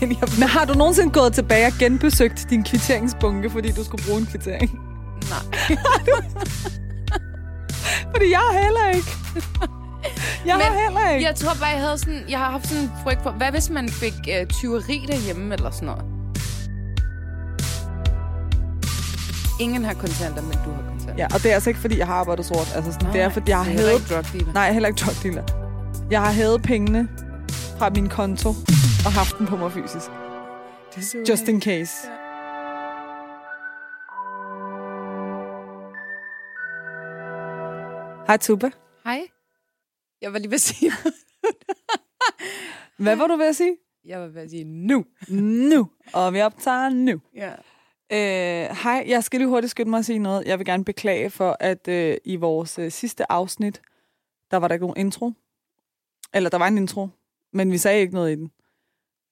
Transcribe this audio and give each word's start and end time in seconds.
Men 0.00 0.10
jeg... 0.10 0.28
Men 0.38 0.48
har 0.48 0.64
du 0.64 0.74
nogensinde 0.74 1.10
gået 1.10 1.32
tilbage 1.32 1.66
og 1.66 1.72
genbesøgt 1.78 2.46
din 2.50 2.64
kvitteringsbunke, 2.64 3.50
fordi 3.50 3.72
du 3.72 3.84
skulle 3.84 4.04
bruge 4.06 4.20
en 4.20 4.26
kvittering? 4.26 4.78
Nej. 5.30 5.76
Fordi 8.12 8.30
jeg 8.30 8.38
har 8.38 8.62
heller 8.62 8.88
ikke. 8.96 9.08
Jeg 10.46 10.56
Men 10.56 10.66
har 10.66 10.82
heller 10.84 11.10
ikke. 11.14 11.26
Jeg 11.26 11.34
tror 11.34 11.54
bare, 11.60 11.68
jeg 11.68 11.80
havde 11.80 11.98
sådan... 11.98 12.22
Jeg 12.28 12.38
har 12.38 12.50
haft 12.50 12.66
sådan 12.66 12.82
en 12.82 12.90
frygt 13.04 13.22
for... 13.22 13.30
Hvad 13.30 13.50
hvis 13.50 13.70
man 13.70 13.88
fik 13.88 14.14
øh, 14.40 14.46
tyveri 14.46 15.04
derhjemme 15.08 15.54
eller 15.54 15.70
sådan 15.70 15.86
noget? 15.86 16.04
Ingen 19.60 19.84
har 19.84 19.94
kontanter, 19.94 20.42
men 20.42 20.52
du 20.64 20.70
har 20.70 20.82
kontanter. 20.88 21.14
Ja, 21.18 21.26
og 21.34 21.42
det 21.42 21.50
er 21.50 21.54
altså 21.54 21.70
ikke, 21.70 21.80
fordi 21.80 21.98
jeg 21.98 22.06
har 22.06 22.14
arbejdet 22.14 22.46
sort. 22.46 22.72
Altså, 22.74 22.92
sådan, 22.92 23.12
det 23.12 23.20
er, 23.20 23.28
fordi 23.28 23.50
jeg 23.50 23.58
har 23.58 23.64
hævet... 23.64 23.92
ikke 23.92 24.14
drug 24.14 24.24
dealer. 24.32 24.52
Nej, 24.52 24.72
heller 24.72 24.88
ikke 24.88 25.00
drug 25.04 25.14
dealer. 25.22 25.42
Jeg 26.10 26.20
har 26.20 26.32
hævet 26.32 26.62
pengene 26.62 27.08
fra 27.78 27.90
min 27.90 28.08
konto 28.08 28.54
og 29.06 29.12
haft 29.12 29.38
dem 29.38 29.46
på 29.46 29.56
mig 29.56 29.72
fysisk. 29.72 30.10
Just 31.28 31.48
in 31.48 31.62
case. 31.62 31.94
Ja. 32.10 32.28
Hej, 38.26 38.36
Tuba. 38.36 38.70
Hej. 39.04 39.28
Jeg 40.22 40.32
var 40.32 40.38
lige 40.38 40.50
ved 40.50 40.54
at 40.54 40.60
sige... 40.60 40.92
Hvad 43.04 43.16
var 43.16 43.26
du 43.26 43.36
ved 43.36 43.48
at 43.48 43.56
sige? 43.56 43.76
jeg 44.08 44.20
var 44.20 44.26
ved 44.26 44.42
at 44.42 44.50
sige 44.50 44.64
nu. 44.64 45.04
Nu. 45.68 45.90
Og 46.12 46.34
vi 46.34 46.40
optager 46.40 46.88
nu. 46.88 47.20
Ja. 47.34 47.52
Øh, 48.12 48.76
hej, 48.82 49.04
jeg 49.08 49.24
skal 49.24 49.40
lige 49.40 49.48
hurtigt 49.48 49.70
skynde 49.70 49.90
mig 49.90 49.98
at 49.98 50.04
sige 50.04 50.18
noget. 50.18 50.46
Jeg 50.46 50.58
vil 50.58 50.66
gerne 50.66 50.84
beklage 50.84 51.30
for, 51.30 51.56
at 51.60 51.88
øh, 51.88 52.16
i 52.24 52.36
vores 52.36 52.78
øh, 52.78 52.90
sidste 52.90 53.32
afsnit, 53.32 53.82
der 54.50 54.56
var 54.56 54.68
der 54.68 54.74
ikke 54.74 54.86
nogen 54.86 55.06
intro. 55.06 55.32
Eller 56.34 56.50
der 56.50 56.58
var 56.58 56.68
en 56.68 56.78
intro, 56.78 57.08
men 57.52 57.72
vi 57.72 57.78
sagde 57.78 58.00
ikke 58.00 58.14
noget 58.14 58.32
i 58.32 58.34
den. 58.34 58.50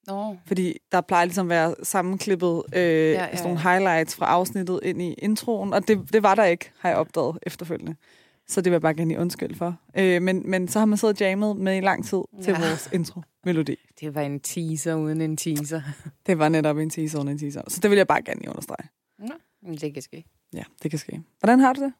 Nå. 0.07 0.37
Fordi 0.45 0.77
der 0.91 1.01
plejer 1.01 1.25
ligesom 1.25 1.45
at 1.45 1.49
være 1.49 1.75
sammenklippet 1.83 2.63
øh, 2.73 2.81
ja, 2.81 3.11
ja, 3.11 3.11
ja, 3.25 3.35
sådan 3.35 3.43
nogle 3.43 3.59
highlights 3.71 4.15
fra 4.15 4.25
afsnittet 4.25 4.79
ind 4.83 5.01
i 5.01 5.13
introen, 5.13 5.73
og 5.73 5.87
det, 5.87 6.13
det 6.13 6.23
var 6.23 6.35
der 6.35 6.43
ikke, 6.43 6.71
har 6.79 6.89
jeg 6.89 6.97
opdaget 6.97 7.39
efterfølgende. 7.41 7.95
Så 8.47 8.61
det 8.61 8.65
vil 8.71 8.75
jeg 8.75 8.81
bare 8.81 8.93
gerne 8.93 9.07
lige 9.07 9.19
undskylde 9.19 9.55
for. 9.55 9.75
Øh, 9.97 10.21
men, 10.21 10.49
men 10.49 10.67
så 10.67 10.79
har 10.79 10.85
man 10.85 10.97
siddet 10.97 11.21
jammet 11.21 11.57
med 11.57 11.77
i 11.77 11.81
lang 11.81 12.05
tid 12.05 12.21
til 12.43 12.51
Ja. 12.53 12.59
vores 12.59 12.89
intro-melodi. 12.93 13.75
Det 13.99 14.15
var 14.15 14.21
en 14.21 14.39
teaser 14.39 14.95
uden 14.95 15.21
en 15.21 15.37
teaser. 15.37 15.81
Det 16.27 16.39
var 16.39 16.49
netop 16.49 16.77
en 16.77 16.89
teaser 16.89 17.19
under 17.19 17.31
en 17.31 17.39
teaser. 17.39 17.61
Så 17.67 17.79
det 17.81 17.89
vil 17.89 17.97
jeg 17.97 18.07
bare 18.07 18.21
gerne 18.21 18.39
lige 18.39 18.49
understrege. 18.49 18.89
Nå, 19.19 19.33
men 19.63 19.75
det 19.77 19.93
kan 19.93 20.01
ske. 20.01 20.25
Ja, 20.53 20.63
det 20.83 20.91
kan 20.91 20.99
ske. 20.99 21.21
Hvordan 21.39 21.59
har 21.59 21.73
du 21.73 21.81
det? 21.83 21.93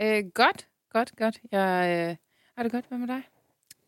Øh, 0.00 0.24
godt, 0.34 0.66
godt, 0.92 1.16
godt. 1.16 1.40
Jeg 1.52 2.08
øh, 2.10 2.16
har 2.56 2.62
det 2.62 2.72
godt. 2.72 2.84
Hvad 2.88 2.98
med 2.98 3.08
dig? 3.08 3.22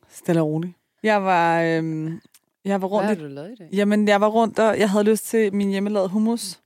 Stille 0.09 0.41
og 0.41 0.47
roligt. 0.47 0.73
Jeg 1.03 1.23
var, 1.23 1.62
øhm, 1.62 2.20
jeg 2.64 2.83
var 2.83 2.89
Hvad 2.89 2.97
rundt 2.97 3.06
har 3.06 3.14
i, 3.14 3.19
du 3.19 3.27
lavet 3.27 3.53
i 3.53 3.55
dag? 3.55 3.69
Jamen, 3.72 4.08
jeg 4.08 4.20
var 4.20 4.28
rundt, 4.28 4.58
og 4.58 4.78
jeg 4.78 4.91
havde 4.91 5.05
lyst 5.05 5.25
til 5.25 5.55
min 5.55 5.69
hjemmelavede 5.70 6.08
hummus, 6.08 6.61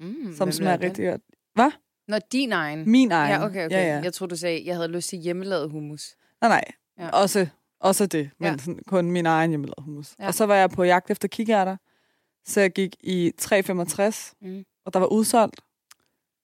Mm, 0.00 0.34
som 0.36 0.52
smager 0.52 0.80
rigtig 0.80 1.06
godt. 1.10 1.20
Hvad? 1.54 1.70
Nå, 2.08 2.18
din 2.32 2.52
egen. 2.52 2.90
Min 2.90 3.12
egen. 3.12 3.30
Ja, 3.40 3.44
okay, 3.46 3.66
okay. 3.66 3.76
Ja, 3.76 3.94
ja. 3.96 4.00
Jeg 4.02 4.12
tror 4.14 4.26
du 4.26 4.36
sagde, 4.36 4.62
jeg 4.66 4.76
havde 4.76 4.88
lyst 4.88 5.08
til 5.08 5.18
hjemmelavet 5.18 5.70
hummus. 5.70 6.16
Nej, 6.40 6.48
nej. 6.48 6.64
Ja. 6.98 7.08
Også, 7.10 7.46
også 7.80 8.06
det, 8.06 8.30
men 8.40 8.50
Ja. 8.52 8.58
sådan, 8.58 8.80
kun 8.86 9.10
min 9.10 9.26
egen 9.26 9.50
hjemmelavede 9.50 9.82
hummus. 9.82 10.14
Ja. 10.18 10.26
Og 10.26 10.34
så 10.34 10.46
var 10.46 10.54
jeg 10.54 10.70
på 10.70 10.82
jagt 10.84 11.10
efter 11.10 11.28
kikærter, 11.28 11.76
så 12.44 12.60
jeg 12.60 12.70
gik 12.70 12.96
i 13.00 13.32
365, 13.38 14.34
Mm. 14.40 14.64
og 14.84 14.92
der 14.92 14.98
var 15.00 15.06
udsolgt. 15.06 15.60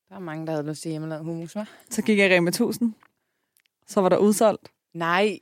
Der 0.09 0.15
er 0.15 0.21
mange, 0.21 0.47
der 0.47 0.53
havde 0.53 0.67
lyst 0.69 0.83
til 0.83 0.91
hjemmelavet 0.91 1.25
hummus, 1.25 1.57
hva'? 1.57 1.65
Så 1.91 2.03
gik 2.03 2.19
jeg 2.19 2.31
i 2.33 2.37
Rema 2.37 2.49
1000, 2.51 2.95
så 3.87 4.01
var 4.01 4.09
der 4.09 4.17
udsolgt. 4.17 4.69
Nej. 4.95 5.39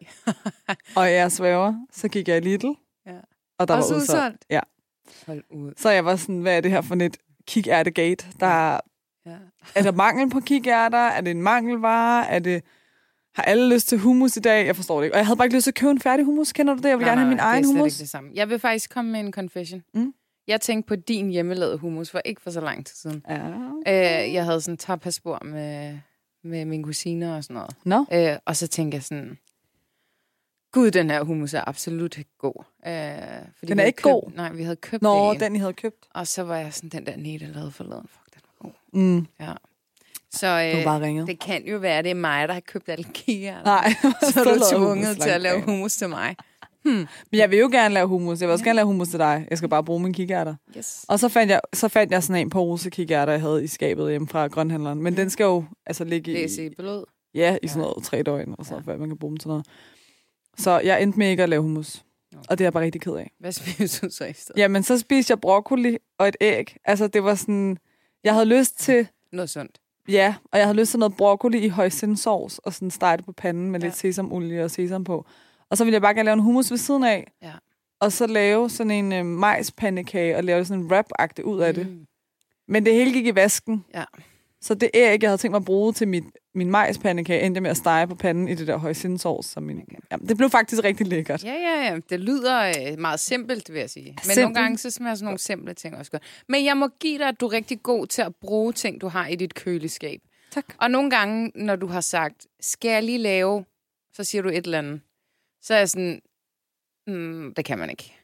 Og 0.97 1.13
jeg 1.13 1.33
svæver, 1.33 1.87
så 1.93 2.09
gik 2.09 2.29
jeg 2.29 2.37
i 2.37 2.41
Lidl. 2.41 2.67
Og 3.61 3.69
der 3.69 3.75
Også 3.75 3.95
var 3.95 4.01
udsolgt. 4.01 4.19
udsolgt? 4.19 4.45
Ja. 4.51 4.61
Hold 5.27 5.43
ud. 5.51 5.73
Så 5.77 5.91
jeg 5.91 6.05
var 6.05 6.17
sådan, 6.17 6.39
hvad 6.41 6.57
er 6.57 6.61
det 6.61 6.71
her 6.71 6.81
for 6.81 6.95
et 6.97 7.17
kikærtegate? 7.47 8.27
Der 8.41 8.47
er 8.47 8.81
Ja. 9.27 9.37
Er 9.75 9.83
der 9.83 9.93
mangel 9.93 10.31
på 10.31 10.41
kikærter? 10.41 10.99
Er 10.99 11.21
det 11.21 11.31
en 11.31 11.43
mangelvare? 11.43 12.29
Er 12.29 12.39
det... 12.39 12.63
Har 13.35 13.43
alle 13.43 13.75
lyst 13.75 13.89
til 13.89 13.99
hummus 13.99 14.37
i 14.37 14.41
dag? 14.41 14.67
Jeg 14.67 14.77
forstår 14.77 14.99
det 14.99 15.05
ikke. 15.05 15.15
Og 15.15 15.19
jeg 15.19 15.27
havde 15.27 15.37
bare 15.37 15.47
ikke 15.47 15.57
lyst 15.57 15.65
til 15.65 15.71
at 15.71 15.75
købe 15.75 15.91
en 15.91 16.01
færdig 16.01 16.25
hummus. 16.25 16.53
Kender 16.53 16.75
du 16.75 16.83
det? 16.83 16.89
Jeg 16.89 16.99
vil 16.99 17.05
Nej, 17.05 17.11
gerne 17.11 17.21
have 17.21 17.29
min 17.29 17.37
nej, 17.37 17.47
egen 17.53 17.65
det 17.65 17.71
er 17.71 17.75
hummus. 17.75 17.95
ikke 17.95 18.03
det 18.03 18.09
samme. 18.11 18.31
Jeg 18.35 18.49
vil 18.49 18.59
faktisk 18.59 18.91
komme 18.91 19.13
med 19.13 19.21
en 19.21 19.33
confession. 19.33 19.83
Mm. 19.95 20.15
Jeg 20.47 20.61
tænkte 20.61 20.89
på 20.89 20.97
din 20.97 21.31
hjemmelavede 21.31 21.77
hummus 21.79 22.11
for 22.11 22.21
ikke 22.25 22.41
for 22.43 22.51
så 22.51 22.61
lang 22.61 22.87
tid 22.87 22.95
siden. 22.97 23.25
Ja. 23.29 23.49
Øh, 24.27 24.35
jeg 24.35 24.45
havde 24.45 24.61
sådan 24.61 24.77
tapasbord 24.77 25.45
med, 25.45 25.99
med 26.45 26.65
mine 26.65 26.85
kusiner 26.85 27.37
og 27.37 27.45
sådan 27.45 27.55
noget. 27.55 27.77
Nå, 27.85 28.05
Øh, 28.13 28.37
og 28.47 28.57
så 28.57 28.67
tænkte 28.69 28.95
jeg 28.97 29.03
sådan, 29.03 29.39
gud, 30.73 30.91
den 30.91 31.11
her 31.11 31.23
hummus 31.23 31.55
er 31.55 31.69
absolut 31.69 32.19
ikke 32.19 32.31
god. 32.39 32.65
Øh, 32.87 32.93
fordi 33.59 33.71
Den 33.73 33.79
er 33.81 33.85
ikke 33.85 33.97
købt, 33.97 34.03
god? 34.13 34.31
Nej, 34.37 34.53
vi 34.53 34.63
havde 34.63 34.77
købt 34.77 35.03
Nå 35.03 35.33
en. 35.33 35.41
den 35.41 35.57
I 35.57 35.59
havde 35.59 35.73
købt. 35.73 36.07
Og 36.15 36.27
så 36.27 36.43
var 36.43 36.57
jeg 36.57 36.75
sådan, 36.75 36.91
den 36.91 37.07
der 37.07 37.17
Nete 37.17 37.47
lavede 37.47 37.71
forleden. 37.71 38.07
Fuck, 38.13 38.35
den 38.35 38.41
var 38.45 38.69
god. 38.69 39.01
Mm, 39.01 39.27
Ja. 39.41 39.53
Så 40.33 40.73
øh, 40.77 40.85
bare 40.85 41.01
ringet. 41.01 41.27
det 41.27 41.41
kan 41.41 41.67
jo 41.67 41.79
være, 41.79 42.03
det 42.03 42.11
er 42.11 42.15
mig, 42.15 42.49
der 42.49 42.55
har 42.55 42.61
købt 42.61 42.89
alle 42.89 43.05
kiger. 43.15 43.65
Nej, 43.65 43.93
Så 44.33 44.41
er 44.41 44.45
du 44.45 44.61
tvunget 44.77 45.21
til 45.21 45.31
at 45.31 45.41
lave 45.41 45.63
hummus 45.63 45.97
til 45.97 46.09
mig. 46.09 46.37
Men 46.85 47.07
jeg 47.33 47.51
vil 47.51 47.59
jo 47.59 47.69
gerne 47.73 47.95
lave 47.95 48.07
hummus. 48.09 48.41
Jeg 48.41 48.49
vil 48.49 48.53
også 48.53 48.65
gerne 48.65 48.77
lave 48.77 48.87
hummus 48.87 49.09
til 49.09 49.19
dig. 49.19 49.47
Jeg 49.51 49.59
skal 49.59 49.69
bare 49.71 49.85
bruge 49.85 50.01
mine 50.01 50.15
kikærter. 50.15 50.55
Yes. 50.77 51.05
Og 51.09 51.19
så 51.19 51.29
fandt 51.29 51.51
jeg, 51.53 51.61
så 51.73 51.89
fandt 51.89 52.13
jeg 52.13 52.23
sådan 52.23 52.43
en 52.43 52.51
pose 52.51 52.91
kikærter, 52.91 53.33
jeg 53.33 53.41
havde 53.41 53.65
i 53.65 53.67
skabet 53.67 54.11
hjemme 54.11 54.29
fra 54.29 54.47
grønhandleren. 54.47 55.03
Men 55.03 55.17
den 55.17 55.31
skal 55.31 55.45
jo 55.45 55.65
altså 55.87 56.05
ligge 56.05 56.33
Det 56.33 56.45
er 56.59 56.63
i, 56.65 56.71
blod. 56.79 57.05
ja, 57.35 57.57
i 57.63 57.69
sådan 57.69 57.81
noget 57.83 58.05
tre 58.05 58.23
døgn, 58.23 58.55
og 58.59 58.67
så, 58.67 58.75
ja. 58.75 58.81
før 58.81 58.97
man 58.97 59.09
kan 59.09 59.19
bruge 59.19 59.31
dem 59.31 59.37
til 59.37 59.49
noget. 59.49 59.67
Så 60.61 60.81
jeg 60.81 61.03
endte 61.03 61.19
med 61.19 61.31
ikke 61.31 61.43
at 61.43 61.49
lave 61.49 61.63
hummus. 61.63 62.05
Og 62.49 62.59
det 62.59 62.65
er 62.65 62.67
jeg 62.67 62.73
bare 62.73 62.83
rigtig 62.83 63.01
ked 63.01 63.13
af. 63.13 63.31
Hvad 63.39 63.53
spiser 63.53 64.07
du 64.07 64.13
så 64.13 64.25
i 64.25 64.33
stedet? 64.33 64.59
Jamen, 64.61 64.83
så 64.83 64.99
spiste 64.99 65.31
jeg 65.31 65.41
broccoli 65.41 65.99
og 66.19 66.29
et 66.29 66.37
æg. 66.41 66.77
Altså, 66.85 67.07
det 67.07 67.25
var 67.25 67.35
sådan... 67.35 67.79
Jeg 68.25 68.33
havde 68.33 68.47
lyst 68.47 68.79
til... 68.79 69.09
Noget 69.33 69.51
sundt. 69.51 69.79
Ja, 70.09 70.35
og 70.53 70.59
jeg 70.59 70.67
havde 70.67 70.79
lyst 70.79 70.91
til 70.91 70.99
noget 70.99 71.17
broccoli 71.17 71.59
i 71.59 71.69
højsindsovs 71.69 72.59
og 72.59 72.73
sådan 72.75 72.91
stege 72.91 73.17
det 73.17 73.25
på 73.25 73.33
panden 73.33 73.71
med 73.71 73.81
Ja. 73.81 73.87
lidt 73.87 73.97
sesamolie 73.97 74.65
og 74.65 74.71
sesam 74.71 75.05
på. 75.05 75.27
Og 75.71 75.77
så 75.77 75.85
ville 75.85 75.95
jeg 75.95 76.03
bare 76.03 76.15
gerne 76.15 76.25
lave 76.25 76.33
en 76.35 76.41
hummus 76.41 76.71
ved 76.71 76.79
siden 76.79 77.05
af. 77.05 77.33
Ja. 77.43 77.53
Og 78.01 78.13
så 78.13 78.27
lave 78.27 78.71
sådan 78.71 78.91
en 78.91 79.13
øh, 79.13 79.27
majspandekage 79.27 80.37
og 80.37 80.45
lave 80.45 80.65
sådan 80.65 80.83
en 80.85 80.91
wrap 80.93 81.07
ud 81.45 81.61
af 81.61 81.75
det. 81.75 81.87
Mm. 81.91 82.07
Men 82.69 82.87
det 82.87 82.95
hele 82.95 83.13
gik 83.13 83.27
i 83.27 83.35
vasken. 83.35 83.85
Ja. 83.95 84.05
Så 84.63 84.75
det 84.75 84.91
æg, 84.95 85.23
jeg 85.23 85.31
havde 85.31 85.39
tænkt 85.39 85.53
mig 85.53 85.57
at 85.59 85.65
bruge 85.65 85.93
til 85.93 86.09
mit, 86.09 86.25
min 86.55 86.71
majspandekage, 86.71 87.43
endte 87.43 87.61
med 87.61 87.71
at 87.71 87.77
stege 87.77 88.07
på 88.07 88.15
panden 88.15 88.49
i 88.49 88.55
det 88.55 88.67
der 88.67 88.77
højsindsovs. 88.77 89.47
Som 89.47 89.63
min, 89.63 89.83
ja, 90.11 90.17
det 90.17 90.37
blev 90.37 90.51
faktisk 90.51 90.85
rigtig 90.85 91.07
lækkert. 91.07 91.45
Ja, 91.45 91.53
ja, 91.55 91.91
ja. 91.91 91.99
Det 92.11 92.21
lyder 92.21 92.61
øh, 92.93 92.99
meget 92.99 93.21
simpelt, 93.21 93.73
vil 93.73 93.81
jeg 93.81 93.91
sige. 93.91 94.07
Men 94.07 94.19
Simpelt. 94.19 94.43
nogle 94.43 94.55
gange, 94.55 94.79
så 94.79 94.91
smager 94.91 95.15
sådan 95.15 95.25
nogle 95.25 95.39
simple 95.39 95.75
ting 95.75 95.97
også 95.97 96.11
godt. 96.11 96.23
Men 96.49 96.65
jeg 96.65 96.77
må 96.77 96.89
give 97.01 97.19
dig, 97.19 97.29
at 97.29 97.41
du 97.41 97.47
er 97.47 97.53
rigtig 97.53 97.83
god 97.83 98.07
til 98.07 98.23
at 98.23 98.35
bruge 98.41 98.73
ting, 98.73 99.01
du 99.01 99.09
har 99.09 99.27
i 99.27 99.37
dit 99.37 99.55
køleskab. 99.55 100.21
Tak. 100.51 100.65
Og 100.79 100.91
nogle 100.91 101.11
gange, 101.11 101.53
når 101.55 101.77
du 101.77 101.87
har 101.87 102.01
sagt, 102.01 102.47
skal 102.61 102.91
jeg 102.91 103.03
lige 103.03 103.19
lave, 103.19 103.65
så 104.13 104.25
siger 104.25 104.43
du 104.43 104.49
et 104.49 104.65
eller 104.65 104.79
andet. 104.79 105.01
Så 105.63 105.75
er 105.75 105.79
jeg 105.79 105.89
sådan, 105.89 106.21
mm, 107.07 107.55
det 107.57 107.65
kan 107.65 107.79
man 107.79 107.91
ikke. 107.91 108.20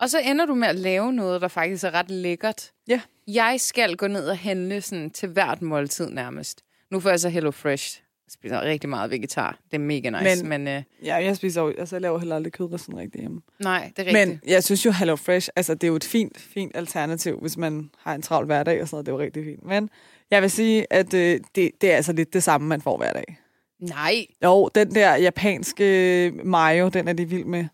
Og 0.00 0.10
så 0.10 0.18
ender 0.18 0.46
du 0.46 0.54
med 0.54 0.68
at 0.68 0.74
lave 0.78 1.12
noget, 1.12 1.40
der 1.40 1.48
faktisk 1.48 1.84
er 1.84 1.94
ret 1.94 2.10
lækkert. 2.10 2.70
Ja. 2.88 3.00
Jeg 3.28 3.54
skal 3.58 3.96
gå 3.96 4.06
ned 4.06 4.28
og 4.28 4.38
handle 4.38 4.80
sådan 4.80 5.10
til 5.10 5.28
hvert 5.28 5.62
måltid 5.62 6.10
nærmest. 6.10 6.62
Nu 6.90 7.00
får 7.00 7.10
jeg 7.10 7.20
så 7.20 7.28
Hello 7.28 7.50
Fresh. 7.50 8.00
Jeg 8.26 8.32
spiser 8.32 8.60
rigtig 8.60 8.90
meget 8.90 9.10
vegetar. 9.10 9.58
Det 9.70 9.74
er 9.74 9.78
mega 9.78 10.10
nice. 10.10 10.44
Men- 10.44 10.64
Men, 10.64 10.68
øh, 10.76 10.82
Ja, 11.04 11.14
jeg 11.16 11.36
spiser 11.36 11.62
jo, 11.62 11.74
altså 11.78 11.96
jeg 11.96 12.00
laver 12.02 12.18
heller 12.18 12.36
aldrig 12.36 12.52
kød 12.52 12.78
sådan 12.78 12.96
rigtig 12.98 13.20
hjemme. 13.20 13.40
nej, 13.60 13.92
det 13.96 14.02
er 14.02 14.06
rigtigt. 14.06 14.28
Men 14.28 14.40
jeg 14.46 14.64
synes 14.64 14.86
jo, 14.86 14.90
Hello 14.90 15.16
Fresh, 15.16 15.48
altså 15.56 15.74
det 15.74 15.84
er 15.84 15.88
jo 15.88 15.96
et 15.96 16.04
fint, 16.04 16.38
fint 16.40 16.76
alternativ, 16.76 17.38
hvis 17.40 17.56
man 17.56 17.90
har 17.98 18.14
en 18.14 18.22
travl 18.22 18.46
hverdag 18.46 18.82
og 18.82 18.88
sådan 18.88 18.94
noget. 18.96 19.06
Det 19.06 19.12
er 19.12 19.16
jo 19.16 19.22
rigtig 19.22 19.44
fint. 19.44 19.64
Men 19.64 19.90
jeg 20.30 20.42
vil 20.42 20.50
sige, 20.50 20.86
at 20.92 21.14
øh, 21.14 21.40
det, 21.54 21.70
det 21.80 21.92
er 21.92 21.96
altså 21.96 22.12
lidt 22.12 22.32
det 22.32 22.42
samme, 22.42 22.66
man 22.66 22.80
får 22.80 22.96
hver 22.96 23.12
dag. 23.12 23.38
Nej. 23.80 24.26
Jo, 24.44 24.68
den 24.74 24.94
der 24.94 25.16
japanske 25.16 26.32
mayo, 26.44 26.88
den 26.88 27.08
er 27.08 27.12
de 27.12 27.28
vild 27.28 27.44
med. 27.44 27.64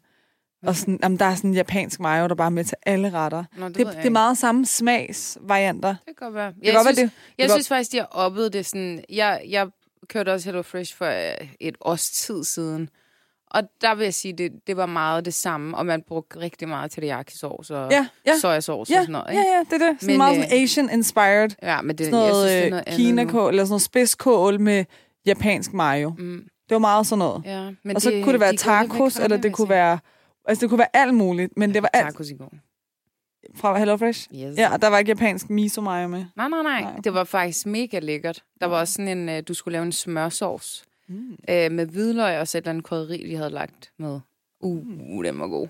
Og 0.66 0.76
sådan, 0.76 0.98
jamen, 1.02 1.18
der 1.18 1.24
er 1.24 1.34
sådan 1.34 1.50
en 1.50 1.54
japansk 1.54 2.00
mayo, 2.00 2.28
der 2.28 2.34
bare 2.34 2.46
er 2.46 2.50
med 2.50 2.64
til 2.64 2.76
alle 2.86 3.10
retter. 3.10 3.44
Nå, 3.56 3.68
det, 3.68 3.76
Det, 3.76 3.86
det 3.86 4.06
er 4.06 4.10
meget 4.10 4.38
samme 4.38 4.66
smagsvarianter. 4.66 5.88
Det 5.88 5.98
kan 6.06 6.14
godt 6.26 6.34
være. 6.34 6.46
Det 6.46 6.54
Jeg, 6.62 6.74
godt 6.74 6.84
være 6.86 6.94
synes, 6.94 7.10
det. 7.12 7.20
jeg 7.38 7.44
det 7.44 7.52
synes 7.52 7.68
faktisk, 7.68 7.92
de 7.92 7.96
har 7.98 8.08
oppet 8.10 8.52
det 8.52 8.66
sådan... 8.66 9.04
Jeg, 9.08 9.42
jeg 9.48 9.68
kørte 10.08 10.32
også 10.32 10.48
Hello 10.48 10.62
Fresh 10.62 10.96
for 10.96 11.06
øh, 11.06 11.48
et 11.60 11.76
års 11.80 12.10
tid 12.10 12.44
siden. 12.44 12.88
Og 13.50 13.62
der 13.80 13.94
vil 13.94 14.04
jeg 14.04 14.14
sige, 14.14 14.32
det, 14.38 14.52
det 14.66 14.76
var 14.76 14.86
meget 14.86 15.24
det 15.24 15.34
samme, 15.34 15.76
og 15.76 15.86
man 15.86 16.02
brugte 16.08 16.40
rigtig 16.40 16.68
meget 16.68 16.92
teriyaki-sauce 16.98 17.74
og 17.74 17.90
Ja, 17.90 18.06
ja. 18.26 18.38
sojasauce 18.40 18.92
Ja, 18.92 18.98
og 18.98 19.02
sådan 19.04 19.12
noget. 19.12 19.26
ja, 19.28 19.30
Ikke? 19.40 19.50
ja, 19.52 19.76
det 19.76 19.82
er 19.82 19.90
det. 19.90 20.00
Sådan 20.00 20.12
Men, 20.12 20.16
meget 20.18 20.38
øh, 20.38 20.68
sådan 20.68 20.90
Asian-inspired. 20.90 21.54
ja 21.62 21.80
men 21.82 21.98
det, 21.98 22.06
Sådan 22.06 22.20
jeg 22.26 22.34
synes, 22.34 22.50
det 22.52 22.52
noget, 22.52 22.62
er 22.62 22.64
øh, 22.64 22.70
noget 22.70 22.84
kinakål, 22.86 23.48
eller 23.50 23.64
sådan 23.64 23.70
noget 23.72 23.82
spidskål 23.82 24.60
med 24.60 24.84
japansk 25.26 25.72
mayo. 25.72 26.14
Mm, 26.18 26.42
Det 26.68 26.74
var 26.74 26.78
meget 26.78 27.06
sådan 27.06 27.18
noget. 27.18 27.42
ja, 27.44 27.70
men 27.84 27.96
og 27.96 28.02
så 28.02 28.10
kunne 28.24 28.32
det 28.32 28.40
være 28.40 28.52
de 28.52 28.56
tacos, 28.56 29.16
eller 29.16 29.36
det 29.36 29.52
kunne 29.52 29.68
være... 29.68 29.98
Altså, 30.44 30.60
det 30.60 30.68
kunne 30.68 30.78
være 30.78 30.96
alt 30.96 31.14
muligt, 31.14 31.56
men 31.56 31.74
det 31.74 31.82
var 31.82 31.90
alt 31.92 32.06
Tacos 32.06 32.30
i 32.30 32.34
går. 32.34 32.52
fra 33.54 33.78
Hello 33.78 33.96
Fresh. 33.96 34.28
Yes. 34.34 34.58
Ja, 34.58 34.72
og 34.72 34.82
der 34.82 34.88
var 34.88 34.98
ikke 34.98 35.10
japansk 35.10 35.50
miso 35.50 35.80
mayo 35.80 36.08
med. 36.08 36.24
Nej, 36.36 36.48
nej, 36.48 36.62
nej. 36.62 36.80
Nej. 36.80 36.96
Det 37.04 37.14
var 37.14 37.24
faktisk 37.24 37.66
mega 37.66 37.98
lækkert. 37.98 38.44
Der 38.60 38.66
var 38.66 38.80
også 38.80 38.92
sådan 38.92 39.18
en, 39.18 39.28
øh, 39.28 39.42
du 39.48 39.54
skulle 39.54 39.72
lave 39.72 39.84
en 39.84 39.92
smørsovs 39.92 40.84
Mm. 41.06 41.36
øh, 41.48 41.72
med 41.72 41.86
hvidløg 41.86 42.38
og 42.38 42.48
så 42.48 42.58
et 42.58 42.62
eller 42.62 42.70
andet 42.70 42.84
krydderi, 42.84 43.26
de 43.30 43.36
havde 43.36 43.50
lagt 43.50 43.92
med. 43.98 44.20
Uh, 44.60 44.86
uh 45.16 45.24
den 45.24 45.38
var 45.38 45.46
god. 45.46 45.68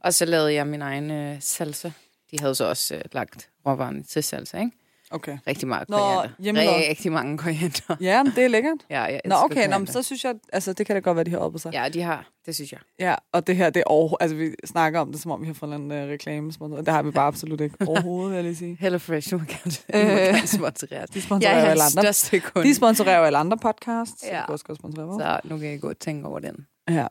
Og 0.00 0.14
så 0.14 0.24
lavede 0.24 0.54
jeg 0.54 0.66
min 0.66 0.82
egen 0.82 1.10
øh, 1.10 1.36
salsa. 1.40 1.90
De 2.30 2.40
havde 2.40 2.54
så 2.54 2.64
også 2.64 2.94
øh, 2.94 3.00
lagt 3.12 3.50
råvarerne 3.66 4.02
til 4.02 4.22
salsa, 4.22 4.58
ikke? 4.58 4.76
Okay. 5.10 5.38
Rigtig 5.46 5.68
meget 5.68 5.88
Nå, 5.88 5.96
koriander. 5.96 6.28
hjemmelavet. 6.38 6.88
Rigtig 6.88 7.12
mange 7.12 7.38
koriander. 7.38 7.96
Ja, 8.00 8.22
men 8.22 8.32
det 8.36 8.44
er 8.44 8.48
lækkert. 8.48 8.78
Ja, 8.90 9.02
jeg 9.02 9.20
Nå, 9.24 9.34
okay, 9.44 9.68
nå, 9.68 9.78
men 9.78 9.86
så 9.86 10.02
synes 10.02 10.24
jeg, 10.24 10.34
altså 10.52 10.72
det 10.72 10.86
kan 10.86 10.96
da 10.96 11.00
godt 11.00 11.16
være, 11.16 11.24
de 11.24 11.30
har 11.30 11.38
oppe 11.38 11.58
sig. 11.58 11.72
Ja, 11.72 11.88
de 11.88 12.02
har. 12.02 12.30
Det 12.46 12.54
synes 12.54 12.72
jeg. 12.72 12.80
Ja, 12.98 13.14
og 13.32 13.46
det 13.46 13.56
her, 13.56 13.70
det 13.70 13.80
er 13.80 13.84
over, 13.86 14.16
altså 14.20 14.36
vi 14.36 14.54
snakker 14.64 15.00
om 15.00 15.12
det, 15.12 15.20
som 15.22 15.30
om 15.30 15.40
vi 15.40 15.46
har 15.46 15.54
fået 15.54 15.74
en 15.74 15.90
uh, 15.90 15.96
reklame, 15.96 16.50
det 16.50 16.88
har 16.88 17.02
vi 17.02 17.10
bare 17.10 17.26
absolut 17.26 17.60
ikke 17.60 17.76
overhovedet, 17.88 18.30
vil 18.30 18.34
jeg 18.36 18.44
lige 18.44 18.56
sige. 18.56 18.76
Hello 18.80 18.98
Fresh, 18.98 19.30
du 19.30 19.38
må 19.38 19.44
gerne, 19.44 19.72
Øh, 19.94 20.08
du 20.08 20.14
må 20.14 20.18
gerne 20.20 20.46
sponsorere. 20.46 21.06
De 21.14 21.22
sponsorerer 21.22 21.56
Jeg 21.58 21.66
er 21.66 21.70
alle 21.70 21.82
andre. 21.82 22.40
kunde. 22.40 22.68
De 22.68 22.74
sponsorerer 22.74 23.18
jo 23.18 23.24
alle 23.24 23.38
andre 23.38 23.58
podcasts, 23.58 24.20
så 24.20 24.26
Ja. 24.26 24.44
kan 24.44 24.52
også 24.52 24.64
godt 24.64 24.78
sponsorere 24.78 25.06
vores. 25.08 25.22
Så 25.22 25.40
nu 25.44 25.58
kan 25.58 25.70
jeg 25.70 25.80
gå 25.80 25.88
og 25.88 25.98
tænke 25.98 26.28
over 26.28 26.38
den. 26.38 26.66
Ja. 26.90 27.06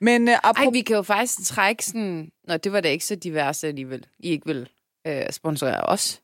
Men 0.00 0.22
uh, 0.28 0.32
Ej, 0.32 0.40
apropos... 0.44 0.72
vi 0.72 0.80
kan 0.80 0.96
jo 0.96 1.02
faktisk 1.02 1.44
trække 1.48 1.84
sådan... 1.84 2.30
Nå, 2.48 2.56
det 2.56 2.72
var 2.72 2.80
da 2.80 2.88
ikke 2.88 3.04
så 3.04 3.14
diverse 3.14 3.66
alligevel. 3.68 4.06
I 4.18 4.28
ikke 4.30 4.46
vil 4.46 4.68
øh, 5.06 5.22
sponsorere 5.30 5.82
os. 5.82 6.20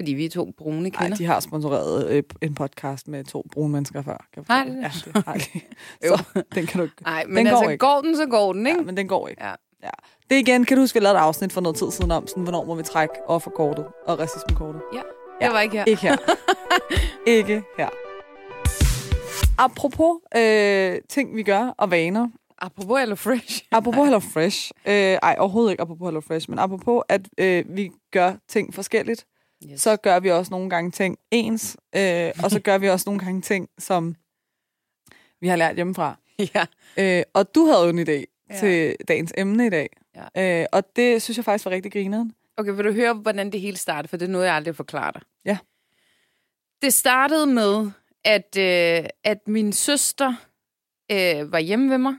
Fordi 0.00 0.12
vi 0.12 0.24
er 0.24 0.30
to 0.30 0.50
brune 0.58 0.90
kvinder. 0.90 1.16
de 1.16 1.24
har 1.24 1.40
sponsoreret 1.40 2.08
øh, 2.10 2.22
en 2.40 2.54
podcast 2.54 3.08
med 3.08 3.24
to 3.24 3.46
brune 3.52 3.72
mennesker 3.72 4.02
før. 4.02 4.26
Kan 4.34 4.44
forstå. 4.44 4.70
det? 4.70 4.82
Ja, 4.82 4.90
det 5.14 5.24
har 5.26 5.34
de. 5.34 5.60
Så 6.08 6.44
den 6.54 6.66
kan 6.66 6.78
du 6.78 6.84
ikke. 6.84 6.96
Nej, 7.02 7.24
men 7.26 7.36
Den 7.36 7.46
går 7.46 7.56
altså, 7.58 7.70
ikke. 7.70 7.86
går 7.86 8.00
den, 8.00 8.16
så 8.16 8.26
går 8.26 8.52
den, 8.52 8.66
ikke? 8.66 8.78
Ja, 8.78 8.84
men 8.84 8.96
den 8.96 9.08
går 9.08 9.28
ikke. 9.28 9.44
Ja. 9.44 9.52
ja. 9.82 9.90
Det 10.30 10.36
igen, 10.38 10.64
kan 10.64 10.76
du 10.76 10.82
huske, 10.82 10.98
vi 11.00 11.04
lavede 11.04 11.18
et 11.18 11.22
afsnit 11.22 11.52
for 11.52 11.60
noget 11.60 11.76
tid 11.76 11.90
siden 11.90 12.10
om, 12.10 12.26
sådan, 12.26 12.42
hvornår 12.42 12.64
må 12.64 12.74
vi 12.74 12.82
trække 12.82 13.14
offerkortet 13.26 13.84
og 14.06 14.18
racismekortet? 14.18 14.82
Ja, 14.94 15.00
Ja. 15.40 15.46
det 15.46 15.54
var 15.54 15.60
ikke 15.60 15.76
her. 15.76 15.84
Ikke 15.84 16.02
her. 16.02 16.16
ikke 17.36 17.62
her. 17.78 17.88
Apropos 19.58 20.16
øh, 20.36 20.98
ting, 21.08 21.36
vi 21.36 21.42
gør, 21.42 21.74
og 21.78 21.90
vaner. 21.90 22.28
Apropos 22.58 22.98
Hello 23.00 23.14
Fresh. 23.14 23.62
Apropos 23.72 24.04
Hello 24.04 24.18
Fresh. 24.20 24.70
Øh, 24.86 24.92
ej, 24.94 25.36
overhovedet 25.38 25.70
ikke 25.70 25.82
apropos 25.82 26.06
Hello 26.08 26.20
Fresh, 26.20 26.50
men 26.50 26.58
apropos, 26.58 27.02
at 27.08 27.20
øh, 27.38 27.64
vi 27.68 27.90
gør 28.12 28.32
ting 28.48 28.74
forskelligt, 28.74 29.24
Yes. 29.66 29.82
så 29.82 29.96
gør 29.96 30.20
vi 30.20 30.30
også 30.30 30.50
nogle 30.50 30.70
gange 30.70 30.90
ting 30.90 31.18
ens, 31.30 31.76
øh, 31.96 32.30
og 32.44 32.50
så 32.50 32.60
gør 32.60 32.78
vi 32.78 32.88
også 32.88 33.08
nogle 33.08 33.20
gange 33.24 33.40
ting, 33.40 33.68
som 33.78 34.16
vi 35.40 35.48
har 35.48 35.56
lært 35.56 35.74
hjemmefra. 35.74 36.16
Ja. 36.54 36.66
Øh, 36.96 37.22
og 37.34 37.54
du 37.54 37.64
havde 37.66 37.82
jo 37.82 37.88
en 37.88 37.98
idé 38.08 38.24
Ja. 38.50 38.58
til 38.58 38.96
dagens 39.08 39.32
emne 39.38 39.66
i 39.66 39.70
dag. 39.70 39.88
Ja. 40.36 40.60
Øh, 40.62 40.66
og 40.72 40.96
det 40.96 41.22
synes 41.22 41.36
jeg 41.36 41.44
faktisk 41.44 41.64
var 41.64 41.70
rigtig 41.72 41.92
grineren. 41.92 42.32
Okay, 42.56 42.70
vil 42.72 42.84
du 42.84 42.92
høre, 42.92 43.14
hvordan 43.14 43.52
det 43.52 43.60
hele 43.60 43.76
startede? 43.76 44.08
For 44.08 44.16
det 44.16 44.26
er 44.26 44.30
noget, 44.32 44.46
jeg 44.46 44.54
aldrig 44.54 44.76
forklarer 44.76 45.10
dig. 45.10 45.22
Ja. 45.44 45.58
Det 46.82 46.92
startede 46.94 47.46
med, 47.46 47.90
at, 48.24 48.56
øh, 48.58 49.08
at 49.24 49.38
min 49.48 49.72
søster 49.72 50.34
øh, 51.12 51.52
var 51.52 51.58
hjemme 51.58 51.90
ved 51.90 51.98
mig, 51.98 52.14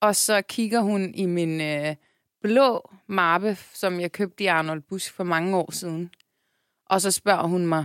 og 0.00 0.16
så 0.16 0.42
kigger 0.42 0.80
hun 0.80 1.14
i 1.14 1.26
min 1.26 1.60
øh, 1.60 1.94
blå 2.42 2.90
mappe, 3.06 3.56
som 3.74 4.00
jeg 4.00 4.12
købte 4.12 4.44
i 4.44 4.46
Arnold 4.46 4.80
Busk 4.80 5.12
for 5.14 5.24
mange 5.24 5.56
år 5.56 5.70
siden. 5.72 6.10
Og 6.92 7.00
så 7.00 7.10
spørger 7.10 7.46
hun 7.46 7.66
mig, 7.66 7.84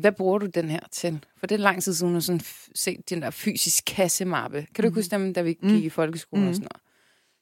hvad 0.00 0.12
bruger 0.12 0.38
du 0.38 0.46
den 0.46 0.70
her 0.70 0.80
til? 0.92 1.24
For 1.40 1.46
det 1.46 1.54
er 1.54 1.58
lang 1.58 1.82
tid 1.82 1.94
siden, 1.94 2.08
hun 2.08 2.14
har 2.14 2.20
sådan 2.20 2.40
set 2.74 3.10
den 3.10 3.22
der 3.22 3.30
fysisk 3.30 3.84
kassemappe. 3.86 4.66
Kan 4.74 4.82
du 4.82 4.88
ikke 4.88 4.98
huske 4.98 5.10
dem, 5.10 5.34
da 5.34 5.42
vi 5.42 5.48
gik 5.52 5.62
Mm. 5.62 5.76
i 5.76 5.88
folkeskolen 5.88 6.44
Mm. 6.44 6.48
og 6.48 6.54
sådan 6.54 6.68
noget? 6.72 6.82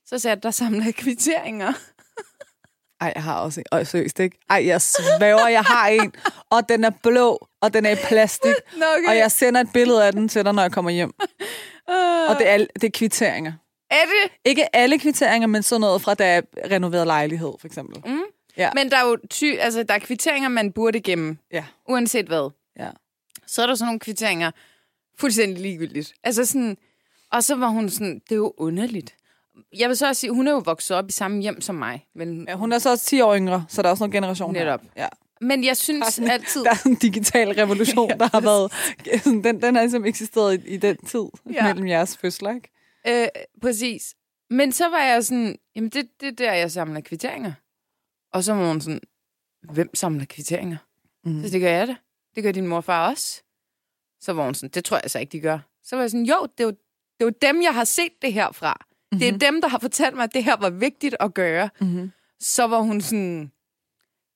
Så 0.06 0.18
sagde 0.18 0.34
jeg, 0.34 0.42
der 0.42 0.50
samler 0.50 0.84
jeg 0.84 0.94
kvitteringer. 0.94 1.72
Ej, 3.00 3.12
jeg 3.14 3.22
har 3.22 3.40
også 3.40 3.60
en. 3.60 3.66
Øj, 3.72 3.84
seriøst 3.84 4.20
ikke? 4.20 4.38
Ej, 4.50 4.66
jeg 4.66 4.82
svæver, 4.82 5.48
jeg 5.48 5.62
har 5.62 5.88
en. 5.88 6.12
Og 6.50 6.68
den 6.68 6.84
er 6.84 6.90
blå, 7.02 7.48
og 7.60 7.74
den 7.74 7.86
er 7.86 7.90
i 7.90 7.96
plastik. 8.08 8.54
Nå, 8.78 8.84
okay. 8.98 9.08
Og 9.08 9.16
jeg 9.16 9.30
sender 9.32 9.60
et 9.60 9.68
billede 9.74 10.06
af 10.06 10.12
den 10.12 10.28
til 10.28 10.44
dig, 10.44 10.52
når 10.54 10.62
jeg 10.62 10.72
kommer 10.72 10.90
hjem. 10.90 11.12
Og 12.28 12.36
det 12.38 12.48
er, 12.48 12.56
det 12.74 12.84
er 12.84 12.90
kvitteringer. 12.94 13.52
Er 13.90 14.04
det? 14.04 14.32
Ikke 14.44 14.76
alle 14.76 14.98
kvitteringer, 14.98 15.46
men 15.48 15.62
sådan 15.62 15.80
noget 15.80 16.02
fra, 16.02 16.14
da 16.14 16.32
jeg 16.32 16.42
renoverede 16.70 17.06
lejlighed, 17.06 17.52
for 17.60 17.66
eksempel. 17.66 18.02
Mm. 18.12 18.20
Ja. 18.56 18.70
Men 18.74 18.90
der 18.90 18.96
er 18.96 19.08
jo 19.08 19.16
ty, 19.30 19.44
altså, 19.58 19.82
der 19.82 19.94
er 19.94 19.98
kvitteringer, 19.98 20.48
man 20.48 20.72
burde 20.72 21.00
gemme, 21.00 21.38
Ja. 21.52 21.64
uanset 21.88 22.26
hvad. 22.26 22.50
Ja. 22.78 22.90
Så 23.46 23.62
er 23.62 23.66
der 23.66 23.74
sådan 23.74 23.86
nogle 23.86 24.00
kvitteringer, 24.00 24.50
fuldstændig 25.18 25.58
ligegyldigt. 25.62 26.14
Altså 26.24 26.44
sådan, 26.44 26.76
og 27.32 27.44
så 27.44 27.54
var 27.56 27.68
hun 27.68 27.90
sådan, 27.90 28.14
det 28.14 28.32
er 28.32 28.36
jo 28.36 28.54
underligt. 28.56 29.14
Jeg 29.78 29.88
vil 29.88 29.96
så 29.96 30.08
også 30.08 30.20
sige, 30.20 30.30
hun 30.32 30.48
er 30.48 30.52
jo 30.52 30.58
vokset 30.64 30.96
op 30.96 31.08
i 31.08 31.12
samme 31.12 31.42
hjem 31.42 31.60
som 31.60 31.74
mig. 31.74 32.06
Men, 32.14 32.44
ja. 32.48 32.54
Hun 32.54 32.72
er 32.72 32.78
så 32.78 32.90
også 32.90 33.04
10 33.06 33.20
år 33.20 33.36
yngre, 33.36 33.64
så 33.68 33.82
der 33.82 33.88
er 33.88 33.90
også 33.90 34.02
noget 34.04 34.12
generation 34.14 34.54
her. 34.56 34.64
Netop. 34.64 34.80
Ja. 34.96 35.08
men 35.40 35.64
jeg 35.64 35.76
synes 35.76 36.14
Der 36.14 36.26
er 36.26 36.32
altid... 36.32 36.64
Der 36.64 36.70
er 36.70 36.74
sådan 36.74 36.92
en 36.92 36.98
digital 36.98 37.48
revolution, 37.48 38.10
der 38.20 38.28
har 38.32 38.40
været... 38.40 38.72
Sådan, 39.22 39.44
den, 39.44 39.62
den 39.62 39.74
har 39.74 39.82
ligesom 39.82 40.04
eksisteret 40.04 40.64
i, 40.64 40.74
i 40.74 40.76
den 40.76 40.96
tid 40.96 41.24
ja. 41.52 41.66
mellem 41.66 41.86
jeres 41.88 42.16
fødsler, 42.16 42.54
ikke? 42.54 42.68
Øh, 43.22 43.28
præcis. 43.62 44.14
Men 44.50 44.72
så 44.72 44.88
var 44.88 45.02
jeg 45.02 45.24
sådan, 45.24 45.56
jamen 45.76 45.90
det, 45.90 46.08
det 46.20 46.28
er 46.28 46.32
der, 46.32 46.52
jeg 46.52 46.70
samler 46.70 47.00
kvitteringer. 47.00 47.52
Og 48.32 48.44
så 48.44 48.54
var 48.54 48.68
hun 48.68 48.80
sådan, 48.80 49.00
hvem 49.72 49.94
samler 49.94 50.24
kvitteringer? 50.24 50.76
Mm. 51.24 51.42
Så 51.44 51.50
det 51.50 51.60
gør 51.60 51.70
jeg 51.70 51.88
da. 51.88 51.96
Det 52.34 52.42
gør 52.42 52.52
din 52.52 52.66
mor 52.66 52.80
far 52.80 53.10
også. 53.10 53.42
Så 54.20 54.32
var 54.32 54.44
hun 54.44 54.54
sådan, 54.54 54.70
det 54.70 54.84
tror 54.84 55.00
jeg 55.02 55.10
så 55.10 55.18
ikke, 55.18 55.32
de 55.32 55.40
gør. 55.40 55.58
Så 55.82 55.96
var 55.96 56.02
jeg 56.02 56.10
sådan, 56.10 56.26
jo, 56.26 56.46
det 56.58 56.64
er 56.64 56.64
jo, 56.64 56.70
det 56.70 57.20
er 57.20 57.24
jo 57.24 57.32
dem, 57.42 57.62
jeg 57.62 57.74
har 57.74 57.84
set 57.84 58.12
det 58.22 58.32
her 58.32 58.52
fra. 58.52 58.76
Mm-hmm. 58.80 59.18
Det 59.18 59.28
er 59.28 59.38
dem, 59.50 59.60
der 59.60 59.68
har 59.68 59.78
fortalt 59.78 60.16
mig, 60.16 60.24
at 60.24 60.34
det 60.34 60.44
her 60.44 60.56
var 60.56 60.70
vigtigt 60.70 61.16
at 61.20 61.34
gøre. 61.34 61.70
Mm-hmm. 61.80 62.12
Så 62.40 62.64
var 62.64 62.80
hun 62.80 63.00
sådan, 63.00 63.52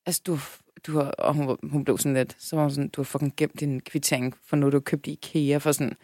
altså 0.07 0.23
du, 0.27 0.39
du 0.87 0.99
har, 0.99 1.11
og 1.11 1.35
hun, 1.35 1.59
hun 1.63 1.85
blev 1.85 1.99
sådan 1.99 2.15
lidt, 2.15 2.37
så 2.39 2.57
var 2.57 2.63
hun 2.63 2.71
sådan, 2.71 2.89
du 2.89 3.01
har 3.01 3.05
fucking 3.05 3.37
gemt 3.37 3.61
din 3.61 3.81
kvittering 3.81 4.35
for 4.45 4.57
noget, 4.57 4.73
du 4.73 4.81
købte 4.81 5.11
i 5.11 5.13
IKEA 5.13 5.59
for 5.59 5.73
sådan, 5.73 5.97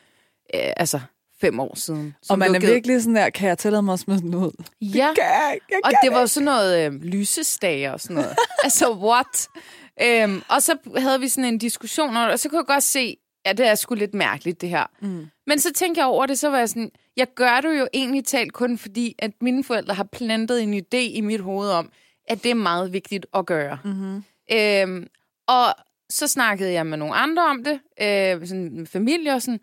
øh, 0.54 0.72
altså 0.76 1.00
fem 1.42 1.60
år 1.60 1.76
siden. 1.76 2.14
Og 2.28 2.38
man 2.38 2.54
er 2.54 2.60
givet- 2.60 2.72
virkelig 2.74 3.02
sådan 3.02 3.16
der, 3.16 3.30
kan 3.30 3.48
jeg 3.48 3.58
tillade 3.58 3.82
mig 3.82 3.92
at 3.92 3.98
smide 4.00 4.20
den 4.20 4.34
ud? 4.34 4.64
Ja. 4.80 5.08
Kan 5.14 5.24
jeg, 5.24 5.58
jeg 5.70 5.78
Og 5.84 5.90
kan 5.90 5.98
det 6.02 6.12
var 6.12 6.18
ikke. 6.20 6.28
sådan 6.28 6.44
noget 6.44 6.86
øh, 6.86 6.92
lysestager 7.02 7.92
og 7.92 8.00
sådan 8.00 8.16
noget. 8.16 8.36
altså, 8.64 8.92
what? 8.92 9.48
Øhm, 10.02 10.42
og 10.48 10.62
så 10.62 10.76
havde 10.96 11.20
vi 11.20 11.28
sådan 11.28 11.44
en 11.54 11.58
diskussion, 11.58 12.16
og 12.16 12.38
så 12.38 12.48
kunne 12.48 12.58
jeg 12.58 12.66
godt 12.66 12.82
se, 12.82 13.16
at 13.44 13.58
det 13.58 13.66
er 13.68 13.74
sgu 13.74 13.94
lidt 13.94 14.14
mærkeligt, 14.14 14.60
det 14.60 14.68
her. 14.68 14.86
Mm. 15.00 15.26
Men 15.46 15.58
så 15.58 15.72
tænkte 15.72 15.98
jeg 16.00 16.06
over 16.08 16.26
det, 16.26 16.38
så 16.38 16.48
var 16.48 16.58
jeg 16.58 16.68
sådan, 16.68 16.90
jeg 17.16 17.26
gør 17.34 17.60
det 17.60 17.78
jo 17.78 17.88
egentlig 17.94 18.24
talt 18.24 18.52
kun 18.52 18.78
fordi, 18.78 19.14
at 19.18 19.30
mine 19.40 19.64
forældre 19.64 19.94
har 19.94 20.04
plantet 20.12 20.62
en 20.62 20.74
idé 20.74 20.96
i 20.96 21.20
mit 21.20 21.40
hoved 21.40 21.70
om, 21.70 21.90
at 22.28 22.42
det 22.42 22.50
er 22.50 22.54
meget 22.54 22.92
vigtigt 22.92 23.26
at 23.34 23.46
gøre. 23.46 23.78
Mm-hmm. 23.84 24.24
Øhm, 24.52 25.06
og 25.48 25.74
så 26.10 26.26
snakkede 26.28 26.72
jeg 26.72 26.86
med 26.86 26.98
nogle 26.98 27.14
andre 27.14 27.42
om 27.46 27.64
det, 27.64 27.80
øh, 28.02 28.46
sådan 28.46 28.86
familie 28.92 29.32
og 29.34 29.42
sådan, 29.42 29.60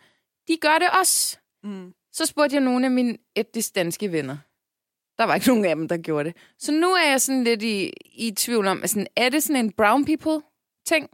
de 0.47 0.57
gør 0.61 0.77
det 0.79 0.87
også. 0.99 1.37
Mm. 1.63 1.93
Så 2.11 2.25
spurgte 2.25 2.55
jeg 2.55 2.63
nogle 2.63 2.85
af 2.85 2.91
mine 2.91 3.17
etnisk 3.35 3.75
danske 3.75 4.11
venner. 4.11 4.37
Der 5.17 5.23
var 5.23 5.35
ikke 5.35 5.47
nogen 5.47 5.65
af 5.65 5.75
dem, 5.75 5.87
der 5.87 5.97
gjorde 5.97 6.29
det. 6.29 6.37
Så 6.59 6.71
nu 6.71 6.87
er 6.87 7.09
jeg 7.09 7.21
sådan 7.21 7.43
lidt 7.43 7.63
i, 7.63 7.93
i 8.15 8.31
tvivl 8.31 8.67
om, 8.67 8.81
altså, 8.81 9.05
er 9.15 9.29
det 9.29 9.43
sådan 9.43 9.65
en 9.65 9.71
brown 9.71 10.05
people 10.05 10.41
ting? 10.85 11.09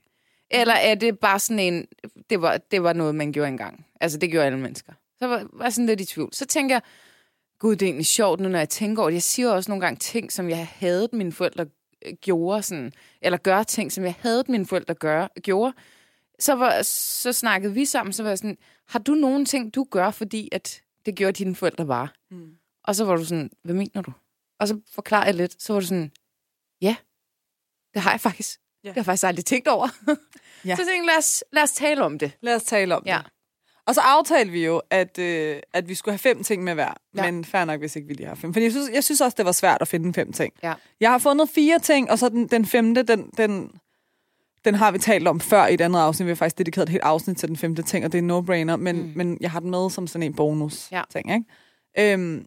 Eller 0.52 0.74
er 0.74 0.96
det 0.96 1.20
bare 1.20 1.40
sådan 1.40 1.60
en, 1.60 1.88
det 2.30 2.42
var, 2.42 2.58
det 2.58 2.84
var 2.84 2.94
noget, 2.94 3.16
man 3.16 3.32
gjorde 3.32 3.48
engang. 3.48 3.86
Altså, 4.02 4.18
det 4.18 4.32
gjorde 4.32 4.46
alle 4.46 4.60
mennesker. 4.60 4.94
Så 5.20 5.28
var, 5.28 5.48
var 5.54 5.70
sådan 5.70 5.86
lidt 5.86 6.02
i 6.02 6.06
tvivl. 6.06 6.30
Så 6.34 6.46
tænker 6.46 6.76
jeg, 6.76 6.82
gud, 7.60 7.76
det 7.76 7.82
er 7.82 7.88
egentlig 7.88 8.06
sjovt 8.06 8.40
nu, 8.40 8.50
når 8.50 8.60
jeg 8.60 8.70
tænker 8.70 9.02
over 9.02 9.10
det. 9.10 9.16
Jeg 9.16 9.24
siger 9.24 9.50
også 9.50 9.72
nogle 9.72 9.82
gange 9.82 9.98
ting, 9.98 10.32
som 10.32 10.50
jeg 10.50 10.68
havde 10.68 11.10
mine 11.14 11.32
forældre 11.32 11.66
øh, 12.06 12.14
gjorde, 12.14 12.64
sådan, 12.64 12.94
eller 13.22 13.38
gør 13.38 13.64
ting, 13.64 13.92
som 13.92 14.04
jeg 14.04 14.16
havde 14.20 14.44
mine 14.48 14.66
forældre 14.66 14.94
gør, 14.94 15.28
gjorde. 15.44 15.74
Så, 16.40 16.56
var, 16.56 16.82
så 16.82 17.34
snakkede 17.34 17.74
vi 17.74 17.86
sammen, 17.86 18.14
så 18.14 18.24
var 18.24 18.30
jeg 18.30 18.38
sådan, 18.38 18.58
har 18.88 19.00
du 19.00 19.14
nogen 19.14 19.46
ting, 19.46 19.76
du 19.76 19.84
gør, 19.92 20.12
fordi 20.12 20.50
at 20.52 20.82
det 21.06 21.16
gjorde 21.16 21.44
dine 21.44 21.56
forældre 21.56 21.86
bare? 21.86 22.08
Mm. 22.32 22.52
Og 22.84 22.96
så 22.96 23.06
var 23.06 23.16
du 23.16 23.26
sådan, 23.26 23.50
hvad 23.64 23.76
mener 23.76 24.02
du? 24.02 24.12
Og 24.60 24.68
så 24.68 24.80
forklarede 24.94 25.26
jeg 25.26 25.36
lidt, 25.36 25.62
så 25.64 25.74
var 25.74 25.80
du 25.80 25.86
sådan, 25.86 26.12
ja, 26.82 26.96
det 27.94 28.02
har 28.02 28.12
jeg 28.12 28.20
faktisk. 28.22 28.60
Ja. 28.84 28.90
Det 28.90 28.94
har 28.96 29.00
jeg 29.00 29.06
faktisk 29.06 29.24
aldrig 29.28 29.46
tænkt 29.46 29.68
over. 29.68 29.88
Ja. 30.66 30.76
Så 30.76 30.82
jeg 30.82 30.88
tænkte, 30.88 31.06
lad 31.08 31.18
os, 31.18 31.44
lad 31.54 31.64
os 31.64 31.72
tale 31.72 32.04
om 32.04 32.20
det. 32.20 32.32
Lad 32.42 32.56
os 32.56 32.64
tale 32.64 32.96
om 32.96 33.04
Ja. 33.06 33.18
det. 33.24 33.32
Og 33.88 33.96
så 33.96 34.02
aftalte 34.02 34.52
vi 34.52 34.66
jo, 34.66 34.82
at, 34.90 35.20
øh, 35.20 35.62
at 35.74 35.88
vi 35.90 35.96
skulle 35.96 36.14
have 36.14 36.20
fem 36.20 36.44
ting 36.44 36.64
med 36.64 36.74
hver. 36.74 36.94
Ja. 37.16 37.32
Men 37.32 37.46
fair 37.46 37.66
nok, 37.66 37.80
hvis 37.80 37.96
ikke 37.96 38.08
vi 38.08 38.14
lige 38.14 38.28
har 38.28 38.36
fem. 38.36 38.54
For 38.54 38.60
jeg 38.60 38.72
synes, 38.72 38.90
jeg 38.94 39.04
synes 39.04 39.22
også, 39.22 39.36
det 39.36 39.46
var 39.46 39.52
svært 39.52 39.82
at 39.82 39.88
finde 39.88 40.14
fem 40.14 40.34
ting. 40.34 40.54
Ja. 40.64 40.74
Jeg 41.00 41.12
har 41.12 41.18
fundet 41.18 41.50
fire 41.50 41.80
ting, 41.80 42.12
og 42.12 42.20
så 42.20 42.30
den, 42.30 42.48
den 42.48 42.66
femte, 42.66 43.04
den, 43.04 43.30
den, 43.38 43.72
den 44.66 44.76
har 44.76 44.92
vi 44.92 44.98
talt 45.00 45.28
om 45.28 45.40
før 45.40 45.66
i 45.68 45.74
et 45.74 45.82
andet 45.82 46.00
afsnit. 46.00 46.26
Vi 46.26 46.30
har 46.32 46.36
faktisk 46.36 46.58
dedikeret 46.58 46.84
et 46.84 46.90
helt 46.90 47.04
afsnit 47.04 47.38
til 47.38 47.48
den 47.50 47.58
femte 47.58 47.82
ting, 47.82 48.06
og 48.06 48.12
det 48.12 48.18
er 48.18 48.22
no-brainer. 48.22 48.76
Men, 48.76 48.96
Mm. 49.02 49.12
men 49.16 49.38
jeg 49.42 49.52
har 49.52 49.60
den 49.60 49.70
med 49.70 49.90
som 49.90 50.08
sådan 50.08 50.24
en 50.24 50.34
bonus 50.34 50.92
Ja. 50.92 51.02
ting, 51.12 51.34
ikke? 51.34 52.14
Øhm, 52.14 52.46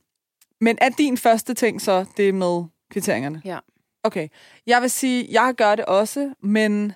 men 0.60 0.78
er 0.80 0.88
din 0.88 1.16
første 1.16 1.54
ting 1.54 1.80
så 1.82 2.04
det 2.16 2.34
med 2.34 2.64
kvitteringerne? 2.90 3.42
Ja. 3.44 3.58
Okay. 4.04 4.28
Jeg 4.66 4.82
vil 4.82 4.90
sige, 4.90 5.26
jeg 5.30 5.54
gør 5.56 5.74
det 5.74 5.84
også, 5.84 6.34
men 6.42 6.92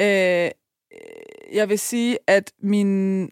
øh, 0.00 0.50
jeg 1.52 1.68
vil 1.68 1.78
sige, 1.78 2.18
at 2.26 2.52
min 2.62 3.30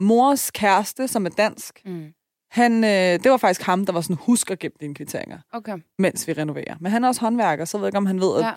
mors 0.00 0.50
kæreste, 0.50 1.08
som 1.08 1.26
er 1.26 1.30
dansk, 1.30 1.82
Mm. 1.84 2.06
han, 2.50 2.84
øh, 2.84 2.90
det 2.90 3.30
var 3.30 3.36
faktisk 3.36 3.62
ham, 3.62 3.86
der 3.86 3.92
var 3.92 4.00
sådan, 4.00 4.16
husk 4.20 4.50
at 4.50 4.58
gemme 4.58 4.74
dine 4.80 4.94
kvitteringer, 4.94 5.38
Okay. 5.52 5.78
mens 5.98 6.28
vi 6.28 6.32
renoverer. 6.32 6.76
Men 6.80 6.92
han 6.92 7.04
er 7.04 7.08
også 7.08 7.20
håndværker, 7.20 7.64
så 7.64 7.76
jeg 7.78 7.80
ved 7.80 7.88
ikke, 7.88 7.98
om 7.98 8.06
han 8.06 8.20
ved, 8.20 8.38
at 8.38 8.44
Ja. 8.46 8.52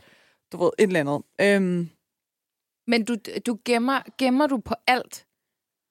Du 0.52 0.58
ved, 0.64 0.70
et 0.80 0.84
eller 0.84 1.00
andet. 1.00 1.22
Øhm, 1.42 1.90
Men 2.88 3.06
du, 3.06 3.16
du 3.46 3.58
gemmer, 3.66 4.02
gemmer 4.18 4.48
du 4.48 4.58
på 4.58 4.75
alt? 4.88 5.25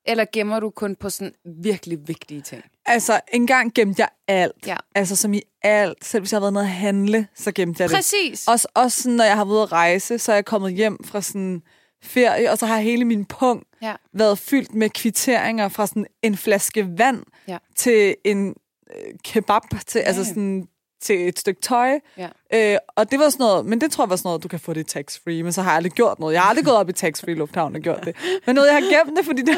Eller 0.07 0.25
gemmer 0.33 0.61
du 0.61 0.71
kun 0.71 0.97
på 0.97 1.11
sådan 1.11 1.33
virkelig 1.63 2.09
vigtige 2.09 2.41
ting? 2.41 2.63
Altså, 2.87 3.21
engang 3.33 3.75
gemte 3.75 4.01
jeg 4.03 4.09
alt. 4.29 4.67
Ja. 4.67 4.77
Altså, 4.95 5.17
som 5.17 5.35
i 5.35 5.43
alt. 5.63 6.05
Selv 6.05 6.21
hvis 6.23 6.33
jeg 6.33 6.37
har 6.37 6.41
været 6.41 6.53
nede 6.53 6.65
at 6.65 6.71
handle, 6.71 7.29
så 7.35 7.53
gemte 7.53 7.83
jeg 7.83 7.89
det. 7.89 7.97
Præcis. 7.97 8.49
Også, 8.49 8.69
også 8.75 9.03
sådan, 9.03 9.17
når 9.17 9.25
jeg 9.25 9.37
har 9.37 9.45
været 9.45 9.55
ude 9.55 9.63
at 9.63 9.73
rejse, 9.73 10.19
så 10.19 10.33
er 10.33 10.37
jeg 10.37 10.45
kommet 10.45 10.73
hjem 10.75 11.05
fra 11.05 11.21
sådan 11.23 11.63
ferie, 12.03 12.51
og 12.51 12.59
så 12.59 12.67
har 12.67 12.79
hele 12.81 13.05
min 13.05 13.25
pung 13.25 13.67
Ja. 13.83 13.95
været 14.13 14.39
fyldt 14.39 14.75
med 14.75 14.91
kvitteringer 14.91 15.69
fra 15.69 15.87
sådan 15.87 16.07
en 16.23 16.37
flaske 16.37 16.89
vand 16.99 17.23
Ja. 17.49 17.59
til 17.77 18.17
en 18.25 18.55
øh, 18.97 19.15
kebab, 19.25 19.63
til, 19.87 19.99
ja. 19.99 20.05
altså 20.05 20.25
sådan, 20.25 20.69
til 21.05 21.29
et 21.29 21.39
stykke 21.39 21.61
tøj. 21.61 21.99
Ja. 22.19 22.29
Øh, 22.55 22.79
og 22.97 23.11
det 23.11 23.19
var 23.19 23.29
sådan 23.29 23.45
noget, 23.45 23.67
men 23.67 23.81
det 23.81 23.93
tror 23.93 24.05
jeg 24.05 24.11
var 24.11 24.17
sådan 24.17 24.29
noget, 24.29 24.43
du 24.43 24.49
kan 24.49 24.61
få 24.61 24.73
det 24.73 24.87
tax-free, 24.97 25.43
men 25.43 25.53
så 25.53 25.63
har 25.63 25.71
jeg 25.71 25.77
aldrig 25.77 25.93
gjort 25.93 26.19
noget. 26.21 26.35
Jeg 26.35 26.43
har 26.43 26.49
aldrig 26.49 26.65
gået 26.65 26.77
op 26.77 26.89
i 26.89 26.93
tax-free 26.93 27.35
lufthavn 27.35 27.77
og 27.77 27.81
gjort 27.83 28.05
det. 28.05 28.17
Men 28.47 28.55
noget, 28.55 28.69
jeg 28.69 28.75
har 28.75 29.05
gemt 29.05 29.17
det, 29.19 29.25
fordi 29.27 29.43
det 29.43 29.57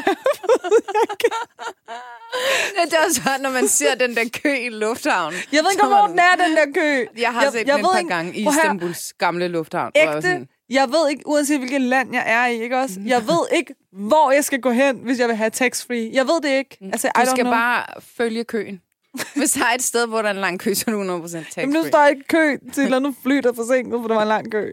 Ja, 2.78 2.84
det 2.90 2.92
er 2.94 3.04
også, 3.06 3.20
når 3.42 3.50
man 3.50 3.68
ser 3.68 3.94
den 3.94 4.14
der 4.16 4.24
kø 4.42 4.56
i 4.56 4.68
lufthavnen. 4.68 5.40
Jeg 5.52 5.62
ved 5.64 5.70
ikke, 5.72 5.86
hvor 5.86 6.06
den 6.06 6.18
er, 6.18 6.46
den 6.46 6.56
der 6.56 6.80
kø. 6.80 7.06
Jeg 7.20 7.32
har 7.32 7.42
Jeg- 7.42 7.52
set 7.52 7.66
jeg 7.68 7.76
den 7.76 7.84
et 7.84 7.90
par 7.92 7.98
ikke- 7.98 8.14
gange 8.14 8.34
i. 8.34 8.48
Istanbuls 8.48 9.12
gamle 9.18 9.48
lufthavn. 9.48 9.92
jeg 9.94 10.08
Ægte. 10.08 10.22
sådan, 10.22 10.48
Jeg 10.70 10.88
ved 10.88 11.08
ikke, 11.10 11.22
uanset 11.26 11.58
hvilket 11.58 11.80
land 11.80 12.14
jeg 12.14 12.24
er 12.26 12.46
i, 12.46 12.62
ikke 12.62 12.76
også? 12.78 13.00
Jeg 13.06 13.22
ved 13.26 13.46
ikke, 13.56 13.74
hvor 13.92 14.30
jeg 14.30 14.44
skal 14.44 14.60
gå 14.60 14.70
hen, 14.70 14.96
hvis 14.96 15.18
jeg 15.18 15.28
vil 15.28 15.36
have 15.36 15.50
tax-free. 15.50 16.10
Jeg 16.12 16.24
ved 16.26 16.40
det 16.42 16.58
ikke. 16.58 16.78
Altså, 16.92 17.08
I 17.08 17.10
Du 17.14 17.20
don't 17.20 17.30
skal 17.30 17.44
know. 17.44 17.52
bare 17.54 17.84
følge 18.16 18.44
køen. 18.44 18.80
Hvis 19.36 19.50
der 19.52 19.64
er 19.64 19.74
et 19.74 19.82
sted, 19.82 20.06
hvor 20.06 20.22
der 20.22 20.28
er 20.28 20.34
en 20.34 20.40
lang 20.40 20.60
kø, 20.60 20.74
så 20.74 20.84
er 20.86 20.92
du 20.92 21.26
100% 21.26 21.32
tax 21.32 21.56
Jamen, 21.56 21.72
nu 21.72 21.84
står 21.88 22.02
jeg 22.04 22.16
i 22.18 22.22
kø 22.28 22.56
til 22.72 22.80
et 22.80 22.84
eller 22.84 22.96
andet 22.96 23.14
fly, 23.22 23.36
der 23.36 23.48
er 23.50 23.54
forsinket, 23.54 24.00
for 24.00 24.08
der 24.08 24.14
var 24.14 24.22
en 24.22 24.28
lang 24.28 24.52
kø. 24.52 24.72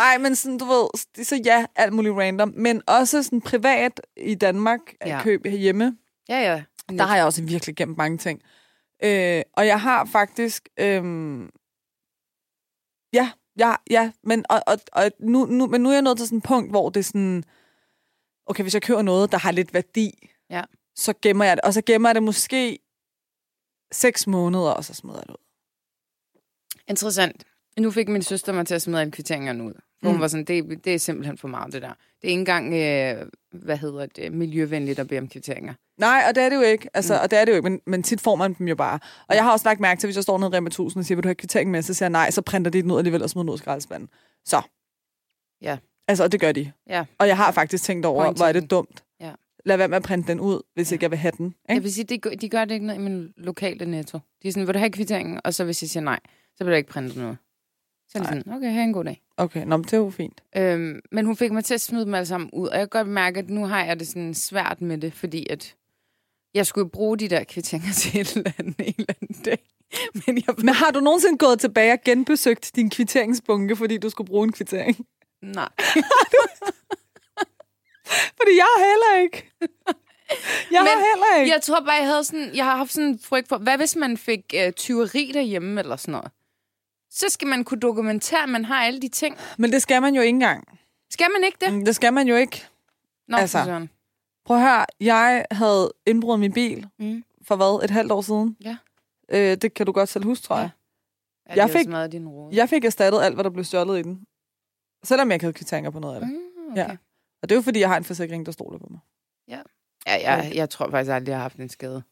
Ej, 0.00 0.18
men 0.18 0.34
sådan, 0.36 0.58
du 0.58 0.64
ved, 0.64 1.24
så 1.24 1.40
ja, 1.44 1.66
alt 1.76 1.92
muligt 1.92 2.14
random. 2.14 2.52
Men 2.56 2.82
også 2.86 3.22
sådan 3.22 3.40
privat 3.40 4.00
i 4.16 4.34
Danmark, 4.34 4.80
Ja. 5.06 5.16
ja. 5.16 5.22
køb 5.22 5.46
hjemme, 5.46 5.96
Ja, 6.28 6.38
ja. 6.52 6.62
der 6.98 7.04
har 7.04 7.16
jeg 7.16 7.24
også 7.24 7.42
virkelig 7.42 7.76
gemt 7.76 7.96
mange 7.98 8.18
ting. 8.18 8.40
Øh, 9.04 9.42
og 9.52 9.66
jeg 9.66 9.80
har 9.80 10.04
faktisk... 10.04 10.68
Øh, 10.80 11.04
ja, 13.12 13.30
ja, 13.58 13.74
ja, 13.90 14.10
men, 14.24 14.44
og, 14.48 14.62
og, 14.66 14.78
og 14.92 15.10
nu, 15.20 15.44
nu, 15.44 15.66
men 15.66 15.80
nu 15.80 15.88
er 15.88 15.92
jeg 15.92 16.02
nået 16.02 16.16
til 16.18 16.26
sådan 16.26 16.38
et 16.38 16.44
punkt, 16.44 16.70
hvor 16.70 16.90
det 16.90 17.00
er 17.00 17.04
sådan... 17.04 17.44
Okay, 18.46 18.62
hvis 18.62 18.74
jeg 18.74 18.82
køber 18.82 19.02
noget, 19.02 19.32
der 19.32 19.38
har 19.38 19.50
lidt 19.50 19.74
værdi, 19.74 20.28
Ja. 20.50 20.62
så 20.96 21.14
gemmer 21.22 21.44
jeg 21.44 21.56
det. 21.56 21.64
Og 21.64 21.74
så 21.74 21.82
gemmer 21.86 22.08
jeg 22.08 22.14
det 22.14 22.22
måske 22.22 22.78
seks 23.96 24.26
måneder, 24.26 24.70
og 24.70 24.84
så 24.84 24.94
smider 24.94 25.16
jeg 25.18 25.26
det 25.26 25.32
ud. 25.32 25.44
Interessant. 26.88 27.44
Nu 27.78 27.90
fik 27.90 28.08
min 28.08 28.22
søster 28.22 28.52
mig 28.52 28.66
til 28.66 28.74
at 28.74 28.82
smide 28.82 29.00
alle 29.00 29.12
kvitteringerne 29.12 29.64
ud. 29.64 29.72
For 30.02 30.08
mm. 30.08 30.10
Hun 30.10 30.20
var 30.20 30.28
sådan, 30.28 30.44
det, 30.44 30.84
det 30.84 30.94
er 30.94 30.98
simpelthen 30.98 31.38
for 31.38 31.48
meget, 31.48 31.72
det 31.72 31.82
der. 31.82 31.88
Det 31.88 32.24
er 32.24 32.28
ikke 32.28 32.40
engang, 32.40 32.74
øh, 32.74 33.26
hvad 33.52 33.76
hedder 33.76 34.06
det, 34.06 34.32
miljøvenligt 34.32 34.98
at 34.98 35.08
bede 35.08 35.20
om 35.20 35.28
kvitteringer. 35.28 35.74
Nej, 35.98 36.24
og 36.28 36.34
det 36.34 36.42
er 36.42 36.48
det 36.48 36.56
jo 36.56 36.62
ikke. 36.62 36.88
Altså, 36.94 37.14
Mm. 37.14 37.20
Og 37.22 37.30
det 37.30 37.38
er 37.38 37.44
det 37.44 37.52
jo 37.52 37.56
ikke, 37.56 37.70
men, 37.70 37.80
men 37.86 38.02
tit 38.02 38.20
får 38.20 38.36
man 38.36 38.54
dem 38.54 38.68
jo 38.68 38.74
bare. 38.74 38.98
Og 39.28 39.34
jeg 39.34 39.44
har 39.44 39.52
også 39.52 39.68
lagt 39.68 39.80
mærke 39.80 40.00
til, 40.00 40.06
hvis 40.06 40.16
jeg 40.16 40.22
står 40.22 40.38
nede 40.38 40.50
i 40.50 40.56
Rema 40.56 40.66
1000 40.66 41.00
og 41.00 41.04
siger, 41.04 41.16
vil 41.16 41.22
du 41.22 41.28
have 41.28 41.34
kvittering 41.34 41.70
med? 41.70 41.82
Så 41.82 41.94
siger 41.94 42.06
jeg 42.06 42.10
nej, 42.10 42.30
så 42.30 42.42
printer 42.42 42.70
de 42.70 42.82
den 42.82 42.90
ud 42.90 42.98
alligevel 42.98 43.22
og 43.22 43.30
smider 43.30 43.42
den 43.42 43.50
ud 43.50 43.54
i 43.54 43.58
skraldespanden. 43.58 44.08
Så. 44.44 44.62
Ja. 45.62 45.78
Altså, 46.08 46.24
og 46.24 46.32
det 46.32 46.40
gør 46.40 46.52
de. 46.52 46.72
Ja. 46.88 47.04
Og 47.18 47.28
jeg 47.28 47.36
har 47.36 47.52
faktisk 47.52 47.84
tænkt 47.84 48.06
over, 48.06 48.24
Point 48.24 48.38
hvor 48.38 48.46
er 48.46 48.52
det 48.52 48.70
dumt. 48.70 49.04
Lad 49.66 49.76
være 49.76 49.88
med 49.88 49.96
at 49.96 50.02
printe 50.02 50.28
den 50.32 50.40
ud, 50.40 50.62
hvis 50.74 50.90
Ja. 50.90 50.94
ikke 50.94 51.04
jeg 51.04 51.10
vil 51.10 51.18
have 51.18 51.32
den. 51.38 51.54
Jeg 51.68 51.74
Ikke? 51.76 51.82
vil 51.82 51.92
sige, 51.94 52.04
de, 52.04 52.18
gør- 52.18 52.30
de 52.30 52.48
gør 52.48 52.64
det 52.64 52.74
ikke 52.74 52.86
noget 52.86 53.00
i 53.00 53.02
min 53.02 53.32
lokale 53.36 53.86
netto. 53.86 54.18
De 54.42 54.48
er 54.48 54.52
sådan, 54.52 54.66
vil 54.66 54.74
du 54.74 54.78
have 54.78 54.90
kvitteringen? 54.90 55.40
Og 55.44 55.54
så 55.54 55.64
hvis 55.64 55.82
jeg 55.82 55.90
siger 55.90 56.02
nej, 56.04 56.20
så 56.56 56.56
bliver 56.58 56.70
der 56.70 56.76
ikke 56.76 56.90
printet 56.90 57.16
noget. 57.16 57.36
Så 58.08 58.18
er 58.18 58.22
de 58.22 58.30
Nej. 58.30 58.38
sådan, 58.40 58.52
okay, 58.52 58.70
have 58.72 58.84
en 58.84 58.92
god 58.92 59.04
dag. 59.04 59.22
Okay, 59.36 59.64
nå, 59.64 59.76
men 59.76 59.84
det 59.84 59.92
jo 59.92 60.10
fint. 60.10 60.40
Øhm, 60.56 61.00
men 61.12 61.26
hun 61.26 61.36
fik 61.36 61.52
mig 61.52 61.64
til 61.64 61.74
at 61.74 61.80
smide 61.80 62.04
dem 62.04 62.14
alle 62.14 62.26
sammen 62.26 62.50
ud, 62.52 62.68
og 62.68 62.78
jeg 62.78 62.90
kan 62.90 62.98
godt 63.04 63.08
mærke, 63.08 63.38
at 63.38 63.50
nu 63.50 63.66
har 63.66 63.84
jeg 63.84 63.98
det 64.00 64.08
sådan 64.08 64.34
svært 64.34 64.80
med 64.80 64.98
det, 64.98 65.12
fordi 65.12 65.46
at 65.50 65.74
jeg 66.54 66.66
skulle 66.66 66.90
bruge 66.90 67.16
de 67.18 67.28
der 67.28 67.44
kvitteringer 67.44 67.92
til 68.00 68.20
et 68.20 68.36
eller 68.36 68.50
andet 68.58 68.74
en 68.78 68.94
eller 68.98 69.14
anden 69.22 69.42
dag. 69.44 69.58
Men 70.26 70.36
jeg 70.46 70.54
Men 70.58 70.68
har 70.74 70.90
du 70.90 71.00
nogensinde 71.00 71.38
gået 71.38 71.60
tilbage 71.60 71.92
og 71.92 71.98
genbesøgt 72.04 72.70
din 72.76 72.90
kvitteringsbunke, 72.90 73.76
fordi 73.76 73.98
du 73.98 74.10
skulle 74.10 74.26
bruge 74.28 74.44
en 74.44 74.52
kvittering? 74.52 75.06
nej. 75.42 75.68
Fordi 78.38 78.52
jeg 78.56 78.66
har 78.76 78.84
heller 78.90 79.22
ikke. 79.24 79.50
Jeg 80.72 80.80
Men 80.80 80.86
har 80.88 81.14
heller 81.14 81.40
ikke. 81.40 81.52
Jeg 81.52 81.62
tror 81.62 81.80
bare, 81.80 81.92
jeg 81.94 82.06
havde 82.06 82.24
sådan, 82.24 82.50
jeg 82.54 82.64
har 82.64 82.76
haft 82.76 82.92
sådan 82.92 83.08
en 83.08 83.18
frygt 83.18 83.48
for, 83.48 83.58
hvad 83.58 83.76
hvis 83.78 83.96
man 83.96 84.16
fik 84.16 84.54
øh, 84.56 84.72
tyveri 84.72 85.30
derhjemme 85.34 85.80
eller 85.80 85.96
sådan 85.96 86.12
noget? 86.12 86.30
Så 87.10 87.26
skal 87.28 87.48
man 87.48 87.64
kunne 87.64 87.80
dokumentere, 87.80 88.42
at 88.42 88.48
man 88.48 88.64
har 88.64 88.84
alle 88.84 89.00
de 89.00 89.08
ting. 89.08 89.36
Men 89.58 89.72
det 89.72 89.82
skal 89.82 90.02
man 90.02 90.14
jo 90.14 90.20
ikke 90.20 90.28
engang. 90.28 90.78
Skal 91.10 91.26
man 91.34 91.44
ikke 91.44 91.58
det? 91.60 91.74
Mm, 91.74 91.84
Det 91.84 91.94
skal 91.96 92.12
man 92.12 92.28
jo 92.28 92.36
ikke. 92.36 92.64
Nå, 93.28 93.36
altså. 93.36 93.64
søren. 93.64 93.90
Prøv 94.44 94.56
at 94.56 94.62
høre, 94.62 94.86
jeg 95.00 95.46
havde 95.50 95.92
indbrudt 96.06 96.40
min 96.40 96.52
bil 96.52 96.86
Mm. 96.98 97.24
for 97.48 97.56
hvad, 97.56 97.84
et 97.84 97.90
halvt 97.90 98.12
år 98.12 98.20
siden? 98.20 98.56
Ja. 98.64 98.76
Øh, 99.28 99.56
det 99.56 99.74
kan 99.74 99.86
du 99.86 99.92
godt 99.92 100.08
selv 100.08 100.24
huske, 100.24 100.42
tror 100.46 100.56
Ja. 100.56 100.60
jeg. 100.62 100.70
Ja, 101.48 101.54
Jeg 101.54 101.68
det 101.68 101.74
er 101.74 101.78
fik- 102.06 102.12
din 102.12 102.28
rode. 102.28 102.56
Jeg 102.56 102.68
fik 102.68 102.84
erstattet 102.84 103.22
alt, 103.22 103.34
hvad 103.34 103.44
der 103.44 103.50
blev 103.50 103.64
stjålet 103.64 103.98
i 103.98 104.02
den. 104.02 104.20
Selvom 105.04 105.28
jeg 105.28 105.34
ikke 105.34 105.44
havde 105.44 105.54
kvitteringer 105.54 105.90
på 105.90 105.98
noget 105.98 106.14
af 106.14 106.20
det. 106.20 106.30
Mm, 106.30 106.72
okay. 106.72 106.80
Ja. 106.90 106.96
Og 107.42 107.48
det 107.48 107.54
er 107.54 107.56
jo, 107.56 107.62
fordi 107.62 107.80
jeg 107.80 107.88
har 107.88 107.96
en 107.96 108.04
forsikring, 108.04 108.46
der 108.46 108.52
stoler 108.52 108.78
på 108.78 108.86
mig. 108.90 109.00
Ja, 110.06 110.32
jeg, 110.32 110.52
jeg 110.54 110.70
tror 110.70 110.90
faktisk 110.90 111.12
aldrig, 111.12 111.30
jeg 111.30 111.38
har 111.38 111.42
haft 111.42 111.56
en 111.56 111.68
skade. 111.68 112.02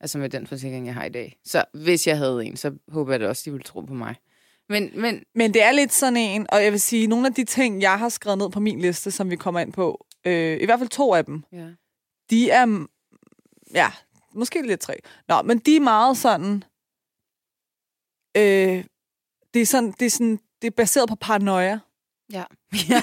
Altså 0.00 0.18
med 0.18 0.30
den 0.30 0.46
forsikring, 0.46 0.86
jeg 0.86 0.94
har 0.94 1.04
i 1.04 1.08
dag. 1.08 1.38
Så 1.44 1.64
hvis 1.74 2.06
jeg 2.06 2.18
havde 2.18 2.44
en, 2.44 2.56
så 2.56 2.78
håber 2.88 3.12
jeg 3.12 3.20
da 3.20 3.28
også, 3.28 3.42
de 3.44 3.50
ville 3.50 3.64
tro 3.64 3.80
på 3.80 3.94
mig. 3.94 4.14
Men, 4.68 4.90
men 5.00 5.24
Men 5.34 5.54
det 5.54 5.62
er 5.62 5.72
lidt 5.72 5.92
sådan 5.92 6.16
en, 6.16 6.46
og 6.52 6.64
jeg 6.64 6.72
vil 6.72 6.80
sige, 6.80 7.06
nogle 7.06 7.26
af 7.26 7.34
de 7.34 7.44
ting, 7.44 7.82
jeg 7.82 7.98
har 7.98 8.08
skrevet 8.08 8.38
ned 8.38 8.50
på 8.50 8.60
min 8.60 8.80
liste, 8.80 9.10
som 9.10 9.30
vi 9.30 9.36
kommer 9.36 9.60
ind 9.60 9.72
på, 9.72 10.06
øh, 10.24 10.60
i 10.60 10.64
hvert 10.64 10.78
fald 10.78 10.88
to 10.88 11.14
af 11.14 11.24
dem, 11.24 11.44
ja. 11.52 11.68
de 12.30 12.50
er, 12.50 12.86
ja, 13.74 13.90
måske 14.34 14.62
lidt 14.66 14.80
tre. 14.80 14.94
Nå, 15.28 15.42
men 15.42 15.58
de 15.58 15.76
er 15.76 15.80
meget 15.80 16.16
sådan, 16.16 16.64
øh, 18.36 18.84
det 19.54 19.62
er 19.62 19.66
sådan, 19.66 19.92
det 20.00 20.06
er 20.06 20.10
sådan, 20.10 20.40
det 20.62 20.66
er 20.66 20.70
baseret 20.76 21.08
på 21.08 21.14
paranoia. 21.14 21.78
Ja. 22.32 22.44
ja. 22.90 23.02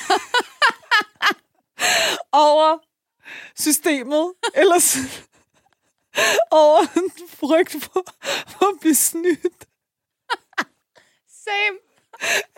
Over 2.36 2.78
systemet, 3.56 4.34
eller 4.62 4.80
over 6.52 6.82
en 6.98 7.28
frygt 7.28 7.84
for, 7.84 8.04
for 8.48 8.66
at 8.74 8.80
blive 8.82 8.96
snydt. 8.96 9.68
Same. 11.46 11.78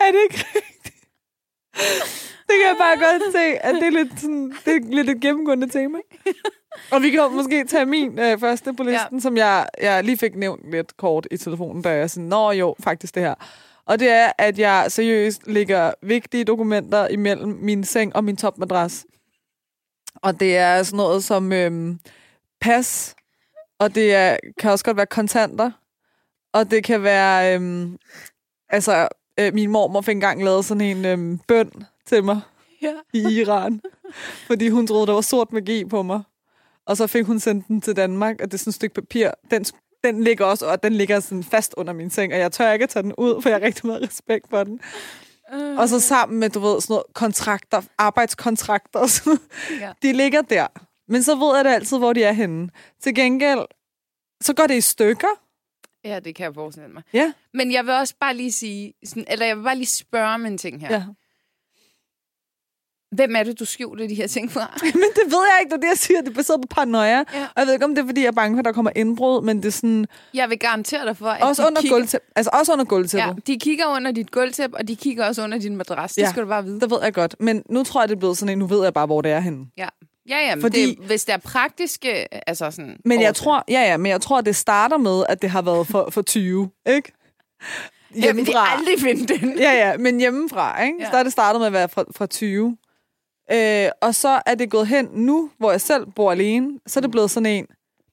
Er 0.00 0.12
det 0.12 0.20
ikke 0.22 0.44
rigtigt? 0.54 0.94
Det 2.48 2.56
kan 2.60 2.66
jeg 2.68 2.76
bare 2.78 2.98
godt 2.98 3.32
se, 3.32 3.38
at 3.38 3.74
det 3.74 3.86
er 3.86 3.90
lidt, 3.90 4.20
sådan, 4.20 4.56
det 4.64 4.76
er 4.76 4.94
lidt 4.94 5.10
et 5.10 5.20
gennemgående 5.20 5.68
tema. 5.68 5.98
Og 6.92 7.02
vi 7.02 7.10
kan 7.10 7.32
måske 7.32 7.64
tage 7.64 7.86
min 7.86 8.18
øh, 8.18 8.40
første 8.40 8.72
på 8.72 8.82
listen, 8.82 9.16
ja. 9.16 9.20
som 9.20 9.36
jeg, 9.36 9.68
jeg 9.82 10.04
lige 10.04 10.18
fik 10.18 10.36
nævnt 10.36 10.70
lidt 10.70 10.96
kort 10.96 11.26
i 11.30 11.36
telefonen, 11.36 11.82
da 11.82 11.90
jeg 11.90 12.10
sådan, 12.10 12.28
nå 12.28 12.50
jo, 12.50 12.76
faktisk 12.80 13.14
det 13.14 13.22
her. 13.22 13.34
Og 13.86 13.98
det 13.98 14.08
er, 14.08 14.32
at 14.38 14.58
jeg 14.58 14.86
seriøst 14.88 15.46
lægger 15.46 15.92
vigtige 16.02 16.44
dokumenter 16.44 17.08
imellem 17.08 17.58
min 17.60 17.84
seng 17.84 18.16
og 18.16 18.24
min 18.24 18.36
topmadras. 18.36 19.06
Og 20.22 20.40
det 20.40 20.56
er 20.56 20.82
sådan 20.82 20.96
noget 20.96 21.24
som 21.24 21.52
øhm, 21.52 21.98
pas, 22.60 23.14
og 23.78 23.94
det 23.94 24.14
er, 24.14 24.36
kan 24.58 24.70
også 24.70 24.84
godt 24.84 24.96
være 24.96 25.06
kontanter, 25.06 25.70
og 26.52 26.70
det 26.70 26.84
kan 26.84 27.02
være, 27.02 27.54
øhm, 27.54 27.98
altså, 28.68 29.08
øh, 29.40 29.54
min 29.54 29.70
mormor 29.70 30.00
fik 30.00 30.14
engang 30.14 30.44
lavet 30.44 30.64
sådan 30.64 30.80
en 30.80 31.04
øhm, 31.04 31.38
bøn 31.38 31.70
til 32.06 32.24
mig 32.24 32.40
Ja. 32.82 32.92
i 33.12 33.18
Iran, 33.40 33.80
fordi 34.46 34.68
hun 34.68 34.86
troede, 34.86 35.06
der 35.06 35.12
var 35.12 35.20
sort 35.20 35.52
magi 35.52 35.84
på 35.84 36.02
mig. 36.02 36.22
Og 36.86 36.96
så 36.96 37.06
fik 37.06 37.24
hun 37.26 37.40
sendt 37.40 37.68
den 37.68 37.80
til 37.80 37.96
Danmark, 37.96 38.40
og 38.40 38.46
det 38.46 38.54
er 38.54 38.58
sådan 38.58 38.70
et 38.70 38.74
stykke 38.74 38.94
papir. 38.94 39.30
Den, 39.50 39.64
den 40.04 40.24
ligger 40.24 40.44
også, 40.44 40.66
og 40.66 40.82
den 40.82 40.92
ligger 40.92 41.20
sådan 41.20 41.44
fast 41.44 41.74
under 41.76 41.92
min 41.92 42.10
seng, 42.10 42.32
og 42.32 42.38
jeg 42.38 42.52
tør 42.52 42.72
ikke 42.72 42.82
at 42.82 42.88
tage 42.88 43.02
den 43.02 43.14
ud, 43.18 43.42
for 43.42 43.48
jeg 43.48 43.58
har 43.58 43.66
rigtig 43.66 43.86
meget 43.86 44.02
respekt 44.02 44.46
for 44.50 44.64
den. 44.64 44.80
Uh, 45.52 45.78
Og 45.78 45.88
så 45.88 46.00
sammen 46.00 46.38
med, 46.40 46.50
du 46.50 46.60
ved, 46.60 46.80
sådan 46.80 46.94
noget 46.94 47.04
kontrakter, 47.14 47.82
arbejdskontrakter 47.98 49.22
noget. 49.26 49.40
Ja. 49.80 49.92
De 50.02 50.12
ligger 50.12 50.42
der. 50.42 50.66
Men 51.08 51.22
så 51.22 51.34
ved 51.36 51.56
jeg 51.56 51.64
det 51.64 51.70
altid, 51.70 51.98
hvor 51.98 52.12
de 52.12 52.22
er 52.24 52.32
henne. 52.32 52.70
Til 53.02 53.14
gengæld, 53.14 53.60
så 54.40 54.54
går 54.54 54.66
det 54.66 54.74
i 54.76 54.80
stykker. 54.80 55.28
ja, 56.04 56.20
det 56.20 56.34
kan 56.34 56.44
jeg 56.44 56.54
forestille 56.54 56.88
mig. 56.88 57.02
Ja. 57.12 57.32
Men 57.54 57.72
jeg 57.72 57.84
vil 57.84 57.94
også 57.94 58.14
bare 58.20 58.34
lige 58.34 58.52
sige, 58.52 58.94
sådan, 59.04 59.24
eller 59.28 59.46
jeg 59.46 59.56
vil 59.56 59.62
bare 59.62 59.76
lige 59.76 59.86
spørge 59.86 60.28
om 60.34 60.46
en 60.46 60.58
ting 60.58 60.80
her. 60.80 60.94
ja. 60.94 61.04
Hvem 63.12 63.36
er 63.36 63.42
det, 63.42 63.58
du 63.60 63.64
skjuler 63.64 64.08
de 64.08 64.14
her 64.14 64.26
ting 64.26 64.52
fra? 64.52 64.78
Men 64.82 64.92
det 65.14 65.24
ved 65.26 65.38
jeg 65.52 65.58
ikke, 65.60 65.70
det 65.70 65.76
er 65.76 65.80
det, 65.80 65.88
jeg 65.88 65.98
siger. 65.98 66.20
Det 66.20 66.28
er 66.28 66.34
baseret 66.34 66.60
på 66.60 66.66
paranoia. 66.70 67.06
Ja. 67.16 67.22
Og 67.42 67.52
jeg 67.56 67.66
ved 67.66 67.72
ikke, 67.72 67.84
om 67.84 67.94
det 67.94 68.02
er, 68.02 68.06
fordi 68.06 68.20
jeg 68.20 68.26
er 68.26 68.32
bange 68.32 68.56
for, 68.56 68.58
at 68.58 68.64
der 68.64 68.72
kommer 68.72 68.90
indbrud, 68.96 69.42
men 69.42 69.56
det 69.56 69.64
er 69.64 69.70
sådan... 69.70 70.06
Jeg 70.34 70.50
vil 70.50 70.58
garantere 70.58 71.04
dig 71.06 71.16
for, 71.16 71.26
at 71.26 71.42
Også 71.42 71.62
de 71.62 71.66
under, 71.68 71.80
kigger, 71.80 71.96
gulvtæp, 71.96 72.20
altså 72.36 72.50
også 72.52 72.72
under 72.72 72.84
ja, 72.84 72.88
gulvtæppet. 72.88 73.46
de 73.46 73.58
kigger 73.58 73.86
under 73.86 74.12
dit 74.12 74.30
gulvtæppe, 74.30 74.76
og 74.76 74.88
de 74.88 74.96
kigger 74.96 75.26
også 75.26 75.42
under 75.44 75.58
din 75.58 75.76
madras. 75.76 76.12
Det 76.12 76.22
Ja. 76.22 76.30
skal 76.30 76.42
du 76.42 76.48
bare 76.48 76.64
vide. 76.64 76.80
Det 76.80 76.90
ved 76.90 76.98
jeg 77.02 77.14
godt. 77.14 77.36
Men 77.40 77.62
nu 77.70 77.84
tror 77.84 78.00
jeg, 78.02 78.08
det 78.08 78.14
er 78.14 78.18
blevet 78.18 78.38
sådan 78.38 78.52
en, 78.52 78.58
nu 78.58 78.66
ved 78.66 78.82
jeg 78.82 78.94
bare, 78.94 79.06
hvor 79.06 79.20
det 79.22 79.32
er 79.32 79.40
henne. 79.40 79.66
Ja, 79.76 79.88
ja, 80.28 80.38
ja 80.38 80.54
men 80.54 80.62
Fordi- 80.62 80.86
det, 80.94 81.06
hvis 81.06 81.24
der 81.24 81.32
er 81.32 81.36
praktiske, 81.38 82.34
altså 82.48 82.70
sådan... 82.70 82.96
Men 83.04 83.20
jeg 83.22 83.34
tror, 83.34 83.64
ja, 83.68 83.80
ja, 83.80 83.96
men 83.96 84.10
jeg 84.10 84.20
tror, 84.20 84.40
det 84.40 84.56
starter 84.56 84.96
med, 84.98 85.24
at 85.28 85.42
det 85.42 85.50
har 85.50 85.62
været 85.62 85.86
for, 85.86 86.08
for 86.12 86.22
20, 86.22 86.70
ikke? 86.86 87.12
Jeg 88.16 88.36
vil 88.36 88.48
aldrig 88.56 89.00
finde 89.00 89.34
den. 89.34 89.58
Ja, 89.58 89.72
ja, 89.72 89.96
men 89.96 90.18
hjemmefra, 90.20 90.82
ikke? 90.82 90.96
Ja. 91.00 91.10
Så 91.10 91.16
er 91.16 91.22
det 91.22 91.32
startet 91.32 91.60
med 91.60 91.66
at 91.66 91.72
være 91.72 91.88
fra, 91.88 92.04
fra 92.16 92.26
20. 92.26 92.76
Øh, 93.52 93.90
og 94.02 94.14
så 94.14 94.42
er 94.46 94.54
det 94.54 94.70
gået 94.70 94.86
hen 94.86 95.08
nu, 95.12 95.50
hvor 95.58 95.70
jeg 95.70 95.80
selv 95.80 96.06
bor 96.06 96.32
alene, 96.32 96.80
så 96.86 96.98
er 96.98 97.02
det 97.02 97.10
blevet 97.10 97.30
sådan 97.30 97.46
en, 97.46 97.66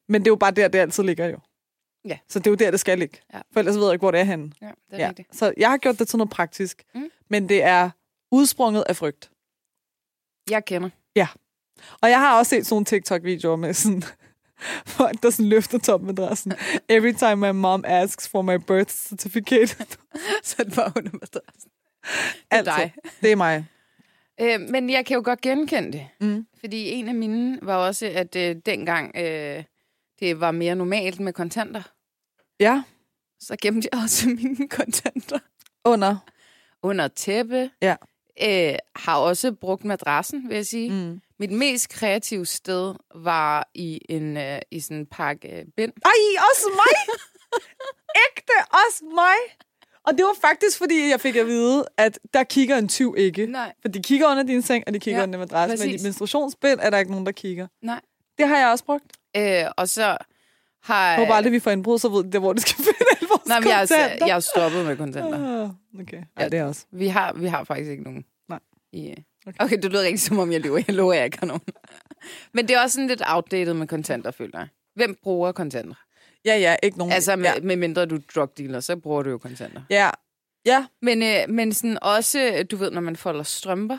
Men 0.10 0.22
det 0.22 0.28
er 0.28 0.32
jo 0.32 0.36
bare 0.36 0.52
der, 0.52 0.68
det 0.68 0.80
altid 0.80 1.04
ligger 1.04 1.28
jo. 1.28 1.38
Ja. 2.06 2.18
Så 2.30 2.40
det 2.40 2.48
er 2.48 2.52
jo 2.52 2.56
der, 2.56 2.72
det 2.72 2.80
skal 2.80 3.00
ligge. 3.00 3.18
Ja. 3.34 3.40
For 3.54 3.60
ellers 3.60 3.76
ved 3.76 3.84
jeg 3.84 3.94
ikke, 3.94 4.04
hvor 4.04 4.12
det 4.12 4.20
er 4.20 4.24
henne. 4.24 4.52
Ja, 4.62 4.66
det 4.66 4.74
er 4.92 4.98
Ja. 5.04 5.08
rigtigt. 5.10 5.36
Så 5.36 5.54
jeg 5.58 5.70
har 5.70 5.78
gjort 5.78 6.00
det 6.00 6.08
til 6.08 6.18
noget 6.18 6.30
praktisk. 6.32 6.84
Mm. 6.96 7.10
Men 7.30 7.50
det 7.50 7.64
er 7.64 7.90
udsprunget 8.32 8.84
af 8.90 8.96
frygt. 8.96 9.32
Jeg 10.50 10.66
kender. 10.66 10.90
Og 12.02 12.10
jeg 12.10 12.20
har 12.20 12.38
også 12.40 12.50
set 12.50 12.66
sådan 12.66 12.74
nogle 12.74 12.86
TikTok-videoer 12.86 13.56
med 13.56 13.74
sådan, 13.74 14.04
folk, 14.98 15.24
der 15.24 15.30
sådan 15.30 15.50
løfter 15.50 15.78
topmadrassen. 15.80 16.54
Every 16.90 17.12
time 17.14 17.36
my 17.36 17.52
mom 17.60 17.84
asks 17.88 18.30
for 18.30 18.42
my 18.42 18.56
birth 18.56 18.94
certificate. 18.94 19.76
Så 20.44 20.56
det 20.64 20.78
var 20.78 20.94
under 20.96 21.12
madrassen. 21.14 21.72
Det 22.52 22.60
er 22.60 22.64
dig. 22.64 22.94
Det 23.22 23.32
er 23.32 23.36
mig. 23.36 23.66
Øh, 24.42 24.60
men 24.62 24.90
jeg 24.90 25.06
kan 25.06 25.16
jo 25.16 25.22
godt 25.26 25.42
genkende 25.42 25.92
det. 25.92 26.08
Mm. 26.22 26.48
Fordi 26.60 26.90
en 26.92 27.08
af 27.08 27.16
mine 27.16 27.60
var 27.62 27.76
også, 27.76 28.06
at 28.16 28.36
øh, 28.36 28.56
dengang 28.66 29.18
øh, 29.18 29.64
det 30.20 30.40
var 30.40 30.52
mere 30.52 30.76
normalt 30.76 31.20
med 31.20 31.34
kontanter, 31.34 31.82
Ja, 32.60 32.84
så 33.40 33.56
gemte 33.62 33.90
jeg 33.92 34.02
også 34.04 34.30
mine 34.44 34.68
kontanter 34.70 35.40
under. 35.86 36.18
under 36.84 37.08
tæppe. 37.08 37.70
Ja. 37.82 37.96
Øh, 38.44 38.76
har 38.96 39.18
også 39.18 39.52
brugt 39.52 39.86
madrassen, 39.86 40.50
vil 40.50 40.56
jeg 40.56 40.66
sige. 40.66 40.90
Mm. 40.92 41.22
Mit 41.40 41.52
mest 41.52 41.90
kreative 41.90 42.46
sted 42.46 42.96
var 43.16 43.70
i 43.74 44.02
en 44.10 44.38
øh, 44.38 44.60
i 44.72 44.80
sådan 44.80 44.98
en 44.98 45.06
pakke 45.06 45.48
øh, 45.60 45.66
bind. 45.78 45.94
Ej, 46.06 46.12
også 46.52 46.68
mig! 46.76 47.16
Ægte, 48.28 48.54
også 48.72 49.06
mig! 49.16 49.38
Og 50.08 50.14
det 50.18 50.24
var 50.24 50.36
faktisk, 50.50 50.78
fordi 50.78 51.10
jeg 51.10 51.22
fik 51.22 51.36
at 51.36 51.48
vide, 51.48 51.86
at 51.98 52.20
der 52.34 52.44
kigger 52.44 52.78
en 52.78 52.88
tyv 52.88 53.16
ikke. 53.18 53.46
Nej. 53.46 53.74
For 53.82 53.88
de 53.88 54.02
kigger 54.04 54.32
under 54.32 54.44
din 54.44 54.62
seng, 54.62 54.84
og 54.88 54.94
de 54.94 55.00
kigger 55.00 55.20
Ja, 55.20 55.28
under 55.28 55.40
madrassen. 55.40 55.88
Men 55.90 56.00
i 56.00 56.04
menstruationsbind 56.04 56.80
er 56.82 56.90
der 56.90 56.98
ikke 56.98 57.12
nogen, 57.12 57.26
der 57.26 57.32
kigger. 57.32 57.68
Nej. 57.82 58.02
Det 58.38 58.48
har 58.48 58.58
jeg 58.58 58.68
også 58.70 58.86
brugt. 58.86 59.06
Øh, 59.38 59.64
og 59.78 59.90
så 59.90 60.18
har... 60.84 61.10
Jeg 61.10 61.18
håber 61.20 61.34
aldrig, 61.34 61.54
vi 61.54 61.60
får 61.60 61.72
indbrud, 61.72 62.00
så 62.00 62.10
ved 62.10 62.32
de, 62.32 62.40
hvor 62.40 62.54
de 62.54 62.62
skal 62.62 62.76
finde 62.86 63.06
alle 63.18 63.28
vores 63.30 63.46
Nej, 63.48 63.60
men 63.60 63.70
jeg, 63.70 63.88
er, 63.92 64.26
jeg 64.26 64.36
er 64.36 64.40
stoppet 64.40 64.86
med 64.86 64.98
kontanter. 64.98 65.64
Ah, 65.64 65.70
Okay, 66.02 66.22
ja, 66.40 66.50
det 66.50 66.60
er 66.60 66.64
også. 66.64 66.86
Vi 66.92 67.08
har, 67.08 67.34
vi 67.34 67.48
har 67.48 67.64
faktisk 67.64 67.92
ikke 67.92 68.04
nogen. 68.04 68.26
Nej. 68.50 68.60
I, 68.94 69.10
øh, 69.10 69.16
Okay. 69.48 69.64
okay, 69.66 69.78
det 69.78 69.92
lyder 69.92 70.04
ikke 70.04 70.18
som 70.20 70.40
om, 70.40 70.52
jeg 70.52 70.62
lyver. 70.62 70.82
Jeg 70.88 70.96
lover, 70.96 71.14
jeg 71.14 71.26
ikke 71.26 71.40
har 71.40 71.46
nogen. 71.46 71.62
Men 72.54 72.68
det 72.68 72.76
er 72.76 72.82
også 72.82 72.94
sådan 72.94 73.08
lidt 73.08 73.22
outdated 73.26 73.74
med 73.74 73.88
kontanter, 73.88 74.32
føler 74.32 74.60
jeg. 74.60 74.68
Hvem 74.96 75.18
bruger 75.24 75.52
kontanter? 75.52 75.96
Ja, 76.46 76.58
ja, 76.58 76.76
ikke 76.84 76.98
nogen. 76.98 77.14
Altså, 77.14 77.36
med, 77.36 77.46
ja. 77.46 77.60
med 77.62 77.76
mindre 77.76 78.06
du 78.06 78.16
er 78.16 78.20
drug 78.36 78.58
dealer, 78.58 78.80
så 78.80 78.96
bruger 78.98 79.24
du 79.24 79.30
jo 79.30 79.38
kontanter. 79.38 79.82
Ja, 79.90 80.10
ja, 80.66 80.86
Men, 81.02 81.24
øh, 81.24 81.50
men 81.50 81.74
sådan 81.74 81.98
også, 82.02 82.66
du 82.72 82.76
ved, 82.78 82.92
når 82.92 83.02
man 83.02 83.16
folder 83.16 83.44
strømper, 83.44 83.98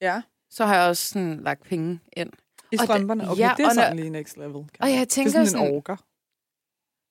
ja. 0.00 0.22
så 0.50 0.64
har 0.64 0.76
jeg 0.76 0.88
også 0.88 1.08
sådan 1.08 1.40
lagt 1.42 1.62
penge 1.64 2.00
ind. 2.16 2.28
I 2.32 2.32
Og 2.62 2.70
det- 2.70 2.80
strømperne. 2.80 3.30
Okay, 3.30 3.40
ja, 3.40 3.54
det 3.56 3.62
er 3.64 3.68
og 3.68 3.74
når- 3.74 3.82
sådan 3.82 3.96
lige 3.96 4.10
next 4.10 4.36
level. 4.36 4.54
Og 4.56 4.66
man- 4.80 4.94
jeg 4.94 5.08
tænker 5.08 5.30
det 5.32 5.38
er 5.40 5.44
sådan, 5.44 5.46
sådan- 5.46 5.66
en 5.68 5.74
orker. 5.76 5.96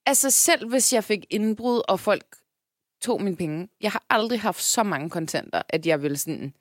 Altså 0.06 0.32
selv 0.32 0.70
hvis 0.70 0.94
jeg 0.94 1.04
fik 1.04 1.26
indbrud, 1.30 1.82
og 1.88 2.00
folk 2.00 2.26
tog 3.02 3.22
mine 3.22 3.36
penge, 3.36 3.70
jeg 3.82 3.92
har 3.92 4.06
aldrig 4.10 4.42
haft 4.42 4.62
så 4.62 4.84
mange 4.84 5.10
kontanter, 5.10 5.62
at 5.70 5.86
jeg 5.86 6.02
ville 6.02 6.18
sådan 6.18 6.54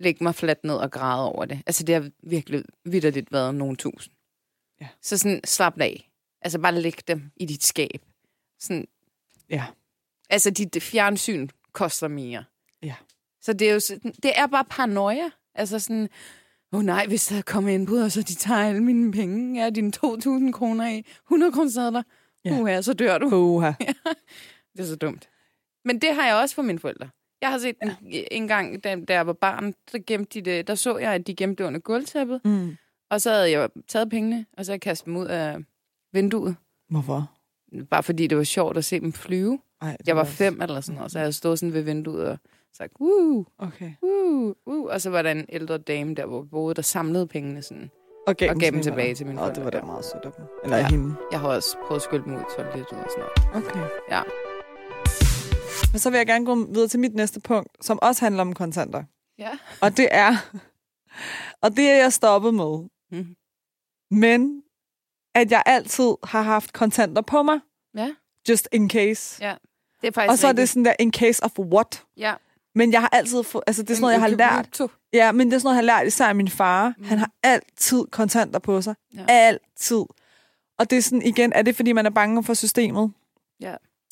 lægge 0.00 0.24
mig 0.24 0.34
fladt 0.34 0.64
ned 0.64 0.74
og 0.74 0.90
græde 0.90 1.24
over 1.32 1.44
det. 1.44 1.62
Altså 1.66 1.84
det 1.84 1.94
har 1.94 2.10
virkelig 2.22 2.64
vidderligt 2.84 3.32
været 3.32 3.54
nogle 3.54 3.76
tusind. 3.76 4.14
Ja. 4.80 4.88
Så 5.02 5.18
sådan 5.18 5.40
slap 5.44 5.80
af. 5.80 6.09
Altså 6.42 6.58
bare 6.58 6.80
læg 6.80 7.08
dem 7.08 7.30
i 7.36 7.46
dit 7.46 7.64
skab. 7.64 8.02
Sådan, 8.60 8.86
Ja. 9.50 9.64
altså 10.30 10.50
dit 10.50 10.82
fjernsyn 10.82 11.48
koster 11.72 12.08
mere. 12.08 12.44
Ja. 12.82 12.94
Så 13.40 13.52
det 13.52 13.68
er 13.68 13.72
jo 13.72 13.80
sådan, 13.80 14.12
det 14.22 14.32
er 14.34 14.46
bare 14.46 14.64
paranoia. 14.64 15.30
Altså 15.54 15.78
sådan, 15.78 16.08
åh 16.72 16.78
oh 16.78 16.84
nej, 16.84 17.06
hvis 17.06 17.26
der 17.26 17.42
kommer 17.42 17.70
indbrud, 17.70 18.00
og 18.02 18.12
så 18.12 18.22
de 18.22 18.34
tager 18.34 18.60
alle 18.60 18.82
mine 18.82 19.12
penge, 19.12 19.62
ja, 19.62 19.70
dine 19.70 19.92
2.000 19.96 20.52
kroner 20.52 20.88
i 20.88 21.06
100 21.26 21.52
kroner 21.52 21.70
sadler, 21.70 22.02
Ja. 22.44 22.54
ja. 22.54 22.78
uh, 22.78 22.84
så 22.84 22.92
dør 22.92 23.18
du. 23.18 23.28
Puha. 23.30 23.72
Det 24.76 24.80
er 24.80 24.84
så 24.86 24.96
dumt. 24.96 25.28
Men 25.84 26.00
det 26.00 26.14
har 26.14 26.26
jeg 26.26 26.34
også 26.36 26.54
for 26.54 26.62
mine 26.62 26.78
forældre. 26.78 27.08
Jeg 27.42 27.50
har 27.50 27.58
set 27.58 27.76
ja. 27.82 27.94
en, 28.02 28.24
en 28.30 28.48
gang, 28.48 28.84
da, 28.84 28.96
da 29.08 29.12
jeg 29.12 29.26
var 29.26 29.32
barn, 29.32 29.74
der, 29.92 29.98
gemte 30.06 30.40
de 30.40 30.50
det, 30.50 30.66
der 30.66 30.74
så 30.74 30.98
jeg, 30.98 31.12
at 31.14 31.26
de 31.26 31.34
gemte 31.34 31.62
det 31.62 31.68
under 31.68 31.80
gulvtæppet. 31.80 32.40
Mm. 32.44 32.76
Og 33.10 33.20
så 33.20 33.30
havde 33.30 33.50
jeg 33.50 33.68
taget 33.88 34.10
pengene, 34.10 34.46
og 34.52 34.64
så 34.64 34.70
havde 34.72 34.74
jeg 34.76 34.80
kastet 34.80 35.06
dem 35.06 35.16
ud 35.16 35.26
af 35.26 35.58
vinduet. 36.12 36.56
Hvorfor? 36.90 37.30
Bare 37.90 38.02
fordi 38.02 38.26
det 38.26 38.38
var 38.38 38.44
sjovt 38.44 38.76
at 38.76 38.84
se 38.84 39.00
dem 39.00 39.12
flyve. 39.12 39.58
Ej, 39.82 39.96
Jeg 40.06 40.16
var 40.16 40.22
også- 40.22 40.32
fem 40.34 40.62
eller 40.62 40.80
sådan 40.80 40.96
noget, 40.96 41.12
så 41.12 41.18
jeg 41.18 41.34
stod 41.34 41.56
sådan 41.56 41.72
ved 41.72 41.82
vinduet 41.82 42.28
og 42.28 42.38
sagt, 42.76 42.92
woo, 43.00 43.44
Okay. 43.58 43.92
woo, 44.02 44.54
woo. 44.66 44.86
Og 44.88 45.00
så 45.00 45.10
var 45.10 45.22
der 45.22 45.30
en 45.30 45.46
ældre 45.48 45.78
dame, 45.78 46.14
der 46.14 46.26
hvor 46.26 46.42
vi 46.42 46.48
boede, 46.48 46.74
der 46.74 46.82
samlede 46.82 47.26
pengene 47.26 47.62
sådan. 47.62 47.90
Og 48.26 48.36
gav, 48.36 48.48
Og 48.48 48.54
dem 48.54 48.60
gav 48.60 48.70
dem 48.70 48.82
til 48.82 48.92
tilbage 48.92 49.14
til 49.14 49.26
mine 49.26 49.40
Åh, 49.42 49.48
det 49.48 49.56
var 49.56 49.62
forældre. 49.62 49.80
da 49.80 49.84
meget 49.86 50.04
sødt 50.04 50.24
af 50.24 50.32
dem. 50.32 50.44
Eller 50.64 50.76
Ja. 50.76 50.88
hende. 50.88 51.14
Jeg 51.32 51.40
har 51.40 51.48
også 51.48 51.76
prøvet 51.86 51.98
at 51.98 52.02
skylde 52.02 52.24
dem 52.24 52.34
ud 52.34 52.40
i 52.40 52.44
toilettet 52.56 52.98
og 52.98 53.06
sådan 53.10 53.24
noget. 53.52 53.66
Okay. 53.66 53.80
Ja. 54.10 54.22
Men 55.92 55.98
så 55.98 56.10
vil 56.10 56.16
jeg 56.16 56.26
gerne 56.26 56.46
gå 56.46 56.54
videre 56.54 56.88
til 56.88 57.00
mit 57.00 57.14
næste 57.14 57.40
punkt, 57.40 57.84
som 57.84 57.98
også 58.02 58.24
handler 58.24 58.40
om 58.42 58.52
kontanter. 58.54 59.04
Ja. 59.38 59.50
Og 59.82 59.96
det 59.96 60.08
er... 60.10 60.32
Og 61.62 61.70
det 61.76 61.90
er 61.90 61.96
jeg 61.96 62.12
stoppet 62.12 62.54
med. 62.54 62.88
Mhm. 63.12 63.36
Men 64.10 64.62
at 65.34 65.50
jeg 65.50 65.62
altid 65.66 66.14
har 66.24 66.42
haft 66.42 66.72
kontanter 66.72 67.22
på 67.22 67.42
mig. 67.42 67.60
Ja. 67.96 68.10
Just 68.48 68.68
in 68.72 68.90
case. 68.90 69.44
Ja. 69.44 69.54
Det 70.00 70.08
er 70.08 70.12
faktisk 70.12 70.30
Og 70.32 70.38
så 70.38 70.46
er 70.48 70.52
det 70.52 70.68
sådan 70.68 70.84
der, 70.84 70.92
in 70.98 71.12
case 71.12 71.44
of 71.44 71.58
what? 71.58 72.02
Ja. 72.16 72.34
Men 72.74 72.92
jeg 72.92 73.00
har 73.00 73.08
altid 73.12 73.42
fået, 73.42 73.64
altså 73.66 73.82
det 73.82 73.90
er 73.90 73.94
sådan 73.94 74.00
noget, 74.00 74.12
jeg 74.12 74.20
har 74.20 74.28
lært. 74.28 74.80
Ja, 75.12 75.32
men 75.32 75.46
det 75.46 75.54
er 75.54 75.58
sådan 75.58 75.66
noget, 75.66 75.76
jeg 75.86 75.94
har 75.94 76.00
lært 76.00 76.06
især 76.06 76.26
af 76.26 76.34
min 76.34 76.48
far. 76.48 76.94
Mm. 76.98 77.04
Han 77.04 77.18
har 77.18 77.30
altid 77.42 78.04
kontanter 78.10 78.58
på 78.58 78.82
sig. 78.82 78.94
Ja. 79.14 79.24
Altid. 79.28 80.04
Og 80.78 80.90
det 80.90 80.98
er 80.98 81.02
sådan, 81.02 81.22
igen, 81.22 81.52
er 81.52 81.62
det 81.62 81.76
fordi, 81.76 81.92
man 81.92 82.06
er 82.06 82.10
bange 82.10 82.44
for 82.44 82.54
systemet? 82.54 83.12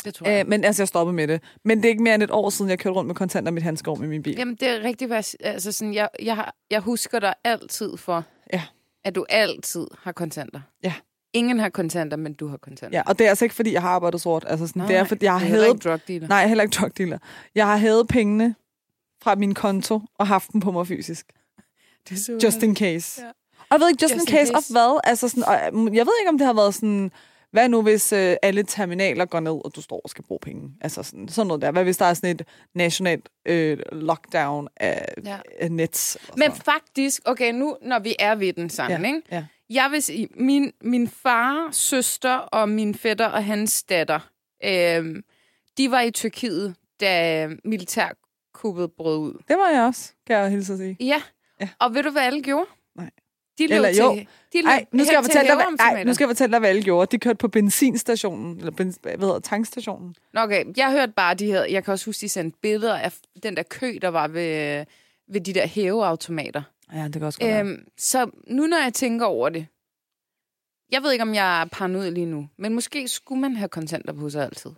Det 0.04 0.14
tror 0.14 0.28
jeg. 0.28 0.40
Øh, 0.44 0.48
men 0.48 0.64
altså, 0.64 0.82
jeg 0.82 0.88
stoppede 0.88 1.14
med 1.16 1.28
det. 1.28 1.42
Men 1.64 1.78
det 1.78 1.84
er 1.84 1.88
ikke 1.88 2.02
mere 2.02 2.14
end 2.14 2.22
et 2.22 2.30
år 2.30 2.50
siden, 2.50 2.70
jeg 2.70 2.78
kørte 2.78 2.94
rundt 2.96 3.06
med 3.06 3.14
kontanter 3.14 3.50
i 3.52 3.54
mit 3.54 3.62
handskov 3.62 3.98
med 3.98 4.08
min 4.08 4.22
bil. 4.22 4.34
Jamen, 4.38 4.54
det 4.54 4.68
er 5.12 5.20
s- 5.20 5.36
Altså, 5.40 5.72
sådan, 5.72 5.94
jeg, 5.94 6.08
jeg, 6.22 6.34
har, 6.36 6.54
jeg 6.70 6.80
husker 6.80 7.18
dig 7.18 7.34
altid 7.44 7.96
for, 7.96 8.24
Ja. 8.52 8.62
at 9.04 9.14
du 9.14 9.26
altid 9.28 9.86
har 10.02 10.12
kontanter. 10.12 10.60
Ja. 10.84 10.94
Ingen 11.32 11.58
har 11.60 11.68
kontanter, 11.68 12.16
men 12.16 12.34
du 12.34 12.46
har 12.48 12.56
kontanter. 12.56 12.98
Ja, 12.98 13.02
og 13.06 13.18
det 13.18 13.24
er 13.24 13.28
altså 13.28 13.44
ikke, 13.44 13.54
fordi 13.54 13.72
jeg 13.72 13.82
har 13.82 13.88
arbejdet 13.88 14.20
sort. 14.20 14.44
Altså 14.48 14.66
sådan, 14.66 14.80
Nej, 14.80 14.86
det 14.88 14.96
er, 14.96 15.04
fordi 15.04 15.24
jeg 15.24 15.32
har 15.32 15.38
hævet... 15.46 15.66
ikke 15.68 15.88
drug 15.88 16.00
dealer. 16.08 16.28
Nej, 16.28 16.42
er 16.42 16.46
heller 16.46 16.64
ikke 16.64 16.74
drug 16.74 16.98
dealer. 16.98 17.18
Jeg 17.54 17.66
har 17.66 17.76
hævet 17.76 18.08
pengene 18.08 18.54
fra 19.22 19.34
min 19.34 19.54
konto 19.54 20.00
og 20.18 20.26
haft 20.26 20.52
dem 20.52 20.60
på 20.60 20.70
mig 20.70 20.86
fysisk. 20.86 21.26
Det 22.08 22.18
så 22.18 22.38
Just 22.44 22.62
in 22.62 22.76
case. 22.76 23.22
Ja. 23.22 23.28
Og 23.60 23.66
jeg 23.70 23.80
ved 23.80 23.88
ikke, 23.88 24.02
just, 24.02 24.14
Just 24.14 24.30
in 24.30 24.36
case, 24.36 24.52
case. 24.52 24.54
of 24.56 24.64
hvad? 24.70 25.00
Altså 25.04 25.28
sådan, 25.28 25.44
og 25.44 25.54
øh, 25.54 25.96
jeg 25.96 26.06
ved 26.06 26.12
ikke, 26.20 26.28
om 26.28 26.38
det 26.38 26.46
har 26.46 26.54
været 26.54 26.74
sådan... 26.74 27.10
Hvad 27.50 27.68
nu, 27.68 27.82
hvis 27.82 28.12
øh, 28.12 28.36
alle 28.42 28.62
terminaler 28.62 29.24
går 29.24 29.40
ned, 29.40 29.52
og 29.64 29.72
du 29.76 29.82
står 29.82 30.00
og 30.04 30.10
skal 30.10 30.24
bruge 30.24 30.38
penge? 30.42 30.70
Altså 30.80 31.02
sådan, 31.02 31.28
sådan 31.28 31.46
noget 31.46 31.62
der. 31.62 31.70
Hvad 31.70 31.84
hvis 31.84 31.96
der 31.96 32.04
er 32.04 32.14
sådan 32.14 32.30
et 32.30 32.42
nationalt 32.74 33.28
øh, 33.46 33.78
lockdown 33.92 34.68
af, 34.76 35.14
Ja. 35.24 35.38
af 35.60 35.72
nets? 35.72 36.16
eller 36.16 36.34
Men 36.36 36.42
sådan 36.56 36.60
faktisk, 36.64 37.22
okay, 37.24 37.52
nu 37.52 37.76
når 37.82 37.98
vi 37.98 38.16
er 38.18 38.34
ved 38.34 38.52
den 38.52 38.70
sammen, 38.70 39.00
Ja, 39.00 39.06
ikke? 39.06 39.22
ja. 39.32 39.44
Jeg 39.70 39.90
vil 39.90 40.02
sige, 40.02 40.28
min, 40.34 40.72
min 40.80 41.08
far, 41.08 41.68
søster 41.72 42.34
og 42.34 42.68
min 42.68 42.94
fætter 42.94 43.26
og 43.26 43.44
hans 43.44 43.82
datter, 43.82 44.20
øh, 44.64 45.22
de 45.78 45.90
var 45.90 46.00
i 46.00 46.10
Tyrkiet, 46.10 46.74
da 47.00 47.48
militærkuppet 47.64 48.92
brød 48.92 49.18
ud. 49.18 49.32
Det 49.48 49.56
var 49.58 49.68
jeg 49.68 49.82
også, 49.82 50.12
kan 50.26 50.36
jeg 50.36 50.50
hilse 50.50 50.72
at 50.72 50.78
sige. 50.78 50.96
Ja. 51.00 51.22
Ja. 51.60 51.68
Og 51.78 51.94
ved 51.94 52.02
du, 52.02 52.10
hvad 52.10 52.22
alle 52.22 52.42
gjorde? 52.42 52.66
Nej. 52.96 53.10
De 53.58 53.66
løb 53.66 53.74
Eller 53.74 53.92
til, 53.92 54.02
jo. 54.02 54.14
De 54.52 54.62
løb 54.62 54.66
Ej, 54.66 54.84
nu 54.92 55.04
skal, 55.04 55.14
jeg 55.14 55.24
fortælle 55.24 55.48
dig, 55.48 55.56
hvad, 55.56 55.64
ej, 55.80 56.04
nu 56.04 56.14
skal 56.14 56.24
jeg 56.24 56.28
fortælle 56.28 56.52
dig, 56.52 56.58
hvad 56.58 56.68
alle 56.68 56.82
gjorde. 56.82 57.10
De 57.10 57.18
kørte 57.18 57.36
på 57.36 57.48
benzinstationen, 57.48 58.58
eller 58.58 58.70
bens, 58.70 58.98
hvad 59.02 59.18
hedder 59.18 59.38
tankstationen. 59.38 60.14
Nå, 60.32 60.40
Okay, 60.40 60.64
jeg 60.76 60.90
hørte 60.90 61.12
bare 61.12 61.34
de 61.34 61.46
her, 61.46 61.64
jeg 61.64 61.84
kan 61.84 61.92
også 61.92 62.06
huske, 62.06 62.20
de 62.20 62.28
sendte 62.28 62.58
billeder 62.62 62.96
af 62.96 63.12
den 63.42 63.56
der 63.56 63.62
kø, 63.62 63.98
der 64.02 64.08
var 64.08 64.28
ved, 64.28 64.84
ved 65.28 65.40
de 65.40 65.52
der 65.54 65.66
hæveautomater. 65.66 66.62
Ja, 66.92 67.04
det 67.04 67.12
kan 67.12 67.22
også 67.22 67.40
godt 67.40 67.50
Øhm, 67.66 67.84
så 67.98 68.30
nu 68.46 68.66
når 68.66 68.82
jeg 68.82 68.94
tænker 68.94 69.26
over 69.26 69.48
det, 69.48 69.66
jeg 70.92 71.02
ved 71.02 71.12
ikke, 71.12 71.22
om 71.22 71.34
jeg 71.34 71.60
er 71.60 71.64
paranoid 71.64 72.10
lige 72.10 72.26
nu, 72.26 72.48
men 72.58 72.74
måske 72.74 73.08
skulle 73.08 73.40
man 73.40 73.56
have 73.56 73.68
kontanter 73.68 74.12
på 74.12 74.30
sig 74.30 74.44
altid. 74.44 74.70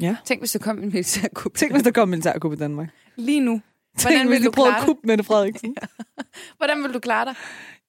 Ja. 0.00 0.16
Tænk, 0.24 0.40
hvis 0.40 0.52
der 0.52 0.58
kom 0.58 0.78
en 0.78 0.84
militærkup. 0.84 1.54
Tænk, 1.54 1.72
hvis 1.72 1.82
der 1.82 1.90
kom 1.90 2.08
militærkup 2.08 2.52
i 2.52 2.56
Danmark. 2.56 2.88
Lige 3.16 3.40
nu. 3.40 3.50
Tænk, 3.98 4.12
Hvordan 4.14 4.26
hvis 4.26 4.34
vil 4.36 4.40
de 4.40 4.46
du 4.46 4.50
klare 4.50 4.78
at 4.78 4.84
kuppe 4.84 5.06
Mette 5.06 5.24
Frederiksen. 5.24 5.76
Hvordan 6.58 6.82
vil 6.82 6.94
du 6.94 6.98
klare 6.98 7.24
dig? 7.24 7.34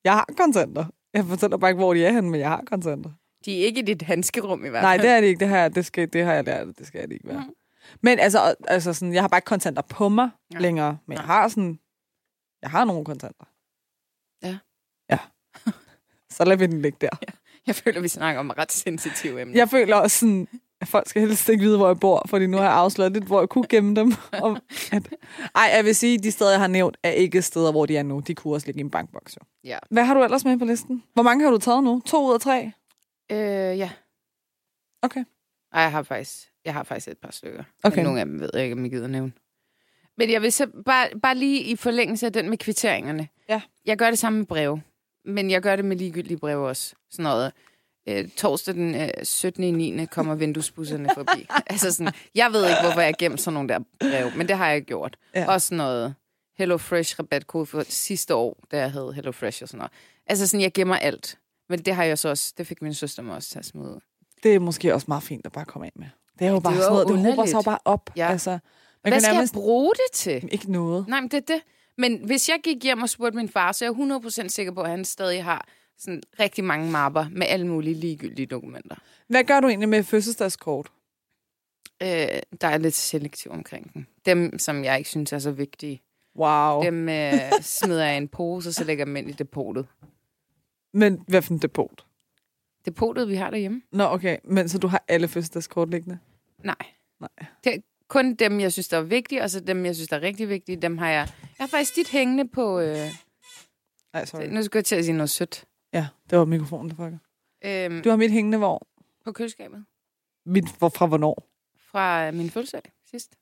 Jeg 0.03 0.13
har 0.13 0.29
kontanter. 0.37 0.85
Jeg 1.13 1.25
fortæller 1.25 1.57
bare 1.57 1.69
ikke, 1.71 1.79
hvor 1.79 1.93
de 1.93 2.05
er 2.05 2.11
henne, 2.11 2.29
men 2.29 2.39
jeg 2.39 2.49
har 2.49 2.63
kontanter. 2.65 3.09
De 3.45 3.61
er 3.61 3.65
ikke 3.65 3.79
i 3.81 3.83
dit 3.83 4.01
handskerum 4.01 4.65
i 4.65 4.69
hvert 4.69 4.83
Nej, 4.83 4.93
fald. 4.97 5.01
det 5.07 5.15
er 5.17 5.21
det 5.21 5.27
ikke. 5.27 5.39
Det, 5.39 5.49
her, 5.49 5.67
det, 5.67 5.85
skal, 5.85 6.13
det 6.13 6.25
har 6.25 6.33
jeg 6.33 6.43
lært. 6.43 6.67
Det 6.77 6.87
skal 6.87 7.01
det 7.01 7.11
ikke 7.11 7.27
være. 7.27 7.39
Mhm. 7.39 7.53
Men 8.01 8.19
altså, 8.19 8.55
altså 8.67 8.93
sådan, 8.93 9.13
jeg 9.13 9.23
har 9.23 9.27
bare 9.27 9.37
ikke 9.37 9.45
kontanter 9.45 9.81
på 9.81 10.09
mig 10.09 10.29
Ja. 10.53 10.59
længere. 10.59 10.97
Men 11.05 11.17
jeg 11.17 11.25
Nej. 11.25 11.35
har 11.35 11.47
sådan... 11.47 11.79
Jeg 12.63 12.71
har 12.71 12.85
nogle 12.85 13.05
kontanter. 13.05 13.45
Ja. 14.43 14.57
Ja. 15.09 15.19
Så 16.35 16.45
lad 16.45 16.57
vi 16.57 16.65
den 16.65 16.81
ligge 16.81 16.97
der. 17.01 17.09
Jeg 17.67 17.75
føler, 17.75 18.01
vi 18.01 18.07
snakker 18.07 18.39
om 18.39 18.49
ret 18.49 18.71
sensitive 18.71 19.41
emner. 19.41 19.57
Jeg 19.57 19.69
føler 19.69 19.95
også 19.95 20.19
sådan, 20.19 20.47
at 20.81 20.87
folk 20.87 21.09
skal 21.09 21.21
helst 21.21 21.49
ikke 21.49 21.63
vide, 21.63 21.77
hvor 21.77 21.87
jeg 21.87 21.99
bor, 21.99 22.25
fordi 22.29 22.47
nu 22.47 22.57
har 22.57 22.63
jeg 22.63 22.73
afsløret 22.73 23.11
lidt, 23.11 23.23
hvor 23.23 23.39
jeg 23.41 23.49
kunne 23.49 23.67
gemme 23.69 23.95
dem. 23.95 24.13
Og 24.43 24.57
at, 24.91 25.09
ej, 25.55 25.71
jeg 25.75 25.85
vil 25.85 25.95
sige, 25.95 26.17
at 26.17 26.23
de 26.23 26.31
steder, 26.31 26.51
jeg 26.51 26.59
har 26.59 26.67
nævnt, 26.67 26.97
er 27.03 27.11
ikke 27.11 27.41
steder, 27.41 27.71
hvor 27.71 27.85
de 27.85 27.97
er 27.97 28.03
nu. 28.03 28.19
De 28.19 28.35
kunne 28.35 28.53
også 28.53 28.67
ligge 28.67 28.79
i 28.79 28.83
en 28.83 28.89
bankboks. 28.91 29.35
Jo. 29.35 29.41
Ja. 29.63 29.77
Hvad 29.89 30.05
har 30.05 30.13
du 30.13 30.23
ellers 30.23 30.45
med 30.45 30.59
på 30.59 30.65
listen? 30.65 31.03
Hvor 31.13 31.23
mange 31.23 31.43
har 31.43 31.51
du 31.51 31.57
taget 31.57 31.83
nu? 31.83 32.01
To 32.05 32.27
ud 32.27 32.33
af 32.33 32.39
tre? 32.39 32.71
Øh, 33.31 33.77
ja. 33.77 33.91
Okay. 35.01 35.23
Ej, 35.73 35.81
jeg 35.81 35.91
har 35.91 36.03
faktisk, 36.03 36.51
jeg 36.65 36.73
har 36.73 36.83
faktisk 36.83 37.07
et 37.07 37.17
par 37.17 37.31
stykker. 37.31 37.63
Okay. 37.83 37.95
Men 37.97 38.05
nogle 38.05 38.19
af 38.19 38.25
dem 38.25 38.39
ved 38.39 38.49
jeg 38.53 38.63
ikke, 38.63 38.73
om 38.73 38.83
jeg 38.83 38.91
gider 38.91 39.07
nævne. 39.07 39.31
Men 40.17 40.31
jeg 40.31 40.41
vil 40.41 40.51
så 40.51 40.67
bare, 40.85 41.07
bare 41.21 41.35
lige 41.35 41.61
i 41.61 41.75
forlængelse 41.75 42.25
af 42.25 42.33
den 42.33 42.49
med 42.49 42.57
kvitteringerne. 42.57 43.27
Ja. 43.49 43.61
Jeg 43.85 43.97
gør 43.97 44.09
det 44.09 44.19
samme 44.19 44.39
med 44.39 44.45
brev. 44.45 44.79
Men 45.25 45.51
jeg 45.51 45.61
gør 45.61 45.75
det 45.75 45.85
med 45.85 45.97
ligegyldige 45.97 46.37
brev 46.37 46.63
også. 46.63 46.95
Sådan 47.11 47.23
noget. 47.23 47.51
Øh, 48.07 48.29
torsdag 48.29 48.73
den 48.73 48.95
øh, 48.95 49.09
17. 49.23 49.63
i 49.63 49.71
9. 49.71 50.05
kommer 50.05 50.35
vinduesbusserne 50.35 51.09
forbi. 51.13 51.47
altså 51.67 51.91
sådan, 51.91 52.13
jeg 52.35 52.53
ved 52.53 52.69
ikke, 52.69 52.81
hvorfor 52.81 52.99
jeg 52.99 53.07
har 53.07 53.15
gemt 53.19 53.41
sådan 53.41 53.53
nogle 53.53 53.69
der 53.69 53.79
brev, 53.99 54.31
men 54.37 54.47
det 54.47 54.57
har 54.57 54.69
jeg 54.69 54.81
gjort. 54.81 55.17
Ja. 55.35 55.51
Også 55.51 55.75
noget 55.75 56.15
Hello 56.57 56.77
Fresh 56.77 57.19
rabatkode 57.19 57.65
for 57.65 57.83
sidste 57.87 58.35
år, 58.35 58.57
da 58.71 58.77
jeg 58.77 58.91
havde 58.91 59.13
Hello 59.13 59.31
Fresh 59.31 59.63
og 59.63 59.69
sådan 59.69 59.77
noget. 59.77 59.91
Altså 60.27 60.47
sådan, 60.47 60.61
jeg 60.61 60.73
gemmer 60.73 60.95
alt. 60.95 61.37
Men 61.69 61.79
det 61.79 61.95
har 61.95 62.03
jeg 62.03 62.17
så 62.17 62.29
også, 62.29 62.53
det 62.57 62.67
fik 62.67 62.81
min 62.81 62.93
søster 62.93 63.23
mig 63.23 63.35
også 63.35 63.49
til 63.49 63.59
at 63.59 63.65
smide 63.65 63.89
ud. 63.89 63.99
Det 64.43 64.55
er 64.55 64.59
måske 64.59 64.93
også 64.93 65.05
meget 65.07 65.23
fint 65.23 65.45
at 65.45 65.51
bare 65.51 65.65
komme 65.65 65.85
af 65.85 65.91
med. 65.95 66.07
Det 66.39 66.47
er 66.47 66.51
jo 66.51 66.59
bare 66.59 66.73
det 66.73 66.83
sådan 66.83 66.93
noget, 66.93 67.07
det 67.07 67.19
hober 67.19 67.45
sig 67.45 67.55
jo 67.55 67.61
bare 67.61 67.79
op. 67.85 68.09
Ja. 68.15 68.27
Altså, 68.27 68.59
Hvad 69.09 69.19
skal 69.21 69.33
nærmest 69.33 69.53
jeg 69.53 69.59
bruge 69.61 69.91
det 69.93 70.13
til? 70.13 70.49
ikke 70.51 70.71
noget. 70.71 71.07
Nej, 71.07 71.19
men 71.21 71.29
det 71.29 71.37
er 71.37 71.55
det. 71.55 71.61
Men 71.97 72.25
hvis 72.25 72.49
jeg 72.49 72.59
gik 72.63 72.83
hjem 72.83 73.01
og 73.01 73.09
spurgte 73.09 73.35
min 73.37 73.49
far, 73.49 73.71
så 73.71 73.85
er 73.85 73.89
jeg 73.89 74.45
100% 74.45 74.47
sikker 74.47 74.71
på, 74.73 74.81
at 74.81 74.89
han 74.89 75.05
stadig 75.05 75.43
har 75.43 75.67
sådan 75.97 76.23
rigtig 76.39 76.63
mange 76.63 76.91
mapper 76.91 77.25
med 77.31 77.47
alle 77.47 77.67
mulige 77.67 77.93
ligegyldige 77.95 78.45
dokumenter. 78.45 78.95
Hvad 79.27 79.43
gør 79.43 79.59
du 79.59 79.67
egentlig 79.67 79.89
med 79.89 80.03
fødselsdagskort? 80.03 80.91
Øh, 82.03 82.07
der 82.61 82.67
er 82.67 82.77
lidt 82.77 82.93
selektiv 82.93 83.51
omkring 83.51 83.93
den. 83.93 84.07
Dem, 84.25 84.59
som 84.59 84.83
jeg 84.83 84.97
ikke 84.97 85.09
synes 85.09 85.33
er 85.33 85.39
så 85.39 85.51
vigtige, 85.51 86.01
Wow. 86.35 86.83
dem 86.83 87.09
øh, 87.09 87.33
smider 87.61 88.05
jeg 88.05 88.13
i 88.13 88.17
en 88.17 88.27
pose, 88.27 88.69
og 88.69 88.73
så 88.73 88.83
lægger 88.83 89.01
jeg 89.01 89.07
dem 89.07 89.15
ind 89.15 89.29
i 89.29 89.33
depotet. 89.33 89.87
Men 90.93 91.23
hvad 91.27 91.41
for 91.41 91.53
en 91.53 91.59
depot? 91.59 92.05
Depotet, 92.85 93.29
vi 93.29 93.35
har 93.35 93.49
derhjemme? 93.49 93.81
Nå, 93.91 94.03
okay. 94.03 94.37
Men 94.43 94.69
så 94.69 94.77
du 94.77 94.87
har 94.87 95.03
alle 95.07 95.27
fødselsdagskort 95.27 95.89
liggende? 95.89 96.19
Nej. 96.63 96.75
Nej. 97.19 97.29
Det 97.63 97.83
kun 98.09 98.33
dem, 98.35 98.59
jeg 98.59 98.73
synes, 98.73 98.87
der 98.87 98.97
er 98.97 99.01
vigtige, 99.01 99.41
og 99.43 99.49
så 99.49 99.59
dem, 99.59 99.85
jeg 99.85 99.95
synes, 99.95 100.09
der 100.09 100.15
er 100.17 100.21
rigtig 100.21 100.49
vigtige, 100.49 100.81
dem 100.81 100.97
har 100.97 101.09
jeg... 101.09 101.27
Jeg 101.41 101.63
har 101.63 101.67
faktisk 101.67 101.95
dit 101.95 102.09
hængende 102.09 102.47
på... 102.47 102.79
Øh, 102.79 102.97
Nej, 104.13 104.25
sorry. 104.25 104.45
nu 104.45 104.63
skal 104.63 104.77
jeg 104.77 104.85
til 104.85 104.95
at 104.95 105.03
sige 105.05 105.17
noget 105.17 105.29
sødt. 105.29 105.65
Ja, 105.93 106.07
det 106.29 106.37
var 106.37 106.45
mikrofonen, 106.45 106.89
der 106.89 106.95
fucker. 106.95 107.17
Øhm, 107.65 108.01
Du 108.03 108.09
har 108.09 108.17
mit 108.17 108.31
hængende 108.31 108.57
hvor? 108.57 108.87
på 109.25 109.31
køleskabet. 109.31 109.85
Mit, 110.45 110.65
hvor, 110.77 110.89
fra 110.89 111.05
hvornår? 111.05 111.47
Fra 111.91 112.31
min 112.31 112.49
fødselsdag 112.49 112.81
sidst. 113.09 113.35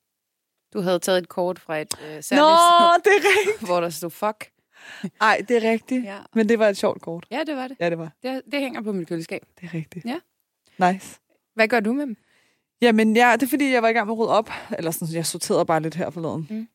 Du 0.73 0.81
havde 0.81 0.99
taget 0.99 1.17
et 1.17 1.29
kort 1.29 1.59
fra 1.59 1.77
et 1.81 1.93
øh, 2.01 2.23
særligt 2.23 2.29
Nå, 2.31 3.01
det 3.03 3.11
er 3.17 3.39
rigtigt. 3.39 3.67
hvor 3.67 3.81
der 3.81 3.89
stod 3.89 4.09
fuck. 4.09 4.51
Nej, 5.19 5.45
det 5.47 5.65
er 5.65 5.71
rigtigt. 5.71 6.05
Ja, 6.05 6.19
Men 6.33 6.49
det 6.49 6.59
var 6.59 6.69
et 6.69 6.77
sjovt 6.77 7.01
kort. 7.01 7.27
ja 7.31 7.43
det 7.47 7.55
var 7.55 7.67
det. 7.67 7.77
Ja, 7.79 7.89
det 7.89 7.97
var. 7.97 8.11
det. 8.23 8.41
Det 8.51 8.59
hænger 8.59 8.81
på 8.81 8.91
mit 8.91 9.07
køleskab. 9.07 9.41
Det 9.61 9.65
er 9.69 9.73
rigtigt. 9.73 10.05
Ja. 10.05 10.19
Nice. 10.91 11.19
Hvad 11.53 11.67
gør 11.67 11.79
du 11.79 11.93
med 11.93 12.05
dem? 12.05 12.15
Jamen, 12.81 13.15
ja, 13.15 13.31
det 13.33 13.43
er 13.43 13.47
fordi, 13.49 13.71
jeg 13.71 13.81
var 13.81 13.87
i 13.89 13.93
gang 13.93 14.07
med 14.07 14.13
at 14.15 14.19
rydde 14.19 14.31
op. 14.31 14.49
Eller 14.77 14.91
sådan, 14.91 15.15
jeg 15.15 15.25
sorterede 15.25 15.65
bare 15.65 15.79
lidt 15.79 15.95
her 15.95 16.09
forleden. 16.09 16.47
Mm. 16.49 16.67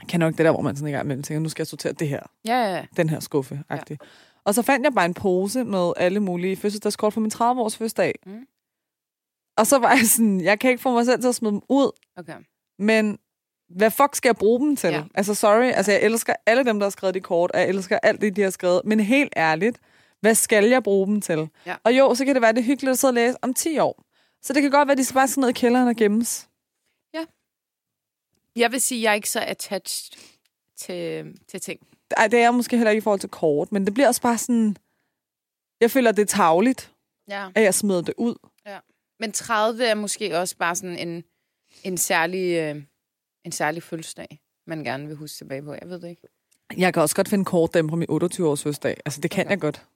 Jeg 0.00 0.08
kan 0.08 0.20
nok 0.20 0.36
det 0.36 0.44
der, 0.44 0.50
hvor 0.50 0.60
man 0.60 0.76
sådan 0.76 0.88
i 0.88 0.92
gang 0.92 1.06
med 1.06 1.22
tænker, 1.22 1.40
nu 1.40 1.48
skal 1.48 1.62
jeg 1.62 1.66
sortere 1.66 1.92
det 1.92 2.08
her. 2.08 2.20
Ja, 2.46 2.62
ja, 2.62 2.74
ja. 2.76 2.84
Den 2.96 3.08
her 3.08 3.20
skuffe 3.20 3.62
-agtig. 3.72 3.96
Og 4.44 4.54
så 4.54 4.62
fandt 4.62 4.84
jeg 4.84 4.92
bare 4.94 5.04
en 5.04 5.14
pose 5.14 5.64
med 5.64 5.92
alle 5.96 6.20
mulige 6.20 6.56
fødselsdagskort 6.56 7.12
for 7.12 7.20
min 7.20 7.30
30-års 7.34 7.76
fødselsdag. 7.76 8.14
Mm. 8.26 8.46
Og 9.56 9.66
så 9.66 9.78
var 9.78 9.90
jeg 9.90 10.06
sådan, 10.06 10.40
jeg 10.40 10.58
kan 10.58 10.70
ikke 10.70 10.82
få 10.82 10.92
mig 10.92 11.04
selv 11.04 11.20
til 11.20 11.28
at 11.28 11.34
smide 11.34 11.52
dem 11.52 11.62
ud, 11.68 11.90
Okay. 12.16 12.34
men 12.78 13.18
hvad 13.68 13.90
fuck 13.90 14.14
skal 14.14 14.28
jeg 14.28 14.36
bruge 14.36 14.60
dem 14.60 14.76
til? 14.76 14.90
Ja. 14.90 15.02
Altså, 15.14 15.34
sorry. 15.34 15.72
Altså, 15.72 15.92
jeg 15.92 16.02
elsker 16.02 16.34
alle 16.46 16.64
dem, 16.64 16.78
der 16.78 16.86
har 16.86 16.90
skrevet 16.90 17.14
de 17.14 17.20
kort, 17.20 17.50
og 17.50 17.60
jeg 17.60 17.68
elsker 17.68 17.98
alt 18.02 18.20
det, 18.20 18.36
de 18.36 18.42
har 18.42 18.50
skrevet. 18.50 18.80
Men 18.84 19.00
helt 19.00 19.32
ærligt, 19.36 19.78
hvad 20.20 20.34
skal 20.34 20.64
jeg 20.64 20.82
bruge 20.82 21.06
dem 21.06 21.20
til? 21.20 21.48
Ja. 21.66 21.76
Og 21.84 21.98
jo, 21.98 22.14
så 22.14 22.24
kan 22.24 22.34
det 22.34 22.42
være, 22.42 22.52
det 22.52 22.58
er 22.58 22.64
hyggeligt 22.64 22.90
at 22.90 22.98
sidde 22.98 23.10
og 23.10 23.14
læse 23.14 23.36
om 23.42 23.54
10 23.54 23.78
år. 23.78 24.04
Så 24.42 24.52
det 24.52 24.62
kan 24.62 24.70
godt 24.70 24.88
være, 24.88 24.92
at 24.92 24.98
de 24.98 25.04
skal 25.04 25.14
bare 25.14 25.28
skal 25.28 25.40
ned 25.40 25.48
i 25.48 25.52
kælderen 25.52 25.88
og 25.88 25.96
gemmes. 25.96 26.46
Jeg 28.56 28.72
vil 28.72 28.80
sige, 28.80 28.98
at 28.98 29.02
jeg 29.02 29.10
er 29.10 29.14
ikke 29.14 29.30
så 29.30 29.40
attached 29.40 30.18
til, 30.76 31.34
til 31.48 31.60
ting. 31.60 31.80
Ej, 32.16 32.26
det 32.28 32.38
er 32.38 32.42
jeg 32.42 32.54
måske 32.54 32.76
heller 32.76 32.90
ikke 32.90 32.98
i 32.98 33.02
forhold 33.02 33.20
til 33.20 33.28
kort, 33.30 33.72
men 33.72 33.84
det 33.86 33.94
bliver 33.94 34.06
også 34.08 34.22
bare 34.22 34.38
sådan... 34.38 34.76
Jeg 35.80 35.90
føler, 35.90 36.12
det 36.12 36.22
er 36.22 36.26
tavligt, 36.26 36.92
Ja. 37.28 37.48
at 37.54 37.62
jeg 37.62 37.74
smider 37.74 38.02
det 38.02 38.14
ud. 38.18 38.34
Men 39.20 39.32
30 39.32 39.84
er 39.84 39.94
måske 39.94 40.38
også 40.38 40.56
bare 40.56 40.76
sådan 40.76 41.08
en, 41.08 41.24
en 41.84 41.98
særlig, 41.98 42.56
øh, 42.58 42.82
en 43.44 43.52
særlig 43.52 43.82
fødselsdag, 43.82 44.40
man 44.66 44.84
gerne 44.84 45.06
vil 45.06 45.16
huske 45.16 45.36
tilbage 45.36 45.62
på. 45.62 45.72
Jeg 45.72 45.88
ved 45.88 46.00
det 46.00 46.08
ikke. 46.08 46.22
Jeg 46.76 46.94
kan 46.94 47.02
også 47.02 47.16
godt 47.16 47.28
finde 47.28 47.44
kort 47.44 47.74
dem 47.74 47.88
på 47.88 47.96
min 47.96 48.08
28-års 48.10 48.62
fødselsdag. 48.62 48.96
Altså, 49.04 49.20
det 49.20 49.30
kan 49.30 49.46
Okay. 49.46 49.50
jeg 49.50 49.60
godt. 49.60 49.86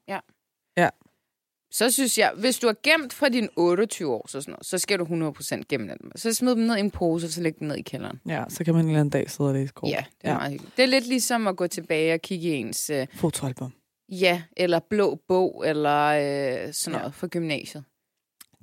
Så 1.77 1.91
synes 1.91 2.19
jeg, 2.19 2.33
hvis 2.37 2.59
du 2.59 2.67
har 2.67 2.77
gemt 2.83 3.13
fra 3.13 3.29
din 3.29 3.49
28 3.57 4.13
år, 4.13 4.27
så, 4.29 4.41
sådan 4.41 4.53
noget, 4.53 4.67
så 4.67 4.79
skal 4.79 4.99
du 4.99 5.05
100% 5.05 5.63
gemme 5.69 5.89
dem. 5.89 6.11
Så 6.17 6.35
smid 6.35 6.51
dem 6.51 6.59
ned 6.59 6.77
i 6.77 6.81
en 6.81 6.91
pose, 6.91 7.27
og 7.27 7.31
så 7.31 7.43
læg 7.43 7.59
dem 7.59 7.69
ned 7.69 7.77
i 7.77 7.83
kælderen. 7.83 8.21
Ja, 8.29 8.45
så 8.49 8.65
kan 8.65 8.75
man 8.75 8.85
en 8.85 8.89
eller 8.89 9.01
anden 9.01 9.11
dag 9.11 9.31
sidde 9.31 9.51
og 9.51 9.55
læse 9.55 9.73
kort. 9.73 9.91
Ja, 9.91 10.05
det 10.23 10.29
er 10.29 10.31
ja. 10.33 10.37
meget 10.39 10.51
hyggeligt. 10.53 10.77
Det 10.77 10.83
er 10.83 10.87
lidt 10.87 11.07
ligesom 11.07 11.47
at 11.47 11.57
gå 11.57 11.67
tilbage 11.67 12.15
og 12.15 12.21
kigge 12.21 12.49
i 12.49 12.53
ens 12.55 12.91
øh, 12.91 13.07
Fotoalbum. 13.15 13.73
ja, 14.09 14.43
eller 14.57 14.79
blå 14.91 15.19
bog, 15.29 15.65
eller 15.67 16.01
øh, 16.05 16.73
sådan 16.73 16.95
Ja. 16.95 16.99
noget 16.99 17.15
fra 17.15 17.27
gymnasiet. 17.27 17.85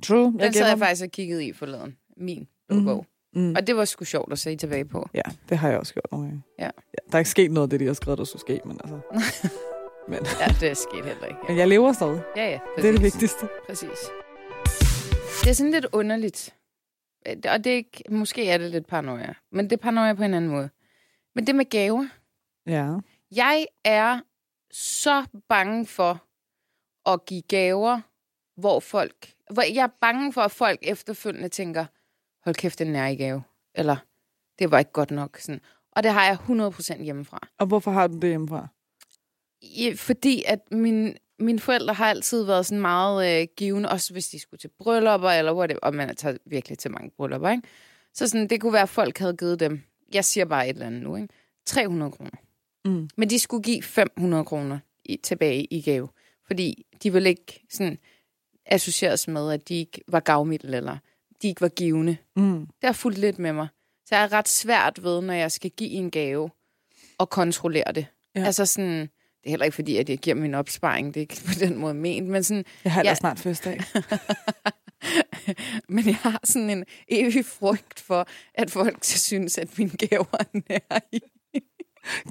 True. 0.03 0.25
Den 0.31 0.39
sad 0.39 0.51
gemmer 0.53 0.67
jeg 0.67 0.77
faktisk 0.79 1.03
og 1.05 1.11
kiggede 1.11 1.45
i 1.45 1.53
forleden. 1.53 1.97
Min 2.17 2.47
blå 2.67 2.77
Mhm. 2.77 2.85
bog. 2.85 3.05
Mm. 3.35 3.53
Og 3.55 3.67
det 3.67 3.75
var 3.75 3.85
sgu 3.85 4.05
sjovt 4.05 4.31
at 4.31 4.39
se 4.39 4.55
tilbage 4.55 4.85
på. 4.85 5.09
Ja, 5.13 5.21
det 5.49 5.57
har 5.57 5.69
jeg 5.69 5.77
også 5.79 5.93
gjort 5.93 6.07
nogle 6.11 6.25
gange. 6.27 6.43
Ja. 6.59 6.69
Der 7.11 7.15
er 7.15 7.17
ikke 7.19 7.29
sket 7.29 7.51
noget 7.51 7.65
af 7.65 7.69
det, 7.69 7.79
de 7.79 7.85
har 7.85 7.93
skrevet, 7.93 8.17
der 8.17 8.23
skulle 8.25 8.41
ske, 8.41 8.59
men 8.65 8.79
altså... 8.83 8.99
men, 10.11 10.19
Ja, 10.39 10.47
det 10.59 10.77
skete 10.77 11.03
heller 11.07 11.25
ikke. 11.25 11.39
men 11.47 11.57
jeg 11.57 11.67
lever 11.67 11.93
stadig. 11.93 12.21
Ja, 12.35 12.49
ja. 12.49 12.59
Det 12.75 12.85
er 12.85 12.91
det 12.91 12.99
præcis. 13.01 13.13
vigtigste. 13.13 13.49
Præcis. 13.67 13.99
Det 15.43 15.49
er 15.49 15.53
sådan 15.53 15.71
lidt 15.71 15.85
underligt. 15.93 16.55
Øh, 17.27 17.35
Og 17.53 17.63
det 17.63 17.67
er 17.71 17.75
ikke, 17.75 18.03
måske 18.09 18.49
er 18.49 18.57
det 18.57 18.71
lidt 18.71 18.87
paranoia, 18.87 19.33
men 19.51 19.65
det 19.65 19.71
er 19.73 19.77
paranoia 19.81 20.13
på 20.13 20.23
en 20.23 20.33
anden 20.33 20.51
måde. 20.51 20.69
Men 21.35 21.47
det 21.47 21.55
med 21.55 21.65
gaver. 21.69 22.07
Ja. 22.67 22.93
Jeg 23.31 23.65
er 23.83 24.19
så 24.73 25.25
bange 25.49 25.85
for 25.85 26.23
at 27.11 27.25
give 27.25 27.41
gaver, 27.41 28.01
hvor 28.57 28.79
folk... 28.79 29.33
Hvor 29.53 29.61
jeg 29.73 29.83
er 29.83 29.89
bange 30.01 30.33
for, 30.33 30.41
at 30.41 30.51
folk 30.51 30.79
efterfølgende 30.81 31.49
tænker, 31.49 31.85
hold 32.45 32.55
kæft, 32.55 32.79
den 32.79 32.95
er 32.95 33.07
i 33.07 33.15
gave. 33.15 33.43
Eller, 33.75 33.95
det 34.59 34.71
var 34.71 34.79
ikke 34.79 34.91
godt 34.91 35.11
nok. 35.11 35.37
Sådan. 35.37 35.61
Og 35.91 36.03
det 36.03 36.11
har 36.11 36.25
jeg 36.25 36.37
100% 36.97 37.03
hjemmefra. 37.03 37.39
Og 37.59 37.67
hvorfor 37.67 37.91
har 37.91 38.07
du 38.07 38.13
det 38.13 38.29
hjemmefra? 38.29 38.67
I, 39.61 39.93
fordi 39.95 40.43
at 40.47 40.59
min, 40.71 41.15
mine 41.39 41.59
forældre 41.59 41.93
har 41.93 42.09
altid 42.09 42.43
været 42.43 42.65
sådan 42.65 42.81
meget 42.81 43.41
øh, 43.41 43.47
givende, 43.57 43.89
også 43.89 44.13
hvis 44.13 44.27
de 44.27 44.39
skulle 44.39 44.59
til 44.59 44.69
bryllupper, 44.79 45.29
eller 45.29 45.53
hvor 45.53 45.67
det, 45.67 45.79
og 45.79 45.95
man 45.95 46.15
tager 46.15 46.37
virkelig 46.45 46.77
til 46.77 46.91
mange 46.91 47.11
bryllupper, 47.17 47.49
ikke? 47.49 47.67
Så 48.13 48.27
sådan, 48.27 48.47
det 48.47 48.61
kunne 48.61 48.73
være, 48.73 48.81
at 48.81 48.89
folk 48.89 49.17
havde 49.17 49.37
givet 49.37 49.59
dem, 49.59 49.81
jeg 50.13 50.25
siger 50.25 50.45
bare 50.45 50.69
et 50.69 50.73
eller 50.73 50.85
andet 50.85 51.01
nu, 51.01 51.15
ikke? 51.15 51.27
300 51.65 52.11
kroner. 52.11 52.31
Mm. 52.85 53.09
Men 53.17 53.29
de 53.29 53.39
skulle 53.39 53.63
give 53.63 53.83
500 53.83 54.45
kroner 54.45 54.79
i, 55.05 55.17
tilbage 55.17 55.63
i 55.63 55.81
gave, 55.81 56.09
fordi 56.47 56.85
de 57.03 57.13
ville 57.13 57.29
ikke 57.29 57.65
sådan 57.69 57.97
associeres 58.65 59.27
med, 59.27 59.51
at 59.51 59.69
de 59.69 59.75
ikke 59.75 60.01
var 60.07 60.19
gavmilde, 60.19 60.77
eller 60.77 60.97
de 61.41 61.47
ikke 61.47 61.61
var 61.61 61.69
givende. 61.69 62.17
Mm. 62.35 62.59
Det 62.59 62.83
har 62.83 62.93
fulgt 62.93 63.17
lidt 63.17 63.39
med 63.39 63.53
mig. 63.53 63.67
Så 64.05 64.15
jeg 64.15 64.23
er 64.23 64.33
ret 64.33 64.49
svært 64.49 65.03
ved, 65.03 65.21
når 65.21 65.33
jeg 65.33 65.51
skal 65.51 65.71
give 65.71 65.89
en 65.89 66.11
gave, 66.11 66.49
og 67.17 67.29
kontrollere 67.29 67.91
det. 67.95 68.05
Ja. 68.35 68.43
Altså 68.45 68.65
sådan, 68.65 69.09
det 69.43 69.47
er 69.47 69.49
heller 69.49 69.65
ikke 69.65 69.75
fordi, 69.75 69.97
at 69.97 70.09
jeg 70.09 70.17
giver 70.17 70.35
min 70.35 70.53
opsparing, 70.53 71.13
det 71.13 71.19
er 71.19 71.21
ikke 71.21 71.41
på 71.47 71.53
den 71.59 71.77
måde 71.77 71.93
ment, 71.93 72.27
men, 72.27 72.43
sådan, 72.43 72.65
Jeg 72.83 72.91
har 72.91 73.03
Ja. 73.03 73.13
snart 73.15 73.39
fødselsdag. 73.39 73.81
men 75.89 76.05
jeg 76.05 76.15
har 76.15 76.39
sådan 76.43 76.69
en 76.69 76.85
evig 77.07 77.45
frygt 77.45 77.99
for, 77.99 78.27
at 78.55 78.71
folk 78.71 78.97
synes, 79.03 79.57
at 79.57 79.77
mine 79.77 79.89
gaver 79.89 80.25
er 80.39 80.59
nær 80.69 80.99
i. 81.11 81.19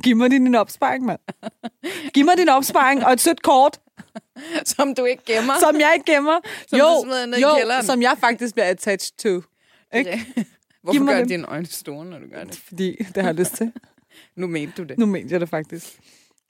Giv 0.03 0.17
mig 0.17 0.31
din 0.31 0.55
opsparing, 0.55 1.05
mand. 1.05 1.19
Giv 2.15 2.25
mig 2.25 2.37
din 2.39 2.49
opsparing 2.49 3.05
og 3.07 3.13
et 3.13 3.21
sødt 3.21 3.43
kort, 3.43 3.81
Som 4.65 4.95
du 4.95 5.05
ikke 5.05 5.23
gemmer. 5.27 5.55
som 5.61 5.81
jeg 5.81 5.93
ikke 5.97 6.13
gemmer. 6.13 6.41
Som 6.69 6.79
jo, 6.79 6.85
du 6.85 7.01
smider 7.05 7.27
ned 7.27 7.39
i 7.39 7.41
jo, 7.43 7.57
kælderen. 7.57 7.85
som 7.87 8.03
jeg 8.03 8.17
faktisk 8.21 8.55
bliver 8.55 8.67
attached 8.67 9.17
to. 9.19 9.43
Ikke? 9.99 10.11
Ja. 10.11 10.23
Hvorfor 10.83 10.93
Giv 10.93 11.05
mig 11.05 11.13
gør 11.15 11.19
dem. 11.19 11.29
dine 11.29 11.47
øjne 11.47 11.67
store, 11.67 12.05
når 12.05 12.19
du 12.19 12.27
gør 12.35 12.45
det? 12.45 12.55
Fordi 12.57 12.97
det 12.97 13.17
har 13.17 13.29
jeg 13.29 13.35
lyst 13.35 13.53
til. 13.55 13.73
Nu 14.37 14.47
mente 14.47 14.73
du 14.77 14.83
det. 14.83 14.99
Nu 14.99 15.07
mente 15.07 15.33
jeg 15.33 15.41
det 15.41 15.49
faktisk. 15.49 15.99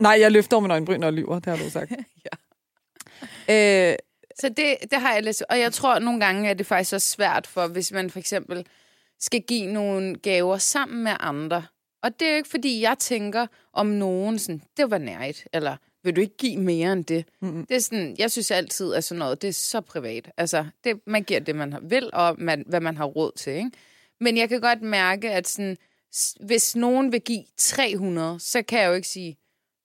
Nej, 0.00 0.16
jeg 0.20 0.32
løfter 0.32 0.56
over 0.56 0.60
min 0.62 0.70
øjenbryn 0.70 1.02
og 1.02 1.12
lyver, 1.12 1.34
det 1.38 1.46
har 1.46 1.64
du 1.64 1.70
sagt. 1.70 1.90
ja. 3.48 3.90
Øh, 3.92 3.96
Så 4.40 4.48
det, 4.48 4.76
det 4.90 5.00
har 5.00 5.14
jeg 5.14 5.22
læst. 5.22 5.42
Og 5.50 5.58
jeg 5.60 5.72
tror, 5.72 5.94
at 5.94 6.02
nogle 6.02 6.20
gange 6.20 6.50
er 6.50 6.54
det 6.54 6.66
faktisk 6.66 6.92
også 6.94 7.10
svært 7.10 7.46
for, 7.46 7.66
hvis 7.66 7.92
man 7.92 8.10
for 8.10 8.18
eksempel 8.18 8.66
skal 9.20 9.42
give 9.42 9.66
nogle 9.72 10.14
gaver 10.16 10.58
sammen 10.58 11.04
med 11.04 11.12
andre. 11.20 11.64
Og 12.02 12.20
det 12.20 12.28
er 12.28 12.32
jo 12.32 12.36
ikke, 12.36 12.48
fordi 12.48 12.80
jeg 12.80 12.98
tænker 12.98 13.46
om 13.72 13.86
nogen 13.86 14.38
sådan, 14.38 14.62
det 14.76 14.90
var 14.90 14.98
nærigt, 14.98 15.48
eller 15.52 15.76
vil 16.04 16.16
du 16.16 16.20
ikke 16.20 16.36
give 16.36 16.56
mere 16.60 16.92
end 16.92 17.04
det? 17.04 17.24
Mm-mm. 17.40 17.66
Det 17.66 17.76
er 17.76 17.80
sådan, 17.80 18.16
jeg 18.18 18.30
synes 18.30 18.50
altid, 18.50 18.94
at 18.94 19.04
sådan 19.04 19.18
noget, 19.18 19.42
det 19.42 19.48
er 19.48 19.52
så 19.52 19.80
privat. 19.80 20.30
Altså, 20.36 20.66
det, 20.84 21.00
man 21.06 21.22
giver 21.24 21.40
det, 21.40 21.56
man 21.56 21.72
har- 21.72 21.80
vil, 21.82 22.10
og 22.12 22.34
man, 22.38 22.64
hvad 22.66 22.80
man 22.80 22.96
har 22.96 23.04
råd 23.04 23.32
til, 23.36 23.52
ikke? 23.52 23.70
Men 24.20 24.36
jeg 24.36 24.48
kan 24.48 24.60
godt 24.60 24.82
mærke, 24.82 25.30
at 25.30 25.48
sådan, 25.48 25.76
hvis 26.40 26.76
nogen 26.76 27.12
vil 27.12 27.20
give 27.20 27.44
300, 27.56 28.40
så 28.40 28.62
kan 28.62 28.80
jeg 28.80 28.88
jo 28.88 28.94
ikke 28.94 29.08
sige, 29.08 29.36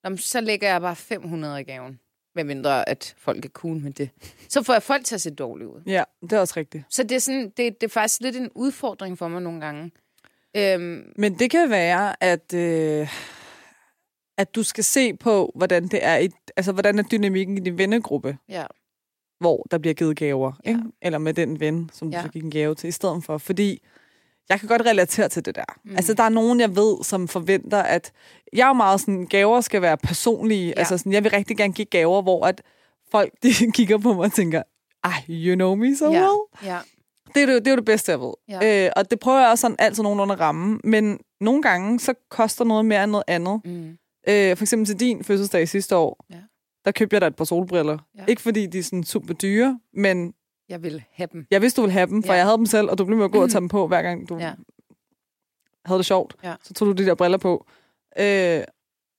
"Nå, 0.06 0.10
men 0.10 0.18
så 0.18 0.40
lægger 0.40 0.68
jeg 0.68 0.80
bare 0.80 0.96
500 0.96 1.60
i 1.60 1.64
gaven. 1.64 2.00
Med 2.34 2.44
mindre, 2.44 2.88
at 2.88 3.14
folk 3.18 3.44
er 3.44 3.48
cool 3.48 3.76
med 3.76 3.92
det. 3.92 4.10
Så 4.48 4.62
får 4.62 4.72
jeg 4.72 4.82
folk 4.82 5.04
til 5.04 5.14
at 5.14 5.20
se 5.20 5.30
dårligt 5.30 5.68
ud. 5.70 5.80
Ja, 5.86 6.02
det 6.22 6.32
er 6.32 6.38
også 6.40 6.54
rigtigt. 6.56 6.84
Så 6.90 7.02
det 7.02 7.12
er, 7.12 7.18
sådan, 7.18 7.44
det, 7.56 7.80
det 7.80 7.82
er 7.82 7.88
faktisk 7.88 8.20
lidt 8.20 8.36
en 8.36 8.50
udfordring 8.54 9.18
for 9.18 9.28
mig 9.28 9.42
nogle 9.42 9.60
gange. 9.60 9.90
Øhm, 10.56 11.12
Men 11.16 11.38
det 11.38 11.50
kan 11.50 11.70
være, 11.70 12.22
at, 12.24 12.54
øh, 12.54 13.08
at 14.38 14.54
du 14.54 14.62
skal 14.62 14.84
se 14.84 15.14
på, 15.16 15.52
hvordan 15.54 15.88
det 15.88 16.04
er, 16.04 16.16
i, 16.16 16.28
altså 16.56 16.72
hvordan 16.72 16.98
er 16.98 17.02
dynamikken 17.02 17.58
i 17.58 17.60
din 17.60 17.78
vennegruppe, 17.78 18.38
ja. 18.48 18.64
hvor 19.40 19.66
der 19.70 19.78
bliver 19.78 19.94
givet 19.94 20.16
gaver, 20.16 20.52
Ja. 20.64 20.70
ikke? 20.70 20.80
eller 21.02 21.18
med 21.18 21.34
den 21.34 21.60
ven, 21.60 21.90
som 21.92 22.10
du 22.10 22.16
Ja. 22.16 22.22
så 22.22 22.28
gik 22.28 22.44
en 22.44 22.50
gave 22.50 22.74
til 22.74 22.88
i 22.88 22.92
stedet 22.92 23.24
for. 23.24 23.38
Fordi 23.38 23.82
jeg 24.48 24.60
kan 24.60 24.68
godt 24.68 24.82
relatere 24.86 25.28
til 25.28 25.44
det 25.44 25.54
der. 25.54 25.64
Mm. 25.84 25.90
Altså, 25.96 26.14
der 26.14 26.22
er 26.22 26.28
nogen, 26.28 26.60
jeg 26.60 26.76
ved, 26.76 27.04
som 27.04 27.28
forventer, 27.28 27.82
at 27.82 28.12
jeg 28.52 28.62
er 28.64 28.68
jo 28.68 28.72
meget 28.72 29.00
sådan, 29.00 29.26
gaver 29.26 29.60
skal 29.60 29.82
være 29.82 29.96
personlige. 29.96 30.66
Ja. 30.66 30.72
Altså, 30.78 30.98
sådan, 30.98 31.12
jeg 31.12 31.24
vil 31.24 31.30
rigtig 31.30 31.56
gerne 31.56 31.72
give 31.72 31.84
gaver, 31.84 32.22
hvor 32.22 32.46
at 32.46 32.62
folk 33.10 33.32
de 33.42 33.48
kigger 33.76 33.98
på 33.98 34.12
mig 34.14 34.24
og 34.24 34.32
tænker, 34.32 34.62
ej, 35.04 35.22
you 35.28 35.54
know 35.54 35.74
me 35.74 35.96
so 35.96 36.12
ja. 36.12 36.20
well. 36.20 36.38
ja. 36.64 36.78
Det 37.34 37.42
er, 37.42 37.46
det, 37.46 37.54
det 37.64 37.66
er 37.66 37.72
jo 37.72 37.76
det 37.76 37.84
bedste, 37.84 38.12
jeg 38.12 38.20
ved. 38.20 38.32
Ja. 38.48 38.84
Øh, 38.86 38.92
og 38.96 39.10
det 39.10 39.20
prøver 39.20 39.40
jeg 39.40 39.50
også 39.50 39.60
sådan 39.62 39.76
altid 39.78 40.02
nogenlunde 40.02 40.34
at 40.34 40.40
ramme. 40.40 40.80
Men 40.84 41.18
nogle 41.40 41.62
gange, 41.62 42.00
så 42.00 42.14
koster 42.30 42.64
noget 42.64 42.84
mere 42.84 43.02
end 43.04 43.10
noget 43.10 43.24
andet. 43.26 43.60
Mm. 43.64 43.88
Øh, 44.28 44.56
for 44.56 44.64
eksempel 44.64 44.86
til 44.86 45.00
din 45.00 45.24
fødselsdag 45.24 45.68
sidste 45.68 45.96
år, 45.96 46.24
Ja. 46.30 46.36
der 46.84 46.90
købte 46.90 47.14
jeg 47.14 47.20
dig 47.20 47.26
et 47.26 47.36
par 47.36 47.44
solbriller. 47.44 47.98
Ja. 48.18 48.24
Ikke 48.28 48.42
fordi 48.42 48.66
de 48.66 48.78
er 48.78 48.82
sådan 48.82 49.04
super 49.04 49.34
dyre, 49.34 49.80
men 49.94 50.32
Jeg 50.68 50.82
vil 50.82 51.04
have 51.12 51.28
dem. 51.32 51.46
jeg 51.50 51.62
vidste, 51.62 51.76
du 51.76 51.82
ville 51.82 51.92
have 51.92 52.06
dem, 52.06 52.22
for 52.22 52.32
Ja. 52.32 52.36
jeg 52.38 52.46
havde 52.46 52.56
dem 52.56 52.66
selv, 52.66 52.90
og 52.90 52.98
du 52.98 53.04
blev 53.04 53.16
med 53.18 53.24
at 53.24 53.30
gå 53.32 53.42
og 53.42 53.50
tage 53.50 53.60
dem 53.60 53.68
på, 53.68 53.86
hver 53.88 54.02
gang 54.02 54.28
du 54.28 54.36
Ja. 54.38 54.52
havde 55.84 55.98
det 55.98 56.06
sjovt. 56.06 56.34
Ja. 56.44 56.54
Så 56.62 56.74
tog 56.74 56.86
du 56.88 56.92
de 56.92 57.06
der 57.06 57.14
briller 57.14 57.38
på. 57.38 57.66
Øh, 58.18 58.60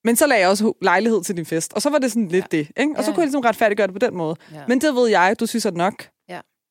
men 0.04 0.16
så 0.16 0.28
lagde 0.28 0.42
jeg 0.42 0.50
også 0.50 0.74
lejlighed 0.82 1.24
til 1.24 1.38
din 1.38 1.46
fest, 1.46 1.74
og 1.74 1.82
så 1.82 1.90
var 1.90 1.98
det 1.98 2.12
sådan 2.12 2.28
lidt 2.28 2.46
Ja. 2.54 2.58
det. 2.58 2.68
Ikke? 2.78 2.94
Og 2.98 3.04
så 3.04 3.10
Ja. 3.12 3.16
kunne 3.16 3.22
jeg 3.22 3.28
ligesom 3.28 3.42
retfærdiggøre 3.42 3.88
det 3.88 3.94
på 3.96 4.00
den 4.00 4.16
måde. 4.18 4.36
Ja. 4.54 4.62
Men 4.68 4.82
det 4.82 4.96
ved 4.96 5.10
jeg, 5.10 5.36
du 5.40 5.46
synes 5.46 5.66
er 5.66 5.72
nok. 5.72 6.08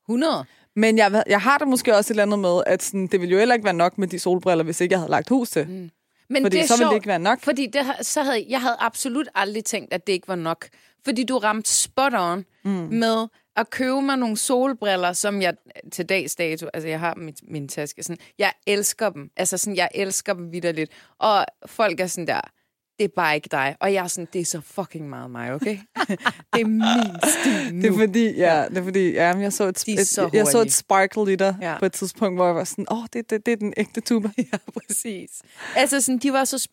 100. 0.09 0.45
Men 0.77 0.99
jeg, 0.99 1.25
jeg 1.27 1.41
har 1.41 1.59
det 1.59 1.69
måske 1.69 1.97
også 1.97 2.09
et 2.09 2.11
eller 2.11 2.23
andet 2.23 2.39
med, 2.39 2.63
at 2.67 2.83
sådan, 2.83 3.07
det 3.07 3.21
ville 3.21 3.33
jo 3.33 3.39
heller 3.39 3.55
ikke 3.55 3.65
være 3.65 3.75
nok 3.75 3.99
med 3.99 4.09
de 4.09 4.19
solbriller, 4.19 4.65
hvis 4.65 4.81
ikke 4.81 4.93
jeg 4.93 4.99
havde 5.01 5.11
lagt 5.11 5.29
hus 5.29 5.51
til. 5.51 5.69
Mm. 5.69 5.91
Men 6.31 6.43
Fordi 6.43 6.57
det 6.59 6.69
så 6.69 6.75
ville 6.75 6.79
sjovt, 6.85 6.91
det 6.91 6.97
ikke 6.97 7.07
være 7.07 7.19
nok. 7.19 7.41
Fordi 7.41 7.67
det, 7.67 7.83
så 8.07 8.23
havde, 8.23 8.47
jeg 8.49 8.61
havde 8.61 8.77
absolut 8.79 9.29
aldrig 9.35 9.65
tænkt, 9.65 9.93
at 9.95 10.07
det 10.07 10.13
ikke 10.13 10.29
var 10.29 10.35
nok. 10.35 10.69
Fordi 11.07 11.25
du 11.25 11.39
ramte 11.39 11.71
spot 11.71 12.13
on 12.15 12.45
mm. 12.65 12.71
med 12.71 13.27
at 13.57 13.71
købe 13.71 14.03
mig 14.03 14.17
nogle 14.17 14.37
solbriller, 14.37 15.13
som 15.13 15.43
jeg 15.43 15.55
til 15.93 16.07
dags 16.09 16.35
dato, 16.35 16.67
altså 16.75 16.89
jeg 16.89 17.01
har 17.01 17.15
i 17.29 17.33
min 17.43 17.69
taske, 17.69 18.03
sådan, 18.03 18.19
jeg 18.39 18.53
elsker 18.67 19.11
dem. 19.11 19.31
Altså 19.37 19.59
sådan, 19.59 19.77
jeg 19.77 19.89
elsker 19.95 20.35
dem 20.35 20.53
vidderligt. 20.53 20.93
Og 21.19 21.47
folk 21.67 22.01
er 22.01 22.07
sådan 22.07 22.27
der, 22.27 22.41
det 22.99 23.05
er 23.05 23.09
bare 23.17 23.35
ikke 23.35 23.49
dig. 23.51 23.77
Og 23.81 23.93
jeg 23.93 24.05
er 24.05 24.09
sådan, 24.09 24.29
det 24.33 24.41
er 24.41 24.45
så 24.45 24.61
fucking 24.61 25.09
meget 25.09 25.31
mig, 25.31 25.53
okay? 25.53 25.79
det 26.55 26.61
er 26.61 26.67
min 26.67 27.17
stil 27.41 27.75
nu. 27.75 27.83
Det 27.83 27.93
er 27.93 27.99
fordi, 27.99 28.37
ja, 28.37 28.65
det 28.69 28.79
er 28.79 28.85
fordi, 28.85 29.13
ja, 29.13 29.37
jeg 29.37 29.53
så 29.53 29.65
et, 29.65 29.89
et, 29.89 30.09
så 30.09 30.31
jeg 30.33 30.47
så 30.47 30.63
et 30.63 30.73
sparkle 30.73 31.33
i 31.33 31.37
dig 31.37 31.57
Ja. 31.63 31.79
på 31.79 31.87
et 31.87 31.93
tidspunkt, 31.93 32.39
hvor 32.39 32.47
jeg 32.47 32.55
var 32.55 32.65
sådan, 32.65 32.87
åh, 32.91 32.99
oh, 32.99 33.07
det, 33.13 33.31
det, 33.31 33.47
det 33.47 33.53
er 33.53 33.57
den 33.57 33.75
ægte 33.77 34.01
tuba. 34.01 34.29
Ja, 34.53 34.59
præcis. 34.75 35.43
Altså 35.77 36.01
sådan, 36.01 36.19
de 36.19 36.33
var 36.33 36.45
så 36.45 36.69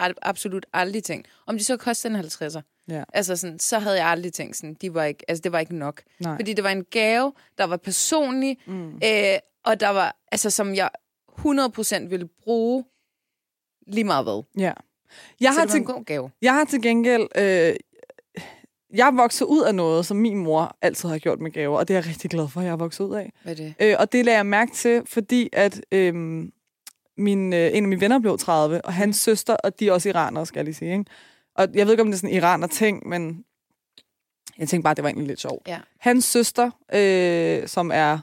al- 0.00 0.14
absolut 0.22 0.66
aldrig 0.72 1.04
tænkt. 1.04 1.28
Om 1.46 1.58
de 1.58 1.64
så 1.64 1.76
kostede 1.76 2.18
en 2.18 2.24
50'er. 2.24 2.60
Ja. 2.90 3.04
Altså 3.14 3.36
sådan, 3.36 3.58
så 3.58 3.78
havde 3.78 3.96
jeg 3.96 4.06
aldrig 4.06 4.32
tænkt 4.32 4.56
sådan, 4.56 4.74
de 4.74 4.94
var 4.94 5.04
ikke, 5.04 5.24
altså 5.28 5.42
det 5.42 5.52
var 5.52 5.58
ikke 5.58 5.76
nok. 5.76 6.02
Nej. 6.20 6.36
Fordi 6.36 6.52
det 6.52 6.64
var 6.64 6.70
en 6.70 6.84
gave, 6.84 7.32
der 7.58 7.64
var 7.64 7.76
personlig, 7.76 8.58
mm. 8.66 8.94
øh, 8.94 9.38
og 9.64 9.80
der 9.80 9.88
var, 9.88 10.16
altså 10.32 10.50
som 10.50 10.74
jeg 10.74 10.90
100% 11.38 12.08
ville 12.08 12.28
bruge 12.44 12.84
lige 13.86 14.04
meget 14.04 14.24
hvad. 14.24 14.42
Ja. 14.58 14.72
Jeg 15.40 15.52
så 15.52 15.58
har, 15.58 15.66
det 15.66 15.72
var 15.72 15.74
til, 15.74 15.80
en 15.80 15.84
god 15.84 16.04
gave. 16.04 16.30
jeg 16.42 16.54
har 16.54 16.64
til 16.64 16.82
gengæld... 16.82 17.28
Øh, 17.36 17.74
jeg 18.94 19.12
vokset 19.16 19.46
ud 19.46 19.62
af 19.62 19.74
noget, 19.74 20.06
som 20.06 20.16
min 20.16 20.38
mor 20.38 20.76
altid 20.82 21.08
har 21.08 21.18
gjort 21.18 21.40
med 21.40 21.50
gaver, 21.50 21.78
og 21.78 21.88
det 21.88 21.94
er 21.94 21.98
jeg 21.98 22.08
rigtig 22.08 22.30
glad 22.30 22.48
for, 22.48 22.60
at 22.60 22.66
jeg 22.66 22.72
er 22.72 22.76
vokset 22.76 23.04
ud 23.04 23.14
af. 23.14 23.32
Hvad 23.42 23.52
er 23.52 23.56
det? 23.56 23.74
Øh, 23.80 23.96
og 23.98 24.12
det 24.12 24.24
lagde 24.24 24.36
jeg 24.36 24.46
mærke 24.46 24.72
til, 24.72 25.02
fordi 25.06 25.48
at 25.52 25.80
øh, 25.92 26.14
min, 27.16 27.52
øh, 27.52 27.70
en 27.74 27.84
af 27.84 27.88
mine 27.88 28.00
venner 28.00 28.18
blev 28.18 28.38
30, 28.38 28.84
og 28.84 28.92
hans 28.92 29.16
søster, 29.16 29.56
og 29.56 29.80
de 29.80 29.88
er 29.88 29.92
også 29.92 30.08
iranere, 30.08 30.46
skal 30.46 30.58
jeg 30.58 30.64
lige 30.64 30.74
sige. 30.74 30.92
Ikke? 30.92 31.04
Og 31.60 31.68
jeg 31.74 31.86
ved 31.86 31.92
ikke, 31.92 32.00
om 32.02 32.06
det 32.06 32.14
er 32.14 32.18
sådan 32.18 32.30
en 32.30 32.36
iraner-ting, 32.36 33.08
men 33.08 33.44
jeg 34.58 34.68
tænkte 34.68 34.82
bare, 34.84 34.94
det 34.94 35.02
var 35.04 35.08
egentlig 35.08 35.26
lidt 35.26 35.40
sjovt. 35.40 35.68
Ja. 35.68 35.78
Hans 35.98 36.24
søster, 36.24 36.70
øh, 36.94 37.68
som 37.68 37.90
er... 37.94 38.18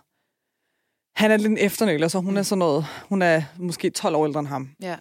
Han 1.16 1.32
er 1.32 1.38
lidt 1.38 1.48
en 1.52 1.58
efternøler, 1.58 2.08
så 2.08 2.20
hun 2.20 2.32
Mm. 2.34 2.38
er 2.38 2.42
sådan 2.44 2.60
noget... 2.60 2.86
Hun 3.10 3.22
er 3.22 3.42
måske 3.60 3.90
12 3.90 4.16
år 4.16 4.26
ældre 4.26 4.40
end 4.40 4.48
ham. 4.48 4.70
Ja. 4.82 4.96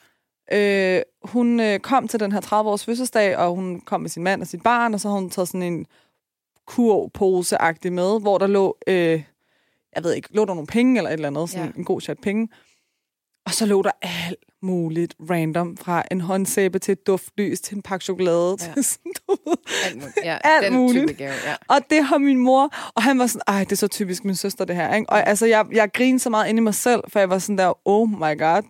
Øh, 0.52 1.02
hun 1.22 1.60
øh, 1.60 1.78
kom 1.80 2.08
til 2.08 2.20
den 2.20 2.32
her 2.32 2.40
30-års 2.40 2.84
fødselsdag, 2.84 3.36
og 3.36 3.54
hun 3.54 3.80
kom 3.80 4.00
med 4.00 4.10
sin 4.10 4.22
mand 4.22 4.40
og 4.42 4.46
sit 4.48 4.62
barn, 4.62 4.94
og 4.94 5.00
så 5.00 5.08
har 5.08 5.14
hun 5.14 5.30
taget 5.30 5.48
sådan 5.48 5.62
en 5.62 5.86
kurpose-agtig 6.66 7.92
med, 7.92 8.20
hvor 8.20 8.38
der 8.38 8.46
lå, 8.46 8.76
øh, 8.86 9.22
jeg 9.96 10.04
ved 10.04 10.14
ikke, 10.14 10.28
lå 10.34 10.44
der 10.44 10.54
nogle 10.54 10.66
penge 10.66 10.96
eller 10.98 11.10
et 11.10 11.14
eller 11.14 11.28
andet, 11.28 11.50
sådan 11.50 11.66
Ja. 11.66 11.72
en 11.78 11.84
god 11.84 12.00
chat 12.00 12.18
penge. 12.18 12.48
Og 13.46 13.52
så 13.54 13.66
lå 13.66 13.82
der 13.82 13.90
alt 14.02 14.36
muligt 14.62 15.14
random, 15.30 15.76
fra 15.76 16.02
en 16.10 16.20
håndsæbe 16.20 16.78
til 16.78 16.92
et 16.92 17.06
duftlys, 17.06 17.60
til 17.60 17.76
en 17.76 17.82
pakke 17.82 18.04
chokolade, 18.04 18.56
Ja. 18.60 18.72
til 18.74 18.84
sådan. 18.84 19.12
Alt 19.84 19.96
muligt. 19.96 20.16
Ja, 20.24 20.38
Alt 20.54 20.64
den 20.64 20.74
muligt. 20.74 21.08
type 21.08 21.22
gave, 21.24 21.32
ja. 21.46 21.54
Og 21.68 21.76
det 21.90 22.04
har 22.04 22.18
min 22.18 22.36
mor, 22.38 22.70
og 22.94 23.02
han 23.02 23.18
var 23.18 23.26
sådan, 23.26 23.42
ej, 23.46 23.64
det 23.64 23.72
er 23.72 23.76
så 23.76 23.88
typisk 23.88 24.24
min 24.24 24.34
søster, 24.36 24.64
det 24.64 24.76
her. 24.76 24.94
Ikke? 24.94 25.10
Og 25.10 25.28
altså, 25.28 25.46
jeg, 25.46 25.66
jeg 25.72 25.92
grinede 25.92 26.18
så 26.18 26.30
meget 26.30 26.48
inde 26.48 26.58
i 26.60 26.62
mig 26.62 26.74
selv, 26.74 27.00
for 27.08 27.18
jeg 27.18 27.30
var 27.30 27.38
sådan 27.38 27.58
der, 27.58 27.72
oh 27.88 28.08
my 28.10 28.38
god, 28.38 28.62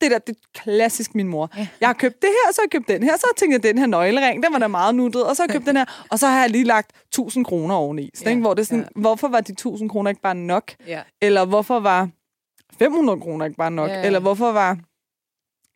det 0.00 0.10
der, 0.10 0.18
det 0.18 0.36
er 0.36 0.60
klassisk 0.64 1.14
min 1.14 1.28
mor. 1.28 1.50
Ja. 1.56 1.66
Jeg 1.80 1.88
har 1.88 1.94
købt 1.94 2.22
det 2.22 2.30
her, 2.30 2.52
så 2.52 2.60
har 2.60 2.64
jeg 2.64 2.70
købt 2.70 2.88
den 2.88 3.02
her, 3.02 3.16
så 3.16 3.22
har 3.26 3.30
jeg 3.32 3.36
tænkt, 3.36 3.54
at 3.54 3.62
den 3.62 3.78
her 3.78 3.86
nøglering, 3.86 4.42
den 4.42 4.52
var 4.52 4.58
da 4.58 4.66
meget 4.66 4.94
nuttet, 4.94 5.24
og 5.24 5.36
så 5.36 5.42
har 5.42 5.46
jeg 5.48 5.52
købt 5.54 5.66
den 5.66 5.76
her, 5.76 5.84
og 6.10 6.18
så 6.18 6.26
har 6.26 6.40
jeg 6.40 6.50
lige 6.50 6.64
lagt 6.64 6.90
1000 7.06 7.44
kroner 7.44 7.74
oveni. 7.74 8.10
Så, 8.14 8.22
Ja, 8.24 8.30
ikke? 8.30 8.40
Hvor 8.42 8.54
det 8.54 8.66
sådan, 8.66 8.86
ja. 8.96 9.00
hvorfor 9.00 9.28
var 9.28 9.40
de 9.40 9.52
1000 9.52 9.90
kroner 9.90 10.10
ikke 10.10 10.22
bare 10.22 10.34
nok? 10.34 10.72
ja. 10.86 11.00
Eller 11.22 11.44
hvorfor 11.44 11.80
var 11.80 12.08
500 12.72 13.20
kroner 13.20 13.46
ikke 13.46 13.56
bare 13.56 13.70
nok? 13.70 13.90
Ja. 13.90 14.02
Eller 14.06 14.20
hvorfor 14.20 14.52
var 14.52 14.78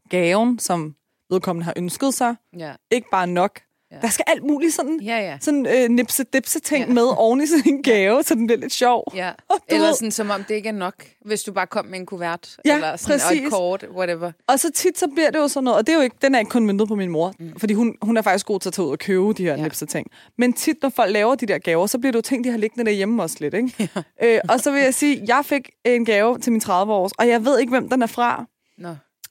gaven, 0.08 0.58
som 0.58 0.94
vedkommende 1.30 1.64
har 1.64 1.74
ønsket 1.76 2.14
sig, 2.14 2.36
Ja, 2.56 2.74
ikke 2.90 3.08
bare 3.10 3.26
nok? 3.26 3.60
Ja. 3.92 3.96
Der 4.02 4.08
skal 4.08 4.24
alt 4.28 4.44
muligt 4.44 4.74
sådan 4.74 5.00
ja, 5.02 5.16
ja. 5.18 5.36
sådan 5.40 5.66
øh, 5.66 5.90
nipse-dipse 5.90 6.60
ting 6.60 6.86
Ja. 6.86 6.92
med 6.92 7.02
oven 7.16 7.40
i 7.42 7.46
sådan 7.46 7.72
en 7.74 7.82
gave, 7.82 8.22
så 8.22 8.34
den 8.34 8.46
bliver 8.46 8.60
lidt 8.60 8.72
sjov. 8.72 9.04
ja. 9.14 9.30
Eller 9.68 9.86
ved, 9.86 9.94
sådan, 9.94 10.10
som 10.10 10.30
om 10.30 10.44
det 10.44 10.54
ikke 10.54 10.68
er 10.68 10.72
nok, 10.72 10.94
hvis 11.24 11.42
du 11.42 11.52
bare 11.52 11.66
kom 11.66 11.86
med 11.86 11.98
en 11.98 12.06
kuvert. 12.06 12.56
Ja, 12.64 12.74
eller 12.74 12.96
sådan, 12.96 13.12
Og 13.30 13.36
et 13.36 13.38
præcis. 13.42 13.48
kort, 13.50 13.86
whatever. 13.96 14.32
og 14.48 14.60
så 14.60 14.70
tit 14.72 14.98
så 14.98 15.06
bliver 15.14 15.30
det 15.30 15.38
jo 15.38 15.48
sådan 15.48 15.64
noget, 15.64 15.78
og 15.78 15.86
det 15.86 15.92
er 15.92 15.96
jo 15.96 16.02
ikke, 16.02 16.16
den 16.22 16.34
er 16.34 16.38
ikke 16.38 16.50
kun 16.50 16.66
myndet 16.66 16.88
på 16.88 16.94
min 16.94 17.10
mor, 17.10 17.32
mm. 17.38 17.52
fordi 17.58 17.74
hun, 17.74 17.94
hun 18.02 18.16
er 18.16 18.22
faktisk 18.22 18.46
god 18.46 18.60
til 18.60 18.68
at 18.68 18.72
tage 18.72 18.86
ud 18.86 18.92
og 18.92 18.98
købe 18.98 19.32
de 19.32 19.42
her 19.42 19.50
Ja. 19.52 19.56
ja. 19.56 19.62
nipse 19.62 19.86
ting. 19.86 20.06
Men 20.38 20.52
tit, 20.52 20.76
når 20.82 20.88
folk 20.88 21.12
laver 21.12 21.34
de 21.34 21.46
der 21.46 21.58
gaver, 21.58 21.86
så 21.86 21.98
bliver 21.98 22.12
det 22.12 22.16
jo 22.16 22.22
ting, 22.22 22.44
de 22.44 22.50
har 22.50 22.58
liggende 22.58 22.84
derhjemme 22.84 23.22
også 23.22 23.36
lidt, 23.40 23.54
ikke? 23.54 23.88
Ja. 24.22 24.34
Øh, 24.34 24.40
og 24.48 24.60
så 24.60 24.70
vil 24.72 24.80
jeg 24.82 24.94
sige, 24.94 25.24
jeg 25.26 25.42
fik 25.44 25.70
en 25.84 26.04
gave 26.04 26.38
til 26.38 26.52
min 26.52 26.62
30-års, 26.64 27.12
og 27.18 27.28
jeg 27.28 27.44
ved 27.44 27.58
ikke, 27.60 27.70
hvem 27.70 27.88
den 27.88 28.02
er 28.02 28.06
fra, 28.06 28.44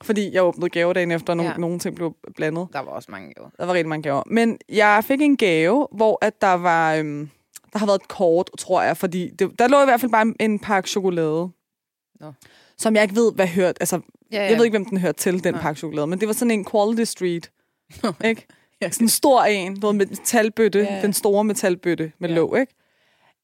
fordi 0.04 0.34
jeg 0.34 0.44
åbnede 0.44 0.70
gavedagen 0.70 1.12
efter, 1.12 1.34
og 1.34 1.38
nogle, 1.38 1.52
Ja. 1.52 1.58
nogle 1.58 1.80
ting 1.80 1.96
blev 1.96 2.16
blandet. 2.36 2.68
der 2.74 2.80
var 2.80 2.92
også 2.92 3.12
mange 3.12 3.34
gaver. 3.34 3.50
Der 3.60 3.66
var 3.66 3.74
rigtig 3.74 3.90
mange 3.90 4.04
gaver. 4.04 4.24
Men 4.26 4.58
jeg 4.70 5.04
fik 5.08 5.22
en 5.22 5.38
gave, 5.38 5.88
hvor 5.92 6.18
at 6.26 6.42
der 6.42 6.54
var... 6.54 6.96
Øhm, 6.96 7.30
der 7.74 7.80
har 7.80 7.86
været 7.86 8.02
et 8.02 8.08
kort, 8.08 8.50
tror 8.60 8.82
jeg, 8.82 8.98
fordi 8.98 9.30
det, 9.30 9.60
der 9.60 9.68
lå 9.68 9.82
i 9.82 9.86
hvert 9.86 10.00
fald 10.02 10.12
bare 10.12 10.34
en 10.40 10.60
pakke 10.60 10.90
chokolade. 10.90 11.50
Nå. 12.20 12.34
Som 12.78 12.96
jeg 12.96 13.04
ikke 13.04 13.16
ved, 13.16 13.34
hvad 13.34 13.48
hørt. 13.48 13.78
Altså, 13.80 14.00
Ja, 14.32 14.44
ja. 14.44 14.50
jeg 14.50 14.58
ved 14.58 14.66
ikke, 14.66 14.78
hvem 14.78 14.86
den 14.86 14.98
hørte 14.98 15.18
til, 15.20 15.44
den 15.44 15.54
Nej. 15.54 15.62
pakke 15.62 15.78
chokolade. 15.80 16.08
Men 16.08 16.20
det 16.20 16.28
var 16.28 16.34
sådan 16.34 16.52
en 16.52 16.66
Quality 16.66 17.04
Street. 17.04 17.52
ikke? 18.26 18.48
Ja. 18.82 18.90
Sådan 18.90 19.06
en 19.06 19.10
stor 19.10 19.44
en, 19.44 19.82
ved, 19.82 19.94
med 19.94 20.06
metalbøtte. 20.06 20.80
Ja. 20.80 21.02
Den 21.02 21.14
store 21.14 21.44
metalbøtte 21.44 22.12
med 22.20 22.30
ja. 22.30 22.36
låg, 22.36 22.58
ikke? 22.60 22.74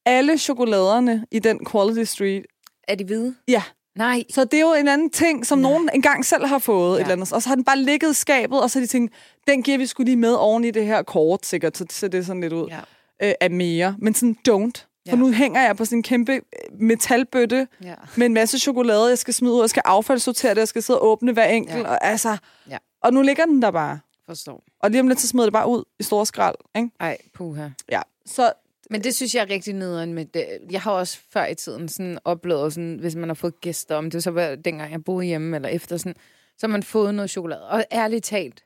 Alle 0.06 0.38
chokoladerne 0.38 1.26
i 1.32 1.40
den 1.40 1.66
Quality 1.72 2.12
Street, 2.12 2.46
Er 2.88 2.96
de 2.96 3.06
hvide? 3.06 3.36
ja, 3.48 3.64
Nej. 3.98 4.24
så 4.30 4.44
det 4.46 4.54
er 4.54 4.62
jo 4.62 4.74
en 4.74 4.88
anden 4.88 5.10
ting, 5.10 5.46
som 5.46 5.60
Nej. 5.60 5.72
nogen 5.72 5.90
engang 5.94 6.26
selv 6.26 6.46
har 6.46 6.60
fået. 6.60 6.90
Ja. 6.92 6.96
Et 6.96 7.02
eller 7.02 7.14
andet. 7.14 7.34
Og 7.34 7.42
så 7.42 7.50
har 7.50 7.56
den 7.56 7.64
bare 7.64 7.78
ligget 7.78 8.12
i 8.12 8.14
skabet, 8.14 8.62
og 8.62 8.70
så 8.72 8.80
har 8.80 8.84
de 8.86 8.88
tænkt, 8.88 9.14
den 9.48 9.64
giver 9.64 9.78
vi 9.78 9.86
skulle 9.86 10.06
lige 10.06 10.16
med 10.18 10.34
oven 10.34 10.64
i 10.64 10.72
det 10.72 10.86
her 10.86 11.02
kort, 11.04 11.46
sikkert. 11.46 11.78
Så 11.78 11.86
ser 11.90 12.08
det 12.08 12.26
sådan 12.26 12.42
lidt 12.42 12.54
ud 12.54 12.68
Ja. 12.70 12.80
øh, 13.28 13.34
af 13.42 13.52
mere. 13.52 13.96
Men 14.00 14.14
sådan, 14.14 14.38
don't. 14.50 14.84
For 15.10 15.16
Ja. 15.16 15.16
nu 15.16 15.32
hænger 15.32 15.62
jeg 15.62 15.78
på 15.78 15.86
sådan 15.86 15.98
en 16.00 16.04
kæmpe 16.04 16.32
øh, 16.34 16.42
metalbøtte 16.80 17.68
Ja. 17.84 17.94
med 18.16 18.26
en 18.26 18.34
masse 18.34 18.60
chokolade, 18.60 19.10
jeg 19.10 19.18
skal 19.18 19.34
smide 19.34 19.54
ud, 19.54 19.60
jeg 19.62 19.70
skal 19.70 19.82
affaldssortere 19.86 20.54
det, 20.54 20.60
jeg 20.60 20.68
skal 20.68 20.84
sidde 20.84 21.00
og 21.00 21.08
åbne 21.08 21.32
hver 21.34 21.46
enkelt. 21.48 21.78
Ja. 21.78 21.90
Og, 21.90 22.06
altså, 22.06 22.38
Ja. 22.70 22.78
og 23.04 23.14
nu 23.14 23.22
ligger 23.22 23.46
den 23.46 23.62
der 23.62 23.72
bare. 23.72 24.00
Forstår. 24.26 24.64
Og 24.80 24.92
lige 24.92 25.02
om 25.02 25.08
lidt, 25.08 25.20
så 25.20 25.28
smider 25.28 25.46
det 25.46 25.54
bare 25.54 25.68
ud 25.70 25.84
i 26.00 26.04
store 26.04 26.26
skrald. 26.26 26.56
Ikke? 26.76 26.90
Ej, 27.00 27.18
puha. 27.34 27.68
Ja. 27.92 28.02
Så 28.26 28.52
Men 28.90 29.04
det 29.04 29.16
synes 29.16 29.36
jeg 29.36 29.42
er 29.42 29.50
rigtig 29.50 29.74
nederen 29.74 30.14
med 30.14 30.26
det. 30.26 30.60
Jeg 30.72 30.82
har 30.82 30.92
også 30.92 31.20
før 31.30 31.46
i 31.46 31.56
tiden 31.56 31.90
sådan 31.90 32.20
oplevet, 32.24 32.74
sådan, 32.74 32.98
hvis 33.00 33.16
man 33.16 33.30
har 33.30 33.34
fået 33.34 33.62
gæster, 33.62 33.96
om 33.96 34.12
det 34.12 34.24
så 34.24 34.32
var 34.32 34.56
dengang 34.56 34.92
jeg 34.92 35.04
boede 35.04 35.26
hjemme 35.26 35.56
eller 35.56 35.70
efter, 35.70 35.98
sådan, 35.98 36.16
så 36.58 36.68
har 36.68 36.72
man 36.72 36.84
fået 36.84 37.16
noget 37.16 37.30
chokolade. 37.30 37.68
Og 37.68 37.86
ærligt 37.92 38.26
talt, 38.26 38.64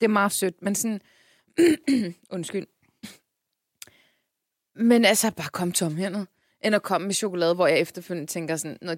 det 0.00 0.06
er 0.06 0.10
meget 0.10 0.32
sødt, 0.32 0.62
men 0.62 0.74
sådan... 0.74 1.00
undskyld. 2.30 2.66
Men 4.76 5.04
altså, 5.04 5.30
bare 5.30 5.48
kom 5.52 5.72
tomhændet, 5.72 6.26
end 6.64 6.74
at 6.74 6.82
komme 6.82 7.06
med 7.06 7.14
chokolade, 7.14 7.54
hvor 7.54 7.66
jeg 7.66 7.78
efterfølgende 7.78 8.32
tænker 8.32 8.56
sådan, 8.56 8.78
Nå, 8.82 8.94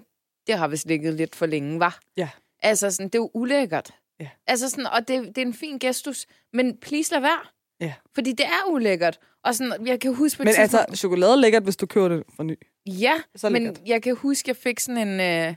det 0.47 0.57
har 0.57 0.67
vist 0.67 0.85
ligget 0.85 1.13
lidt 1.13 1.35
for 1.35 1.45
længe, 1.45 1.79
var. 1.79 1.99
Ja. 2.17 2.29
Altså 2.59 2.91
sådan, 2.91 3.05
det 3.05 3.15
er 3.15 3.19
jo 3.19 3.31
ulækkert. 3.33 3.93
Ja. 4.19 4.29
Altså 4.47 4.69
sådan, 4.69 4.87
og 4.87 5.07
det, 5.07 5.27
det 5.27 5.37
er 5.37 5.45
en 5.45 5.53
fin 5.53 5.79
gestus, 5.79 6.27
men 6.53 6.77
please 6.77 7.11
lad 7.11 7.21
være. 7.21 7.39
Ja. 7.79 7.93
Fordi 8.15 8.31
det 8.31 8.45
er 8.45 8.67
ulækkert. 8.67 9.19
Og 9.47 9.55
sådan, 9.55 9.87
jeg 9.87 9.99
kan 9.99 10.15
huske 10.15 10.37
på 10.37 10.43
Men 10.43 10.47
altså, 10.47 10.77
tidspunkt- 10.77 10.97
chokolade 10.97 11.31
er 11.31 11.35
lækkert, 11.35 11.63
hvis 11.63 11.75
du 11.77 11.85
køber 11.85 12.07
det 12.09 12.23
for 12.35 12.43
ny. 12.43 12.55
Ja, 12.85 13.13
Så 13.35 13.49
men 13.49 13.63
lækkert. 13.63 13.81
jeg 13.85 14.01
kan 14.03 14.15
huske, 14.15 14.49
jeg 14.49 14.55
fik 14.55 14.79
sådan 14.79 15.07
en 15.07 15.19
øh, 15.49 15.55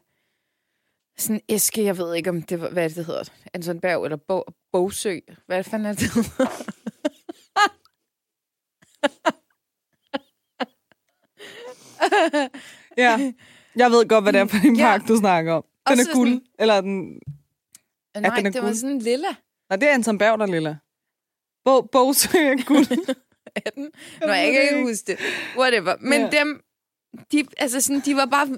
sådan 1.18 1.36
en 1.36 1.42
æske, 1.48 1.84
jeg 1.84 1.98
ved 1.98 2.14
ikke, 2.14 2.30
om 2.30 2.42
det 2.42 2.60
var, 2.60 2.70
hvad 2.70 2.90
det 2.90 3.06
hedder, 3.06 3.24
Anton 3.54 3.80
Berg 3.80 4.04
eller 4.04 4.16
Bo, 4.16 4.42
Bogsø. 4.72 5.18
Hvad 5.46 5.64
fanden 5.64 5.86
er 5.86 5.92
det? 5.92 6.10
Ja. 12.96 13.32
Jeg 13.76 13.90
ved 13.90 14.08
godt, 14.08 14.24
hvad 14.24 14.32
det 14.32 14.40
er 14.40 14.46
for 14.46 14.66
en 14.66 14.76
Ja. 14.76 14.82
pakke, 14.90 15.06
du 15.08 15.16
snakker 15.16 15.52
om. 15.52 15.64
Den 15.88 15.98
Også 15.98 16.10
er 16.10 16.14
guld, 16.14 16.28
sådan- 16.28 16.46
eller 16.58 16.74
er 16.74 16.80
den... 16.80 17.02
Nej, 18.14 18.36
den 18.36 18.46
er 18.46 18.50
det 18.50 18.54
var 18.62 18.68
guld. 18.68 18.74
sådan 18.74 18.96
en 18.96 19.02
lilla. 19.02 19.28
Nej, 19.70 19.76
det 19.76 19.88
er 19.88 19.94
Anton 19.94 20.18
Berg, 20.18 20.38
der 20.38 20.46
er 20.46 20.50
lilla. 20.50 20.76
Bo, 21.64 21.80
Bogsø 21.82 22.38
er 22.38 22.64
guld. 22.66 23.14
af 23.56 23.72
den. 23.74 23.88
Jeg 24.20 24.28
Nå, 24.28 24.32
jeg 24.32 24.52
kan 24.52 24.62
ikke 24.62 24.82
huske 24.82 25.04
det. 25.06 25.18
Whatever. 25.58 25.94
Men 26.00 26.20
Ja. 26.20 26.28
dem, 26.38 26.60
de, 27.32 27.44
altså 27.58 27.80
sådan, 27.80 28.00
de 28.04 28.16
var 28.16 28.24
bare 28.26 28.48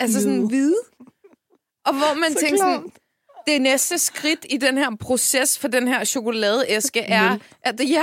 altså 0.00 0.20
sådan 0.22 0.46
Hvide. 0.46 0.76
Og 1.86 1.94
hvor 1.94 2.14
man 2.14 2.32
Så 2.32 2.38
tænkte 2.40 2.58
sådan, 2.58 2.78
klamt. 2.80 2.98
det 3.46 3.62
næste 3.62 3.98
skridt 3.98 4.46
i 4.50 4.56
den 4.56 4.78
her 4.78 4.90
proces 5.00 5.58
for 5.58 5.68
den 5.68 5.88
her 5.88 6.04
chokoladeæske 6.04 7.00
er, 7.00 7.36
at 7.62 7.80
ja, 7.80 8.02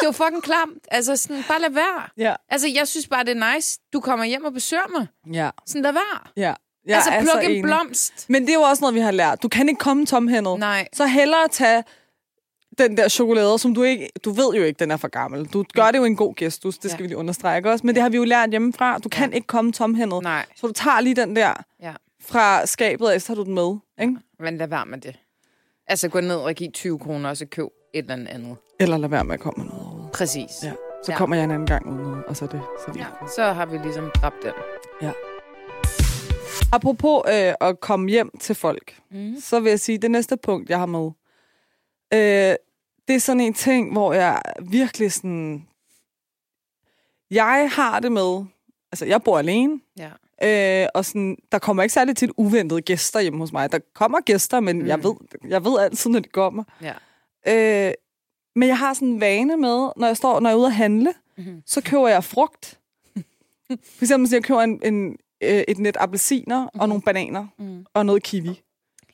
det 0.00 0.06
var 0.06 0.12
fucking 0.12 0.42
klamt. 0.42 0.88
Altså 0.90 1.16
sådan, 1.16 1.44
bare 1.48 1.60
lad 1.60 1.70
være. 1.70 2.08
Ja. 2.16 2.34
Altså, 2.48 2.68
jeg 2.68 2.88
synes 2.88 3.08
bare, 3.08 3.24
det 3.24 3.36
er 3.36 3.54
nice. 3.54 3.78
Du 3.92 4.00
kommer 4.00 4.24
hjem 4.24 4.44
og 4.44 4.52
besøger 4.52 4.98
mig. 4.98 5.06
Ja. 5.34 5.50
Sådan, 5.66 5.82
lad 5.82 5.92
være. 5.92 6.20
Ja. 6.36 6.54
Jeg 6.86 6.96
altså, 6.96 7.10
pluk 7.32 7.44
en 7.44 7.50
enig. 7.50 7.62
blomst. 7.62 8.26
Men 8.28 8.42
det 8.42 8.50
er 8.50 8.54
jo 8.54 8.60
også 8.62 8.80
noget, 8.80 8.94
vi 8.94 9.00
har 9.00 9.10
lært. 9.10 9.42
Du 9.42 9.48
kan 9.48 9.68
ikke 9.68 9.78
komme 9.78 10.06
tomhændet. 10.06 10.58
Nej. 10.58 10.88
Så 10.92 11.06
hellere 11.06 11.48
tage 11.48 11.84
den 12.78 12.96
der 12.96 13.08
chokolade, 13.08 13.58
som 13.58 13.74
du 13.74 13.82
ikke... 13.82 14.08
Du 14.24 14.30
ved 14.30 14.54
jo 14.54 14.62
ikke, 14.62 14.78
den 14.78 14.90
er 14.90 14.96
for 14.96 15.08
gammel. 15.08 15.46
Du 15.46 15.64
gør 15.74 15.90
det 15.90 15.98
jo 15.98 16.04
en 16.04 16.16
god 16.16 16.34
gestus, 16.34 16.78
det 16.78 16.90
skal 16.90 17.02
Ja. 17.02 17.04
vi 17.04 17.08
lige 17.08 17.16
understrege 17.16 17.70
også. 17.70 17.86
Men 17.86 17.94
det 17.94 18.02
har 18.02 18.10
vi 18.10 18.16
jo 18.16 18.24
lært 18.24 18.50
hjemmefra. 18.50 18.98
Du 18.98 19.08
kan 19.08 19.30
Ja. 19.30 19.34
ikke 19.36 19.46
komme 19.46 19.72
tomhændet. 19.72 20.22
Nej. 20.22 20.46
Så 20.56 20.66
du 20.66 20.72
tager 20.72 21.00
lige 21.00 21.14
den 21.16 21.36
der 21.36 21.52
Ja. 21.82 21.92
fra 22.22 22.66
skabet, 22.66 23.14
og 23.14 23.20
så 23.22 23.28
har 23.28 23.34
du 23.34 23.44
den 23.44 23.54
med. 23.54 23.76
Ikke? 24.00 24.16
Men 24.40 24.56
lad 24.56 24.66
være 24.68 24.86
med 24.86 24.98
det. 24.98 25.16
Altså, 25.86 26.08
gå 26.08 26.20
ned 26.20 26.36
og 26.36 26.54
giv 26.54 26.72
20 26.72 26.98
kroner, 26.98 27.28
og 27.30 27.36
så 27.36 27.46
køb 27.46 27.66
et 27.94 28.10
eller 28.10 28.26
andet. 28.30 28.56
Eller 28.80 28.96
lad 28.96 29.08
være 29.08 29.24
med 29.24 29.34
at 29.34 29.40
komme 29.40 29.64
med 29.64 29.72
noget. 29.72 30.12
Præcis. 30.12 30.50
Ja. 30.64 30.72
Så 31.04 31.12
Ja. 31.12 31.16
kommer 31.18 31.36
jeg 31.36 31.44
en 31.44 31.50
anden 31.50 31.66
gang 31.66 31.86
uden 31.86 31.98
noget, 31.98 32.24
og 32.24 32.36
så 32.36 32.44
er 32.44 32.48
det. 32.48 32.60
Så 32.86 32.92
ja. 32.96 33.04
Så 33.36 33.42
har 33.52 33.66
vi 33.66 33.78
ligesom 33.78 34.10
dræbt 34.14 34.36
den. 34.42 34.52
Apropos 36.72 37.22
øh, 37.28 37.54
at 37.60 37.80
komme 37.80 38.08
hjem 38.10 38.30
til 38.40 38.54
folk, 38.54 38.94
Mm. 39.10 39.34
så 39.40 39.60
vil 39.60 39.70
jeg 39.70 39.80
sige, 39.80 39.98
det 39.98 40.10
næste 40.10 40.36
punkt, 40.36 40.70
jeg 40.70 40.78
har 40.78 40.86
med, 40.86 41.10
øh, 42.14 42.54
det 43.08 43.14
er 43.16 43.20
sådan 43.20 43.40
en 43.40 43.54
ting, 43.54 43.92
hvor 43.92 44.12
jeg 44.12 44.42
virkelig 44.62 45.12
sådan... 45.12 45.66
Jeg 47.30 47.70
har 47.72 48.00
det 48.00 48.12
med... 48.12 48.44
Altså, 48.92 49.04
jeg 49.06 49.22
bor 49.22 49.38
alene, 49.38 49.80
Ja. 49.98 50.82
øh, 50.82 50.88
og 50.94 51.04
sådan, 51.04 51.36
der 51.52 51.58
kommer 51.58 51.82
ikke 51.82 51.92
særlig 51.92 52.16
tit 52.16 52.30
uventede 52.36 52.82
gæster 52.82 53.20
hjemme 53.20 53.38
hos 53.38 53.52
mig. 53.52 53.72
Der 53.72 53.78
kommer 53.94 54.20
gæster, 54.20 54.60
men 54.60 54.78
mm. 54.82 54.86
jeg, 54.86 55.04
ved, 55.04 55.14
jeg 55.48 55.64
ved 55.64 55.78
altid, 55.78 56.10
når 56.10 56.20
de 56.20 56.28
kommer. 56.28 56.64
Ja. 56.82 56.92
Øh, 57.88 57.92
men 58.56 58.68
jeg 58.68 58.78
har 58.78 58.94
sådan 58.94 59.08
en 59.08 59.20
vane 59.20 59.56
med, 59.56 59.88
når 59.96 60.06
jeg 60.06 60.16
står, 60.16 60.40
når 60.40 60.50
jeg 60.50 60.54
er 60.54 60.58
ude 60.58 60.66
at 60.66 60.74
handle, 60.74 61.14
Mhm. 61.38 61.62
så 61.66 61.80
køber 61.82 62.08
jeg 62.08 62.24
frugt. 62.24 62.78
For 63.68 64.02
eksempel, 64.04 64.28
så 64.28 64.36
jeg 64.36 64.44
køber 64.44 64.60
en, 64.60 64.80
en, 64.84 65.16
øh, 65.40 65.62
et 65.68 65.78
net 65.78 65.96
appelsiner 66.00 66.62
mm. 66.74 66.80
og 66.80 66.88
nogle 66.88 67.02
bananer 67.02 67.46
Mm. 67.58 67.86
og 67.94 68.06
noget 68.06 68.22
kiwi. 68.22 68.62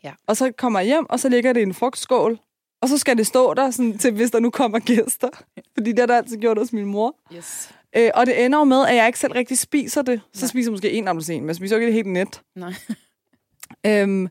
Ja. 0.04 0.12
Og 0.26 0.36
så 0.36 0.52
kommer 0.58 0.80
jeg 0.80 0.86
hjem, 0.86 1.06
og 1.10 1.20
så 1.20 1.28
ligger 1.28 1.52
det 1.52 1.60
i 1.60 1.62
en 1.62 1.74
frugtskål. 1.74 2.38
Og 2.84 2.88
så 2.88 2.98
skal 2.98 3.16
det 3.18 3.26
stå 3.26 3.54
der, 3.54 3.70
sådan, 3.70 3.98
til 3.98 4.12
hvis 4.14 4.30
der 4.30 4.40
nu 4.40 4.50
kommer 4.50 4.78
gæster. 4.78 5.28
Fordi 5.74 5.90
det 5.90 5.98
har 5.98 6.06
der 6.06 6.16
altid 6.16 6.36
gjort 6.36 6.58
hos 6.58 6.72
min 6.72 6.84
mor. 6.84 7.16
Yes. 7.36 7.70
Øh, 7.96 8.10
og 8.14 8.26
det 8.26 8.44
ender 8.44 8.58
jo 8.58 8.64
med, 8.64 8.86
at 8.86 8.96
jeg 8.96 9.06
ikke 9.06 9.18
selv 9.18 9.32
rigtig 9.32 9.58
spiser 9.58 10.02
det. 10.02 10.20
Så 10.32 10.44
Nej. 10.44 10.48
spiser 10.48 10.70
jeg 10.70 10.72
måske 10.72 10.90
en 10.92 11.08
appelsin, 11.08 11.40
men 11.40 11.48
jeg 11.48 11.56
spiser 11.56 11.76
jo 11.76 11.80
ikke 11.80 11.86
det 11.86 11.94
helt 11.94 12.06
net. 12.06 12.40
Nej. 12.56 12.74
Øhm, 13.86 14.28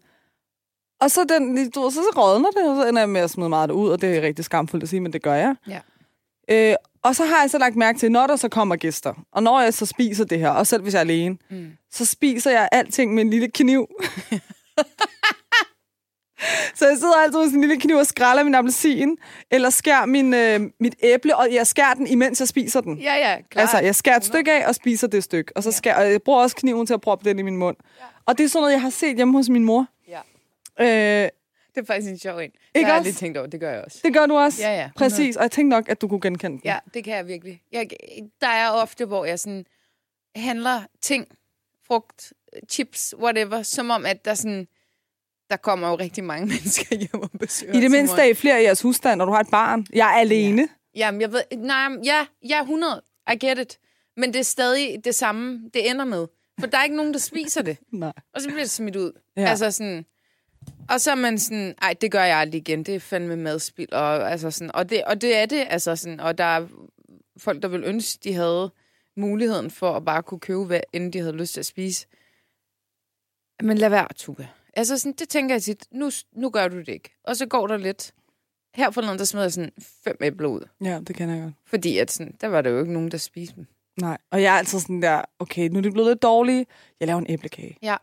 og 1.01 1.11
så, 1.11 1.23
den, 1.29 1.69
du, 1.69 1.89
så, 1.89 1.95
så 1.95 2.13
rådner 2.17 2.49
det, 2.49 2.69
og 2.69 2.75
så 2.75 2.89
ender 2.89 3.01
jeg 3.01 3.09
med 3.09 3.21
at 3.21 3.29
smide 3.29 3.49
meget 3.49 3.69
det 3.69 3.75
ud, 3.75 3.89
og 3.89 4.01
det 4.01 4.17
er 4.17 4.21
rigtig 4.21 4.45
skamfuldt 4.45 4.83
at 4.83 4.89
sige, 4.89 4.99
men 4.99 5.13
det 5.13 5.21
gør 5.21 5.33
jeg. 5.33 5.55
Ja. 5.67 5.79
Øh, 6.51 6.75
og 7.03 7.15
så 7.15 7.25
har 7.25 7.41
jeg 7.41 7.49
så 7.49 7.57
lagt 7.57 7.75
mærke 7.75 7.99
til, 7.99 8.11
når 8.11 8.27
der 8.27 8.35
så 8.35 8.49
kommer 8.49 8.75
gæster, 8.75 9.13
og 9.31 9.43
når 9.43 9.61
jeg 9.61 9.73
så 9.73 9.85
spiser 9.85 10.25
det 10.25 10.39
her, 10.39 10.49
og 10.49 10.67
selv 10.67 10.81
hvis 10.83 10.93
jeg 10.93 10.99
er 10.99 11.03
alene, 11.03 11.37
Mm. 11.49 11.71
så 11.91 12.05
spiser 12.05 12.51
jeg 12.51 12.69
alting 12.71 13.13
med 13.13 13.23
en 13.23 13.29
lille 13.29 13.47
kniv. 13.47 13.87
så 16.75 16.87
jeg 16.87 16.97
sidder 16.97 17.15
altid 17.23 17.37
med 17.39 17.45
sådan 17.45 17.55
en 17.63 17.67
lille 17.67 17.81
kniv 17.81 17.95
og 17.95 18.05
skræller 18.07 18.43
min 18.43 18.55
appelsin, 18.55 19.17
eller 19.51 19.69
skærer 19.69 20.05
min, 20.05 20.33
øh, 20.33 20.59
mit 20.79 20.95
æble, 21.03 21.35
og 21.35 21.53
jeg 21.53 21.67
skærer 21.67 21.93
den, 21.93 22.07
imens 22.07 22.39
jeg 22.39 22.47
spiser 22.47 22.81
den. 22.81 22.97
Ja, 22.97 23.15
ja, 23.15 23.37
klar. 23.49 23.61
Altså, 23.61 23.77
jeg 23.79 23.95
skærer 23.95 24.17
et 24.17 24.25
stykke 24.25 24.51
af 24.51 24.67
og 24.67 24.75
spiser 24.75 25.07
det 25.07 25.23
stykke. 25.23 25.51
Og 25.57 25.63
så 25.63 25.69
Ja. 25.69 25.73
skærer, 25.73 26.05
og 26.05 26.11
jeg 26.11 26.21
bruger 26.21 26.39
også 26.41 26.55
kniven 26.55 26.87
til 26.87 26.93
at 26.93 27.01
proppe 27.01 27.29
den 27.29 27.39
i 27.39 27.41
min 27.41 27.57
mund. 27.57 27.77
Ja. 27.99 28.05
Og 28.25 28.37
det 28.37 28.43
er 28.43 28.47
sådan 28.47 28.61
noget, 28.61 28.73
jeg 28.73 28.81
har 28.81 28.89
set 28.89 29.15
hjemme 29.15 29.37
hos 29.37 29.49
min 29.49 29.63
mor. 29.63 29.85
Ja. 30.07 30.19
Øh, 30.79 31.29
Det 31.75 31.81
er 31.81 31.85
faktisk 31.85 32.11
en 32.11 32.19
sjov 32.19 32.37
en. 32.37 32.41
Ikke 32.43 32.53
det 32.75 32.85
har 32.85 32.93
jeg 32.93 33.03
lige 33.03 33.13
tænkt 33.13 33.37
over. 33.37 33.47
Det 33.47 33.59
gør 33.59 33.71
jeg 33.71 33.81
også. 33.85 33.99
det 34.03 34.13
gør 34.13 34.25
du 34.25 34.37
også. 34.37 34.61
Ja, 34.61 34.75
ja. 34.81 34.89
Præcis, 34.95 35.35
og 35.35 35.43
jeg 35.43 35.51
tænkte 35.51 35.69
nok, 35.75 35.89
at 35.89 36.01
du 36.01 36.07
kunne 36.07 36.21
genkende 36.21 36.57
den. 36.57 36.61
Ja, 36.65 36.77
det 36.93 37.03
kan 37.03 37.15
jeg 37.15 37.27
virkelig. 37.27 37.61
Jeg, 37.71 37.89
der 38.41 38.47
er 38.47 38.69
ofte, 38.69 39.05
hvor 39.05 39.25
jeg 39.25 39.39
sådan 39.39 39.65
handler 40.35 40.81
ting, 41.01 41.27
frugt, 41.87 42.33
chips, 42.69 43.15
whatever, 43.19 43.63
som 43.63 43.89
om, 43.89 44.05
at 44.05 44.25
der 44.25 44.33
sådan, 44.33 44.67
der 45.53 45.57
kommer 45.57 45.89
jo 45.89 45.95
rigtig 45.95 46.23
mange 46.23 46.47
mennesker 46.53 46.95
hjem 46.95 47.21
og 47.21 47.29
besøger 47.39 47.73
I 47.73 47.81
det 47.81 47.91
mindste 47.91 48.21
er 48.21 48.25
I 48.25 48.33
flere 48.33 48.61
i 48.61 48.65
jeres 48.65 48.81
husstand, 48.81 49.17
når 49.17 49.25
du 49.25 49.31
har 49.31 49.39
et 49.39 49.49
barn. 49.51 49.85
Jeg 49.93 50.07
er 50.07 50.19
alene. 50.19 50.67
Jamen, 50.95 51.21
jeg 51.21 51.31
ved, 51.31 51.41
nej, 51.57 51.89
ja, 52.03 52.25
jeg 52.49 52.57
er 52.57 52.61
100, 52.61 53.01
I 53.33 53.45
get 53.45 53.59
it. 53.59 53.79
Men 54.17 54.33
det 54.33 54.39
er 54.39 54.43
stadig 54.43 55.05
det 55.05 55.15
samme, 55.15 55.69
det 55.73 55.89
ender 55.89 56.05
med. 56.05 56.27
For 56.59 56.67
der 56.67 56.77
er 56.77 56.83
ikke 56.83 56.95
nogen, 56.95 57.13
der 57.13 57.19
spiser 57.19 57.61
det. 57.61 57.77
Nej. 57.91 58.13
Og 58.33 58.41
så 58.41 58.47
bliver 58.47 58.59
det 58.59 58.69
smidt 58.69 58.95
ud. 58.95 59.11
Ja. 59.37 59.41
Ja. 59.41 59.49
Altså 59.49 59.71
sådan... 59.71 60.05
Og 60.89 61.01
så 61.01 61.11
er 61.11 61.15
man 61.15 61.39
sådan, 61.39 61.75
ej, 61.81 61.93
det 62.01 62.11
gør 62.11 62.23
jeg 62.23 62.37
aldrig 62.37 62.61
igen. 62.61 62.83
Det 62.83 62.95
er 62.95 62.99
fandme 62.99 63.35
madspil. 63.35 63.87
Og, 63.91 64.31
altså 64.31 64.51
sådan, 64.51 64.75
og, 64.75 64.89
det, 64.89 65.03
og 65.03 65.21
det 65.21 65.37
er 65.37 65.45
det, 65.45 65.67
altså 65.69 65.95
sådan. 65.95 66.19
Og 66.19 66.37
der 66.37 66.43
er 66.43 66.67
folk, 67.37 67.61
der 67.61 67.67
vil 67.67 67.83
ønske, 67.83 68.19
de 68.23 68.33
havde 68.33 68.71
muligheden 69.17 69.71
for 69.71 69.93
at 69.93 70.05
bare 70.05 70.23
kunne 70.23 70.39
købe, 70.39 70.65
hvad 70.65 70.79
inden 70.93 71.13
de 71.13 71.19
havde 71.19 71.35
lyst 71.35 71.53
til 71.53 71.59
at 71.59 71.65
spise. 71.65 72.07
Men 73.63 73.77
lad 73.77 73.89
være, 73.89 74.07
Tuka. 74.15 74.45
Altså 74.77 74.97
sådan, 74.97 75.13
det 75.19 75.29
tænker 75.29 75.55
jeg 75.55 75.63
tit, 75.63 75.85
nu, 75.91 76.09
nu 76.35 76.49
gør 76.49 76.67
du 76.67 76.79
det 76.79 76.87
ikke. 76.87 77.09
Og 77.23 77.35
så 77.35 77.45
går 77.45 77.67
der 77.67 77.77
lidt. 77.77 78.13
Her 78.75 78.91
forleden, 78.91 79.17
der 79.19 79.25
smed 79.25 79.41
jeg 79.41 79.51
sådan 79.53 79.71
fem 80.03 80.17
æbler 80.21 80.47
ud. 80.47 80.61
Ja, 80.83 80.99
det 81.07 81.15
kan 81.15 81.29
jeg 81.29 81.41
godt. 81.41 81.53
Fordi 81.67 81.97
at 81.97 82.11
sådan, 82.11 82.33
der 82.41 82.47
var 82.47 82.61
der 82.61 82.69
jo 82.69 82.79
ikke 82.79 82.93
nogen, 82.93 83.11
der 83.11 83.17
spiste 83.17 83.55
dem. 83.55 83.65
Nej. 84.01 84.17
Og 84.31 84.41
jeg 84.41 84.53
er 84.53 84.57
altid 84.57 84.79
sådan 84.79 85.01
der, 85.01 85.21
okay, 85.39 85.67
nu 85.67 85.77
er 85.77 85.81
det 85.81 85.93
blevet 85.93 86.09
lidt 86.09 86.21
dårligt. 86.21 86.69
Jeg 86.99 87.07
laver 87.07 87.19
en 87.19 87.25
æblekage. 87.29 87.77
Ja. 87.81 87.95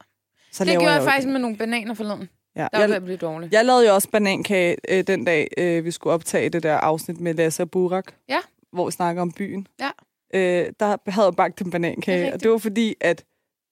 Så 0.52 0.64
det 0.64 0.72
gjorde 0.72 0.90
jeg 0.90 1.00
jo 1.00 1.04
faktisk 1.04 1.28
med 1.28 1.38
nogle 1.38 1.56
bananer 1.56 1.94
forleden. 1.94 2.28
Ja. 2.56 2.68
Der 2.72 2.78
var 2.78 2.86
Jeg, 2.86 3.04
blive 3.04 3.16
dårligt. 3.16 3.52
jeg 3.52 3.64
lavede 3.64 3.86
jo 3.88 3.94
også 3.94 4.08
banankage 4.10 4.76
øh, 4.88 5.04
den 5.06 5.24
dag, 5.24 5.48
øh, 5.58 5.84
vi 5.84 5.90
skulle 5.90 6.12
optage 6.14 6.48
det 6.48 6.62
der 6.62 6.76
afsnit 6.76 7.20
med 7.20 7.34
Lasse 7.34 7.62
og 7.62 7.70
Burak. 7.70 8.12
Ja. 8.28 8.38
Hvor 8.72 8.84
vi 8.86 8.92
snakker 8.92 9.22
om 9.22 9.32
byen. 9.32 9.66
Ja. 9.80 9.90
Øh, 10.34 10.72
der 10.80 11.10
havde 11.10 11.26
jeg 11.26 11.36
bagt 11.36 11.60
en 11.60 11.70
banankage. 11.70 12.24
Det 12.24 12.32
og 12.32 12.42
det 12.42 12.50
var 12.50 12.58
fordi, 12.58 12.94
at 13.00 13.24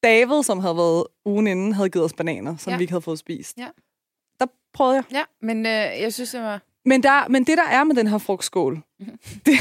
David, 0.04 0.42
som 0.42 0.60
havde 0.60 0.76
været 0.76 1.04
ugen 1.26 1.46
inden, 1.46 1.72
havde 1.72 1.88
givet 1.90 2.04
os 2.04 2.12
bananer, 2.12 2.56
som 2.56 2.70
Ja. 2.70 2.76
vi 2.76 2.82
ikke 2.82 2.92
havde 2.92 3.02
fået 3.02 3.18
spist. 3.18 3.56
Ja. 3.58 3.68
Der 4.40 4.46
prøvede 4.74 4.94
jeg. 4.96 5.04
Ja, 5.12 5.22
men 5.46 5.66
øh, 5.66 5.72
jeg 5.72 6.14
synes, 6.14 6.30
det 6.30 6.40
var... 6.40 6.62
Men, 6.84 7.02
der, 7.02 7.28
men 7.28 7.44
det, 7.44 7.58
der 7.58 7.64
er 7.68 7.84
med 7.84 7.96
den 7.96 8.06
her 8.06 8.18
frugtskål, 8.18 8.82
Mhm. 9.00 9.18
det 9.46 9.54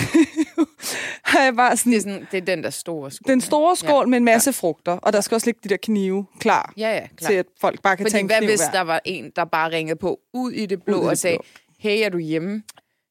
har 1.23 1.43
jeg 1.43 1.55
bare 1.55 1.77
sådan... 1.77 1.91
Det 1.91 1.97
er, 1.97 2.01
sådan, 2.01 2.27
det 2.31 2.37
er 2.37 2.41
den 2.45 2.63
der 2.63 2.69
store 2.69 3.11
skål. 3.11 3.27
Den 3.33 3.41
store 3.41 3.75
skål 3.75 4.03
ja. 4.05 4.09
med 4.09 4.17
en 4.17 4.23
masse 4.25 4.47
ja. 4.47 4.51
frugter, 4.51 4.91
og 4.91 5.13
der 5.13 5.21
skal 5.21 5.35
også 5.35 5.47
ligge 5.47 5.59
de 5.63 5.69
der 5.69 5.77
knive 5.77 6.25
klar, 6.39 6.73
Ja, 6.77 6.89
ja, 6.95 7.07
klar. 7.17 7.29
til 7.29 7.35
at 7.35 7.45
folk 7.61 7.81
bare 7.81 7.97
kan 7.97 8.03
Fordi 8.03 8.11
tage 8.11 8.19
en 8.21 8.25
hvad 8.27 8.37
kniv 8.37 8.49
hvis 8.49 8.59
hver. 8.61 8.71
der 8.71 8.81
var 8.81 9.01
en, 9.05 9.31
der 9.35 9.45
bare 9.45 9.71
ringede 9.71 9.95
på 9.95 10.19
ud 10.33 10.51
i 10.51 10.65
det 10.65 10.83
blå 10.83 10.95
Ud 10.95 11.01
i 11.01 11.03
det 11.03 11.09
og 11.11 11.17
sagde, 11.17 11.37
blå. 11.37 11.45
hey, 11.79 12.05
er 12.05 12.09
du 12.09 12.17
hjemme? 12.17 12.63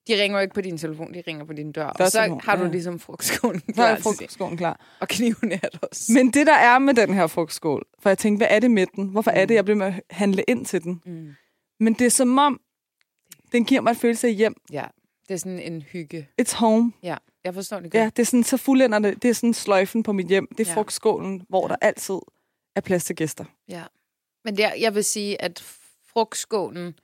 De 0.08 0.22
ringer 0.22 0.38
jo 0.38 0.42
ikke 0.42 0.54
på 0.54 0.60
din 0.60 0.78
telefon, 0.78 1.14
de 1.14 1.22
ringer 1.26 1.44
på 1.44 1.52
din 1.52 1.72
dør. 1.72 1.86
Og 1.86 2.10
så 2.10 2.38
har 2.44 2.56
du 2.56 2.64
ja. 2.64 2.70
ligesom 2.70 2.98
frugtskålen 3.00 3.60
klar 3.60 3.86
er 3.86 3.94
til 3.96 4.04
det. 4.04 4.16
frugtskålen 4.18 4.56
klar. 4.56 4.80
Og 5.00 5.08
kniven 5.08 5.52
er 5.52 5.56
der 5.58 5.78
også. 5.82 6.12
Men 6.12 6.30
det, 6.30 6.46
der 6.46 6.54
er 6.54 6.78
med 6.78 6.94
den 6.94 7.14
her 7.14 7.26
frugtskål, 7.26 7.86
for 7.98 8.10
jeg 8.10 8.18
tænkte, 8.18 8.38
hvad 8.46 8.56
er 8.56 8.60
det 8.60 8.70
med 8.70 8.86
den? 8.96 9.08
Hvorfor 9.08 9.30
er 9.30 9.46
det, 9.46 9.54
jeg 9.54 9.64
bliver 9.64 9.76
med 9.78 9.86
at 9.86 10.02
handle 10.10 10.44
ind 10.48 10.66
til 10.66 10.82
den? 10.82 11.02
Mm. 11.06 11.34
Men 11.80 11.94
det 11.94 12.04
er 12.06 12.10
som 12.10 12.38
om, 12.38 12.60
den 13.52 13.64
giver 13.64 13.80
mig 13.80 13.90
en 13.90 13.96
følelse 13.96 14.26
af 14.26 14.34
hjem. 14.34 14.54
Ja, 14.72 14.84
det 15.28 15.34
er 15.34 15.38
sådan 15.38 15.58
en 15.60 15.82
hygge. 15.82 16.28
It's 16.42 16.56
home. 16.56 16.92
Ja, 17.02 17.16
jeg 17.44 17.54
forstår 17.54 17.80
det 17.80 17.92
godt. 17.92 18.00
Ja, 18.02 18.10
det 18.16 18.18
er 18.22 18.26
sådan, 18.26 18.44
så 18.44 18.56
fuldender 18.56 18.98
det. 18.98 19.22
Det 19.22 19.28
er 19.28 19.34
sådan 19.34 19.54
sløjfen 19.54 20.02
på 20.02 20.12
mit 20.12 20.26
hjem. 20.26 20.48
Det 20.58 20.66
er 20.66 20.70
Ja. 20.70 20.76
frugtskålen, 20.76 21.42
hvor 21.48 21.68
der 21.68 21.76
altid 21.80 22.18
er 22.76 22.80
plads 22.80 23.04
til 23.04 23.16
gæster. 23.16 23.44
Ja. 23.68 23.82
Men 24.44 24.56
det, 24.56 24.64
er- 24.64 24.74
jeg 24.80 24.94
vil 24.94 25.04
sige, 25.04 25.42
at 25.42 25.64
frugtskålen 26.12 26.94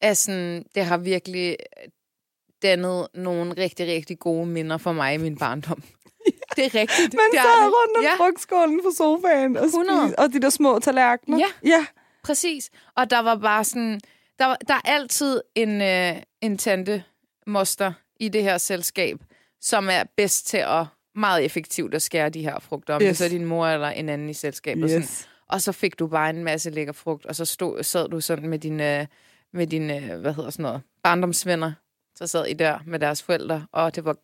er 0.00 0.14
sådan, 0.14 0.64
det 0.74 0.84
har 0.84 0.96
virkelig 0.98 1.56
dannet 2.62 3.06
nogle 3.14 3.54
rigtig, 3.58 3.86
rigtig 3.86 4.18
gode 4.18 4.46
minder 4.46 4.78
for 4.78 4.92
mig 4.92 5.14
i 5.14 5.16
min 5.16 5.36
barndom. 5.38 5.82
Det 6.56 6.64
er 6.66 6.74
rigtigt. 6.74 7.14
Man 7.14 7.22
det 7.32 7.40
sad 7.42 7.64
rundt 7.64 7.96
om 7.98 8.02
Ja. 8.02 8.14
frugtskålen 8.24 8.80
på 8.84 8.90
sofaen 8.96 9.56
og, 9.56 9.64
100. 9.64 10.02
spiste, 10.08 10.18
og 10.18 10.32
de 10.32 10.40
der 10.40 10.50
små 10.50 10.78
tallerkener. 10.78 11.38
Ja. 11.38 11.46
ja. 11.68 11.86
Præcis. 12.24 12.70
Og 12.96 13.10
der 13.10 13.18
var 13.18 13.36
bare 13.36 13.64
sådan... 13.64 14.00
Der, 14.38 14.44
var- 14.46 14.58
der 14.68 14.74
er 14.74 14.80
altid 14.84 15.40
en, 15.54 15.82
øh, 15.82 16.16
en 16.40 16.58
tante, 16.58 17.04
moster 17.46 17.92
i 18.20 18.28
det 18.28 18.42
her 18.42 18.58
selskab, 18.58 19.18
som 19.60 19.88
er 19.90 20.02
bedst 20.16 20.46
til 20.46 20.56
at 20.58 20.86
meget 21.14 21.44
effektivt 21.44 21.94
at 21.94 22.02
skære 22.02 22.28
de 22.28 22.42
her 22.42 22.58
frugter. 22.58 22.94
Om 22.94 23.02
yes. 23.02 23.06
det 23.06 23.10
Yes. 23.10 23.18
så 23.18 23.24
er 23.24 23.28
din 23.28 23.44
mor 23.44 23.66
eller 23.66 23.88
en 23.88 24.08
anden 24.08 24.28
i 24.28 24.34
selskabet. 24.34 24.90
Sådan. 24.90 25.06
Og 25.48 25.62
så 25.62 25.72
fik 25.72 25.98
du 25.98 26.06
bare 26.06 26.30
en 26.30 26.44
masse 26.44 26.70
lækker 26.70 26.92
frugt, 26.92 27.26
og 27.26 27.36
så 27.36 27.44
stod, 27.44 27.82
sad 27.82 28.08
du 28.08 28.20
sådan 28.20 28.48
med 28.48 28.58
dine, 28.58 29.08
med 29.52 29.66
dine, 29.66 30.00
hvad 30.16 30.34
hedder 30.34 30.50
sådan 30.50 30.62
noget, 30.62 30.80
barndomsvenner. 31.02 31.72
Så 32.18 32.26
sad 32.26 32.46
I 32.46 32.52
der 32.52 32.78
med 32.86 32.98
deres 32.98 33.22
forældre, 33.22 33.66
og 33.72 33.94
det 33.96 34.04
var 34.04 34.16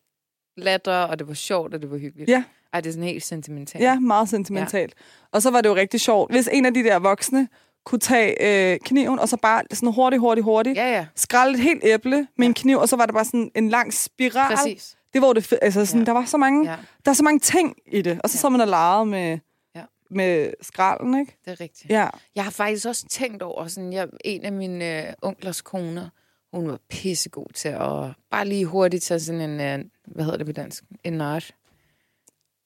latter, 0.57 0.97
og 1.03 1.19
det 1.19 1.29
var 1.29 1.35
sjovt, 1.35 1.75
og 1.75 1.83
det 1.83 1.91
var 1.91 1.97
hyggeligt. 1.99 2.31
Ja. 2.31 2.45
Ej, 2.73 2.81
det 2.81 2.89
er 2.89 2.93
sådan 2.93 3.09
helt 3.09 3.25
sentimentalt. 3.25 3.85
Ja, 3.85 3.99
meget 4.01 4.29
sentimentalt. 4.29 4.95
Ja. 4.99 5.29
Og 5.33 5.43
så 5.43 5.51
var 5.51 5.61
det 5.61 5.69
jo 5.69 5.75
rigtig 5.75 6.01
sjovt, 6.01 6.31
hvis 6.33 6.49
en 6.53 6.67
af 6.67 6.75
de 6.75 6.83
der 6.85 6.99
voksne 6.99 7.49
kunne 7.85 7.99
tage 7.99 8.73
øh, 8.73 8.79
kniven, 8.85 9.19
og 9.19 9.29
så 9.29 9.37
bare 9.37 9.63
sådan 9.73 9.93
hurtigt, 9.93 10.21
hurtigt, 10.21 10.45
hurtigt, 10.45 10.77
Ja, 10.77 10.91
ja. 10.93 11.07
skrælle 11.15 11.55
et 11.55 11.61
helt 11.61 11.85
æble 11.85 12.27
med 12.39 12.47
en 12.47 12.55
kniv, 12.55 12.79
og 12.79 12.89
så 12.89 12.97
var 12.97 13.07
det 13.07 13.15
bare 13.15 13.25
sådan 13.25 13.51
en 13.55 13.69
lang 13.69 13.93
spiral. 13.95 14.57
Præcis. 14.57 14.97
Det 15.13 15.23
var 15.23 15.33
det, 15.33 15.53
altså 15.63 15.87
sådan, 15.87 16.01
Ja. 16.01 16.05
der 16.07 16.13
var 16.13 16.25
så 16.25 16.37
mange, 16.37 16.71
Ja, 16.71 16.77
der 17.05 17.11
er 17.11 17.15
så 17.15 17.23
mange 17.25 17.41
ting 17.41 17.77
i 17.87 18.03
det. 18.03 18.21
Og 18.25 18.31
så 18.31 18.37
Ja. 18.37 18.41
så 18.41 18.49
man 18.49 18.61
og 18.61 18.69
legede 18.69 19.07
med, 19.07 19.39
Ja. 19.77 19.83
med 20.11 20.53
skralden, 20.63 21.21
ikke? 21.21 21.37
det 21.45 21.51
er 21.53 21.61
rigtigt. 21.61 21.91
Ja. 21.91 22.09
Jeg 22.35 22.45
har 22.45 22.51
faktisk 22.51 22.87
også 22.87 23.07
tænkt 23.11 23.43
over, 23.43 23.67
sådan, 23.67 23.93
jeg, 23.93 24.09
en 24.25 24.45
af 24.45 24.53
mine 24.53 25.07
øh, 25.09 25.13
onklers 25.23 25.63
koner, 25.63 26.09
hun 26.55 26.69
var 26.71 26.79
pissegod 26.89 27.47
til 27.55 27.69
at 27.69 28.13
bare 28.31 28.45
lige 28.49 28.65
hurtigt 28.67 29.03
tage 29.03 29.21
sådan 29.21 29.41
en, 29.41 29.61
øh, 29.61 29.85
hvad 30.07 30.25
hedder 30.25 30.39
det 30.39 30.47
på 30.47 30.53
dansk? 30.53 30.85
En 31.05 31.13
nart. 31.13 31.55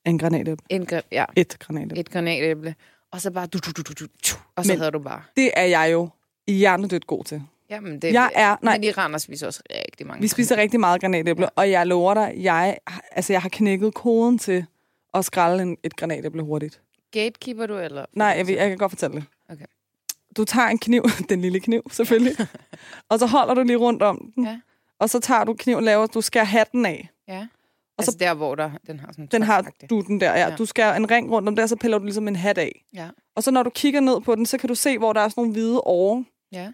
En 0.07 0.18
granatæble. 0.18 0.57
En, 0.68 0.89
gra- 0.93 1.09
ja, 1.12 1.24
Et 1.36 1.59
granatæble. 1.59 2.01
et 2.01 2.11
granatæble. 2.11 2.74
Og 3.11 3.20
så 3.20 3.30
bare 3.30 3.47
du, 3.47 3.59
du, 3.59 3.70
du, 3.76 3.82
du, 3.82 3.93
du, 3.93 4.05
du, 4.05 4.36
og 4.57 4.64
så 4.64 4.72
Men- 4.72 4.78
havde 4.78 4.91
du 4.91 4.99
bare. 4.99 5.22
Det 5.36 5.51
er 5.57 5.64
jeg 5.64 5.93
jo 5.93 6.09
hjernedødt 6.49 7.07
god 7.07 7.24
til. 7.24 7.43
Jamen, 7.70 8.03
det, 8.03 8.12
Jeg 8.12 8.30
er, 8.34 8.57
nej, 8.62 8.74
Men 8.78 8.84
i 8.84 8.91
Randers 8.91 9.22
spiser 9.22 9.47
også 9.47 9.62
rigtig 9.70 10.07
mange. 10.07 10.20
vi 10.22 10.28
spiser 10.28 10.57
rigtig 10.57 10.80
meget 10.80 11.01
granatæble, 11.01 11.43
Ja. 11.45 11.49
og 11.57 11.70
jeg 11.70 11.86
lover 11.86 12.14
dig, 12.14 12.34
jeg, 12.36 12.78
altså, 13.12 13.32
jeg 13.32 13.43
har 13.43 13.49
knækket 13.49 13.95
koden 13.95 14.39
til 14.39 14.64
at 15.14 15.24
skrælle 15.24 15.62
en, 15.62 15.76
et 15.82 15.97
granatæble 15.97 16.43
hurtigt. 16.43 16.80
Gatekeeper 17.11 17.66
du, 17.66 17.78
eller? 17.78 18.05
Nej, 18.12 18.26
jeg, 18.39 18.49
jeg 18.57 18.68
kan 18.68 18.78
godt 18.78 18.93
fortælle 18.93 19.16
det. 19.16 19.24
Okay. 19.49 19.64
Du 20.39 20.45
tager 20.45 20.66
en 20.68 20.78
kniv, 20.78 21.03
den 21.30 21.41
lille 21.41 21.61
kniv 21.61 21.82
selvfølgelig, 21.91 22.36
og 23.11 23.18
så 23.18 23.26
holder 23.26 23.55
du 23.55 23.62
lige 23.62 23.76
rundt 23.76 24.03
om 24.03 24.32
den. 24.34 24.45
Ja. 24.47 24.61
Og 24.99 25.11
så 25.11 25.20
tager 25.20 25.45
du 25.45 25.55
kniven, 25.55 25.84
laver, 25.84 26.07
du 26.07 26.20
skærer 26.20 26.45
hatten 26.45 26.86
af. 26.86 27.09
Ja. 27.28 27.47
Og 27.99 28.05
så- 28.05 28.11
altså 28.11 28.18
der, 28.18 28.34
hvor 28.34 28.55
der, 28.55 28.70
den 28.86 29.01
har 29.01 29.12
sådan 29.12 29.26
Den 29.26 29.43
har 29.43 29.70
du 29.91 30.01
den 30.01 30.20
der, 30.20 30.30
ja. 30.32 30.49
Ja. 30.49 30.57
Du 30.57 30.66
skærer 30.66 30.97
en 30.97 31.11
ring 31.11 31.30
rundt 31.30 31.49
om 31.49 31.57
der, 31.57 31.66
så 31.66 31.76
piller 31.76 31.99
du 31.99 32.05
ligesom 32.05 32.28
en 32.28 32.36
hat 32.36 32.59
af. 32.59 32.84
Ja. 32.95 33.09
Og 33.34 33.43
så 33.43 33.51
når 33.51 33.62
du 33.62 33.70
kigger 33.70 34.01
ned 34.01 34.20
på 34.20 34.34
den, 34.34 34.47
så 34.47 34.59
kan 34.59 34.68
du 34.68 34.74
se, 34.74 34.99
hvor 34.99 35.12
der 35.12 35.20
er 35.20 35.28
sådan 35.28 35.41
nogle 35.41 35.53
hvide 35.53 35.80
åre. 35.80 36.24
Ja. 36.53 36.72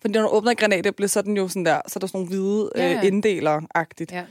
Fordi 0.00 0.14
når 0.14 0.22
du 0.22 0.28
åbner 0.28 0.50
et 0.50 0.58
granatæble, 0.58 1.08
så 1.08 1.18
er 1.20 1.22
den 1.22 1.36
jo 1.36 1.48
sådan 1.48 1.64
der, 1.66 1.80
så 1.86 1.92
er 1.96 2.00
der 2.00 2.06
sådan 2.06 2.18
nogle 2.18 2.28
hvide 2.28 2.70
Ja, 2.76 2.82
ja, 2.82 2.88
ja. 2.88 2.92
ja. 2.94 2.98
øh, 2.98 3.06
inddeler-agtigt. 3.06 4.12
Ja. 4.12 4.24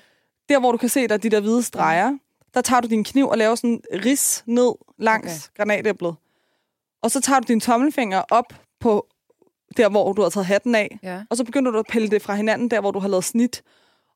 Der, 0.49 0.59
hvor 0.59 0.71
du 0.71 0.77
kan 0.77 0.89
se, 0.89 1.07
der 1.07 1.13
er 1.13 1.17
de 1.17 1.29
der 1.29 1.39
hvide 1.39 1.63
streger, 1.63 2.17
der 2.53 2.61
tager 2.61 2.79
du 2.81 2.87
din 2.87 3.03
kniv 3.03 3.27
og 3.27 3.37
laver 3.37 3.55
sådan 3.55 3.69
en 3.93 4.05
ris 4.05 4.43
ned 4.45 4.71
langs 4.97 5.49
okay. 5.53 5.57
granatæblet. 5.57 6.15
Og 7.01 7.11
så 7.11 7.21
tager 7.21 7.39
du 7.39 7.45
din 7.47 7.59
tommelfinger 7.59 8.23
op 8.31 8.53
på 8.79 9.07
der, 9.77 9.89
hvor 9.89 10.13
du 10.13 10.21
har 10.21 10.29
taget 10.29 10.45
hatten 10.45 10.75
af. 10.75 10.99
Ja. 11.03 11.23
Og 11.29 11.37
så 11.37 11.43
begynder 11.43 11.71
du 11.71 11.79
at 11.79 11.85
pille 11.89 12.09
det 12.09 12.21
fra 12.21 12.35
hinanden, 12.35 12.71
der, 12.71 12.81
hvor 12.81 12.91
du 12.91 12.99
har 12.99 13.07
lavet 13.07 13.23
snit. 13.23 13.63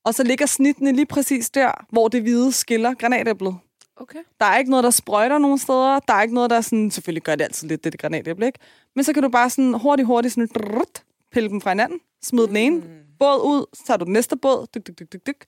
Og 0.04 0.14
så 0.14 0.24
ligger 0.24 0.46
snittene 0.46 0.92
lige 0.92 1.06
præcis 1.06 1.50
der, 1.50 1.86
hvor 1.92 2.08
det 2.08 2.22
hvide 2.22 2.52
skiller 2.52 2.94
granatæblet. 2.94 3.56
Okay. 3.98 4.20
Der 4.40 4.46
er 4.46 4.58
ikke 4.58 4.72
noget, 4.72 4.84
der 4.84 4.90
sprøjter 4.90 5.38
nogen 5.38 5.58
steder. 5.58 6.00
Der 6.00 6.14
er 6.14 6.22
ikke 6.22 6.34
noget, 6.34 6.50
der 6.50 6.56
er 6.56 6.62
sådan... 6.62 6.92
Selvfølgelig 6.92 7.24
gør 7.24 7.36
det 7.36 7.44
altid 7.44 7.68
lidt, 7.68 7.84
det, 7.84 7.94
det 7.94 8.02
granatæble, 8.02 8.46
ikke? 8.46 8.60
Men 8.96 9.04
så 9.04 9.14
kan 9.14 9.24
du 9.24 9.30
bare 9.30 9.50
sådan 9.50 9.74
hurtigt, 9.74 10.06
hurtigt 10.08 10.34
sådan... 10.34 10.48
Drrrt, 10.56 11.04
pille 11.32 11.50
dem 11.50 11.62
fra 11.62 11.70
hinanden. 11.72 12.00
Smid 12.24 12.48
den 12.48 12.56
ene 12.56 12.78
Mm. 12.78 13.02
båd 13.20 13.42
ud. 13.46 13.66
Så 13.74 13.84
tager 13.86 13.98
du 13.98 14.06
den 14.06 14.14
næste 14.14 14.38
båd. 14.38 14.68
Dyk, 14.76 14.88
dyk, 14.88 15.00
dyk, 15.00 15.14
dyk, 15.14 15.28
dyk. 15.28 15.46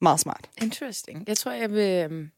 Meget 0.00 0.20
smart. 0.20 0.50
Interesting. 0.62 1.24
Jeg 1.28 1.36
tror, 1.36 1.52
jeg 1.52 1.70
vil, 1.70 2.04
øhm, 2.10 2.30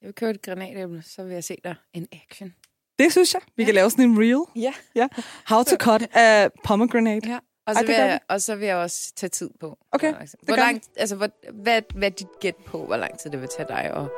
jeg 0.00 0.06
vil 0.06 0.14
købe 0.14 0.30
et 0.30 0.42
granatæble, 0.42 1.02
så 1.02 1.24
vil 1.24 1.32
jeg 1.32 1.44
se 1.44 1.56
dig 1.64 1.74
in 1.94 2.06
action. 2.12 2.54
Det 3.02 3.12
synes 3.12 3.34
jeg. 3.34 3.42
Vi 3.56 3.62
Ja. 3.62 3.64
kan 3.66 3.74
lave 3.74 3.90
sådan 3.90 4.04
en 4.04 4.18
reel. 4.18 4.62
Ja. 4.64 4.72
Ja. 4.94 5.08
How 5.46 5.62
to 5.62 5.76
cut 5.86 6.02
a 6.12 6.48
pomegranate. 6.64 7.28
ja. 7.28 7.38
Og 7.66 7.72
Ej, 7.74 7.74
så, 7.74 7.80
det 7.80 7.88
vil 7.88 7.94
jeg, 7.96 8.20
og 8.28 8.40
så 8.42 8.54
vil 8.56 8.66
jeg 8.66 8.76
også 8.76 9.12
tage 9.16 9.30
tid 9.30 9.50
på. 9.60 9.78
Okay, 9.92 10.14
Hvor, 10.42 10.56
langt, 10.56 10.88
altså, 10.96 11.16
hvor, 11.16 11.28
hvad, 11.62 11.82
hvad 11.94 12.08
er 12.10 12.14
dit 12.14 12.26
gæt 12.40 12.54
på, 12.66 12.86
hvor 12.86 12.96
lang 12.96 13.18
tid 13.18 13.30
det 13.30 13.40
vil 13.40 13.48
tage 13.56 13.68
dig 13.68 13.78
at 13.96 14.08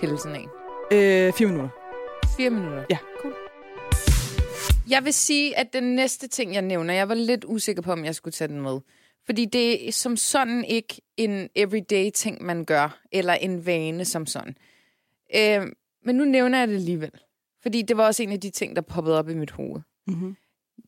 pille 0.00 0.18
sådan 0.18 0.40
en? 0.40 0.48
Øh, 0.92 1.32
fire 1.32 1.48
minutter. 1.48 1.68
Fire 2.36 2.50
minutter? 2.50 2.84
Ja. 2.90 2.98
Cool. 3.20 3.34
Jeg 4.88 5.04
vil 5.04 5.12
sige, 5.12 5.58
at 5.58 5.72
den 5.72 5.94
næste 5.94 6.28
ting, 6.28 6.54
jeg 6.54 6.62
nævner, 6.62 6.94
jeg 6.94 7.08
var 7.08 7.14
lidt 7.14 7.44
usikker 7.48 7.82
på, 7.82 7.92
om 7.92 8.04
jeg 8.04 8.14
skulle 8.14 8.32
tage 8.32 8.48
den 8.48 8.60
med. 8.60 8.80
Fordi 9.26 9.44
det 9.44 9.88
er 9.88 9.92
som 9.92 10.16
sådan 10.16 10.64
ikke 10.64 11.00
en 11.16 11.48
everyday 11.54 12.10
ting, 12.14 12.42
man 12.42 12.64
gør, 12.64 13.00
eller 13.12 13.32
en 13.34 13.66
vane 13.66 14.04
som 14.04 14.26
sådan. 14.26 14.56
Øh, 15.36 15.66
men 16.04 16.16
nu 16.16 16.24
nævner 16.24 16.58
jeg 16.58 16.68
det 16.68 16.74
alligevel. 16.74 17.10
Fordi 17.62 17.82
det 17.82 17.96
var 17.96 18.06
også 18.06 18.22
en 18.22 18.32
af 18.32 18.40
de 18.40 18.50
ting, 18.50 18.76
der 18.76 18.82
poppede 18.82 19.18
op 19.18 19.28
i 19.28 19.34
mit 19.34 19.50
hoved. 19.50 19.80
Mm-hmm. 20.06 20.36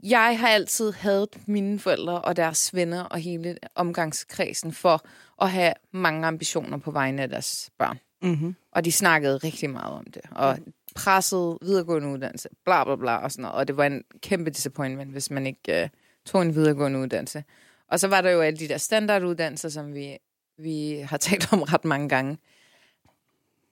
Jeg 0.03 0.39
har 0.41 0.49
altid 0.49 0.93
hadet 0.93 1.39
mine 1.47 1.79
forældre 1.79 2.21
og 2.21 2.37
deres 2.37 2.75
venner 2.75 3.03
og 3.05 3.19
hele 3.19 3.57
omgangskredsen 3.75 4.73
for 4.73 5.07
at 5.43 5.51
have 5.51 5.73
mange 5.93 6.27
ambitioner 6.27 6.79
på 6.79 6.91
vegne 6.91 7.23
af 7.23 7.29
deres 7.29 7.71
børn. 7.79 7.99
Mm-hmm. 8.23 8.55
Og 8.73 8.85
de 8.85 8.93
snakkede 8.93 9.37
rigtig 9.39 9.71
meget 9.71 9.93
om 9.95 10.05
det. 10.05 10.23
Og 10.31 10.59
pressede 10.95 11.59
videregående 11.63 12.09
uddannelse, 12.09 12.49
bla 12.65 12.85
bla 12.85 12.97
bla 12.97 13.17
og 13.17 13.33
sådan 13.33 13.43
noget. 13.43 13.57
Og 13.57 13.69
det 13.69 13.77
var 13.77 13.85
en 13.87 14.05
kæmpe 14.21 14.51
disappointment, 14.51 15.13
hvis 15.13 15.31
man 15.31 15.47
ikke 15.47 15.83
uh, 15.83 15.89
tog 16.27 16.43
en 16.43 16.55
videregående 16.55 16.99
uddannelse. 16.99 17.45
Og 17.89 18.01
så 18.01 18.09
var 18.09 18.21
der 18.21 18.31
jo 18.31 18.41
alle 18.41 18.59
de 18.59 18.69
der 18.69 18.79
standarduddannelser, 18.79 19.69
som 19.69 19.95
vi, 19.95 20.19
vi 20.59 21.05
har 21.09 21.17
talt 21.29 21.53
om 21.53 21.63
ret 21.63 21.85
mange 21.85 22.09
gange. 22.09 22.39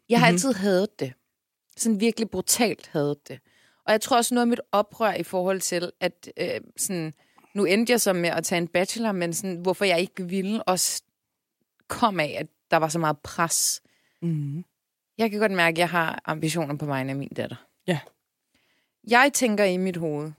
Jeg 0.09 0.19
har 0.21 0.27
Mhm. 0.27 0.35
altid 0.35 0.53
hadet 0.55 1.01
det. 1.01 1.13
Sådan 1.77 2.01
virkelig 2.01 2.31
brutalt 2.31 2.87
hadet 2.87 3.29
det. 3.29 3.41
Og 3.87 3.93
jeg 3.93 4.01
tror 4.01 4.17
også 4.17 4.35
noget 4.35 4.43
af 4.43 4.49
mit 4.49 4.61
oprør 4.73 5.13
i 5.13 5.23
forhold 5.23 5.61
til, 5.61 5.93
at 6.01 6.29
øh, 6.37 6.61
sådan, 6.77 7.15
nu 7.55 7.65
endte 7.65 7.91
jeg 7.91 8.01
så 8.01 8.13
med 8.13 8.31
at 8.31 8.45
tage 8.45 8.61
en 8.61 8.69
bachelor, 8.69 9.13
men 9.13 9.33
sådan, 9.35 9.57
hvorfor 9.57 9.85
jeg 9.85 10.01
ikke 10.01 10.29
ville, 10.29 10.63
også 10.63 11.03
kom 11.89 12.21
af, 12.21 12.37
at 12.39 12.47
der 12.71 12.77
var 12.77 12.89
så 12.89 12.99
meget 12.99 13.19
pres. 13.19 13.83
Mm-hmm. 14.23 14.65
Jeg 15.19 15.31
kan 15.31 15.41
godt 15.41 15.53
mærke, 15.53 15.75
at 15.75 15.79
jeg 15.79 15.89
har 15.89 16.23
ambitioner 16.25 16.77
på 16.77 16.87
vegne 16.87 17.11
af 17.11 17.17
min 17.17 17.29
datter. 17.29 17.57
Ja. 17.87 18.01
Jeg 19.09 19.31
tænker 19.35 19.65
i 19.65 19.77
mit 19.77 19.97
hoved, 19.97 20.33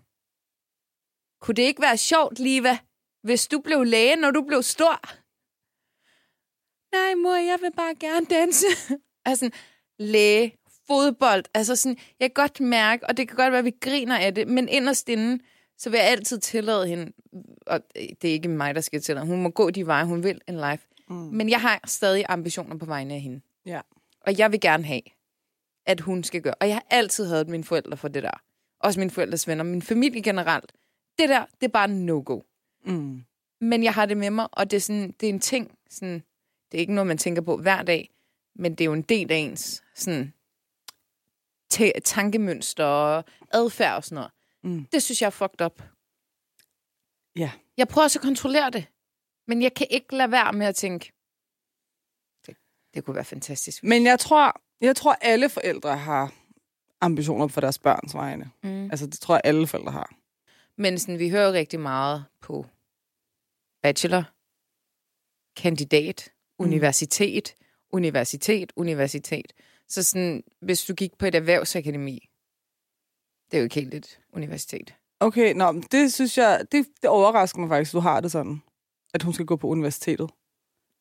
kunne 1.41 1.55
det 1.55 1.61
ikke 1.61 1.81
være 1.81 1.97
sjovt, 1.97 2.39
Liva, 2.39 2.77
hvis 3.23 3.47
du 3.47 3.59
blev 3.59 3.83
læge, 3.83 4.15
når 4.15 4.31
du 4.31 4.41
blev 4.41 4.63
stor? 4.63 5.01
Nej, 6.95 7.15
mor, 7.15 7.35
jeg 7.35 7.57
vil 7.61 7.71
bare 7.75 7.95
gerne 7.95 8.25
danse. 8.25 8.65
altså, 9.25 9.49
læge, 9.99 10.57
fodbold, 10.87 11.43
altså 11.53 11.75
sådan, 11.75 11.97
jeg 12.19 12.29
kan 12.29 12.43
godt 12.43 12.59
mærke, 12.59 13.09
og 13.09 13.17
det 13.17 13.27
kan 13.27 13.37
godt 13.37 13.51
være, 13.51 13.59
at 13.59 13.65
vi 13.65 13.75
griner 13.81 14.17
af 14.17 14.35
det, 14.35 14.47
men 14.47 14.69
inderst 14.69 15.09
inde, 15.09 15.43
så 15.77 15.89
vil 15.89 15.97
jeg 15.97 16.07
altid 16.07 16.39
tillade 16.39 16.87
hende, 16.87 17.11
og 17.65 17.81
det 17.95 18.29
er 18.29 18.33
ikke 18.33 18.49
mig, 18.49 18.75
der 18.75 18.81
skal 18.81 19.01
tillade 19.01 19.27
hun 19.27 19.41
må 19.41 19.49
gå 19.49 19.69
de 19.69 19.87
veje, 19.87 20.05
hun 20.05 20.23
vil 20.23 20.41
in 20.47 20.55
life. 20.55 20.87
Mm. 21.09 21.15
Men 21.15 21.49
jeg 21.49 21.61
har 21.61 21.79
stadig 21.85 22.25
ambitioner 22.29 22.77
på 22.77 22.85
vegne 22.85 23.13
af 23.13 23.21
hende. 23.21 23.41
Ja. 23.65 23.81
Og 24.21 24.37
jeg 24.37 24.51
vil 24.51 24.59
gerne 24.59 24.83
have, 24.83 25.01
at 25.85 25.99
hun 25.99 26.23
skal 26.23 26.41
gøre. 26.41 26.53
Og 26.53 26.67
jeg 26.67 26.75
har 26.75 26.85
altid 26.89 27.27
haft 27.27 27.47
mine 27.47 27.63
forældre 27.63 27.97
for 27.97 28.07
det 28.07 28.23
der. 28.23 28.41
Også 28.79 28.99
mine 28.99 29.11
forældres 29.11 29.47
venner, 29.47 29.63
min 29.63 29.81
familie 29.81 30.21
generelt. 30.21 30.71
Det 31.19 31.29
der, 31.29 31.45
det 31.61 31.67
er 31.67 31.71
bare 31.71 31.87
no-go. 31.87 32.39
Mm. 32.85 33.23
Men 33.61 33.83
jeg 33.83 33.93
har 33.93 34.05
det 34.05 34.17
med 34.17 34.29
mig, 34.29 34.47
og 34.51 34.71
det 34.71 34.77
er, 34.77 34.81
sådan, 34.81 35.11
det 35.19 35.29
er 35.29 35.33
en 35.33 35.39
ting. 35.39 35.71
Sådan, 35.89 36.23
det 36.71 36.77
er 36.77 36.79
ikke 36.79 36.93
noget, 36.93 37.07
man 37.07 37.17
tænker 37.17 37.41
på 37.41 37.57
hver 37.57 37.83
dag, 37.83 38.09
men 38.55 38.71
det 38.71 38.81
er 38.81 38.85
jo 38.85 38.93
en 38.93 39.01
del 39.01 39.31
af 39.31 39.35
ens 39.35 39.83
sådan, 39.95 40.33
tankemønster 42.03 42.85
og 42.85 43.23
adfærd 43.53 43.95
og 43.95 44.03
sådan 44.03 44.15
noget. 44.15 44.31
Mm. 44.63 44.85
Det 44.91 45.03
synes 45.03 45.21
jeg 45.21 45.27
er 45.27 45.31
fucked 45.31 45.61
up. 45.65 45.83
Ja. 47.35 47.51
Jeg 47.77 47.87
prøver 47.87 48.03
også 48.03 48.19
at 48.19 48.23
kontrollere 48.23 48.69
det, 48.69 48.85
men 49.47 49.61
jeg 49.61 49.73
kan 49.73 49.87
ikke 49.89 50.15
lade 50.15 50.31
være 50.31 50.53
med 50.53 50.65
at 50.67 50.75
tænke, 50.75 51.11
det, 52.45 52.57
det 52.93 53.05
kunne 53.05 53.15
være 53.15 53.25
fantastisk. 53.25 53.83
Men 53.83 54.05
jeg 54.05 54.19
tror, 54.19 54.61
jeg 54.81 54.95
tror, 54.95 55.13
alle 55.21 55.49
forældre 55.49 55.97
har 55.97 56.33
ambitioner 57.01 57.47
for 57.47 57.61
deres 57.61 57.79
børns 57.79 58.13
vegne. 58.13 58.51
Mm. 58.63 58.83
Altså, 58.91 59.05
det 59.07 59.19
tror 59.19 59.35
jeg, 59.35 59.41
alle 59.43 59.67
forældre 59.67 59.91
har. 59.91 60.15
Men 60.77 60.99
sådan, 60.99 61.19
vi 61.19 61.29
hører 61.29 61.53
rigtig 61.53 61.79
meget 61.79 62.25
på 62.41 62.65
bachelor, 63.83 64.23
kandidat, 65.55 66.31
Mm. 66.59 66.65
universitet, 66.67 67.55
universitet, 67.89 68.73
universitet. 68.75 69.53
Så 69.91 70.03
sådan, 70.03 70.43
hvis 70.61 70.83
du 70.85 70.93
gik 70.93 71.17
på 71.17 71.25
et 71.25 71.35
erhvervsakademi, 71.35 72.29
det 73.51 73.57
er 73.57 73.61
jo 73.61 73.63
ikke 73.63 73.75
helt 73.75 73.93
et 73.93 74.19
universitet. 74.33 74.93
Okay, 75.19 75.53
nå, 75.53 75.71
men 75.71 75.83
det 75.91 76.13
synes 76.13 76.37
jeg, 76.37 76.65
det, 76.71 76.85
det 77.01 77.09
overrasker 77.09 77.59
mig 77.59 77.69
faktisk, 77.69 77.89
at 77.91 77.93
du 77.93 77.99
har 77.99 78.21
det 78.21 78.31
sådan, 78.31 78.61
at 79.13 79.23
hun 79.23 79.33
skal 79.33 79.45
gå 79.45 79.55
på 79.55 79.67
universitetet. 79.67 80.29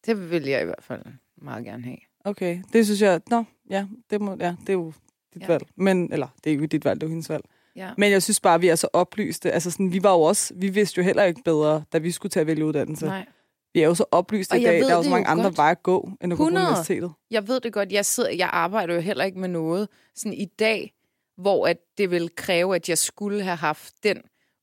Det 0.07 0.31
vil 0.31 0.43
jeg 0.45 0.63
i 0.63 0.65
hvert 0.65 0.83
fald 0.83 1.03
meget 1.37 1.65
gerne 1.65 1.85
have. 1.85 1.97
Okay, 2.25 2.63
det 2.73 2.85
synes 2.87 3.03
jeg, 3.03 3.21
nå, 3.31 3.45
ja, 3.71 3.87
det, 4.11 4.21
må, 4.21 4.37
ja, 4.41 4.57
det 4.61 4.69
er 4.69 4.73
jo 4.73 4.93
dit 5.35 5.43
Ja. 5.43 5.47
valg. 5.47 5.67
Men, 5.77 6.13
eller, 6.13 6.29
det 6.45 6.51
er 6.51 6.55
ikke 6.55 6.67
dit 6.67 6.85
valg, 6.85 7.01
det 7.01 7.07
er 7.07 7.09
jo 7.09 7.13
hendes 7.13 7.29
valg. 7.29 7.45
Ja. 7.77 7.91
Men 7.99 8.11
jeg 8.13 8.23
synes 8.23 8.41
bare, 8.41 8.61
vi 8.61 8.69
er 8.69 8.75
så 8.75 8.89
oplyste. 8.93 9.53
Altså 9.53 9.71
sådan, 9.71 9.93
vi 9.93 10.03
var 10.03 10.13
jo 10.13 10.21
også, 10.21 10.55
vi 10.57 10.69
vidste 10.69 10.99
jo 10.99 11.05
heller 11.05 11.25
ikke 11.25 11.43
bedre, 11.45 11.85
da 11.93 11.99
vi 11.99 12.11
skulle 12.11 12.31
til 12.31 12.41
at 12.41 12.47
vælge 12.47 12.65
uddannelse. 12.65 13.07
Nej. 13.07 13.27
Vi 13.75 13.81
er 13.81 13.87
jo 13.87 13.95
så 13.95 14.05
oplyst 14.11 14.53
Og 14.53 14.61
i 14.61 14.65
dag. 14.65 14.81
Der 14.81 14.91
er 14.91 14.97
jo 14.97 15.03
så 15.03 15.09
jo 15.09 15.15
mange 15.15 15.29
andre 15.29 15.45
godt. 15.45 15.57
veje 15.57 15.71
at 15.71 15.83
gå, 15.83 16.11
end 16.21 16.33
at 16.33 16.37
gå 16.39 16.45
på 16.45 16.49
100. 16.49 16.67
universitetet. 16.67 17.13
Jeg 17.31 17.49
ved 17.49 17.61
det 17.61 17.73
godt. 17.73 17.93
Jeg, 17.93 18.05
sidder, 18.05 18.31
jeg 18.31 18.51
arbejder 18.53 18.95
jo 18.95 19.01
heller 19.01 19.25
ikke 19.25 19.39
med 19.39 19.49
noget 19.49 19.89
sådan 20.15 20.33
i 20.33 20.45
dag, 20.45 20.93
hvor 21.37 21.67
at 21.67 21.77
det 21.99 22.11
vil 22.11 22.31
kræve, 22.37 22.75
at 22.75 22.89
jeg 22.89 22.99
skulle 22.99 23.43
have 23.43 23.57
haft 23.57 23.95
den 24.03 24.17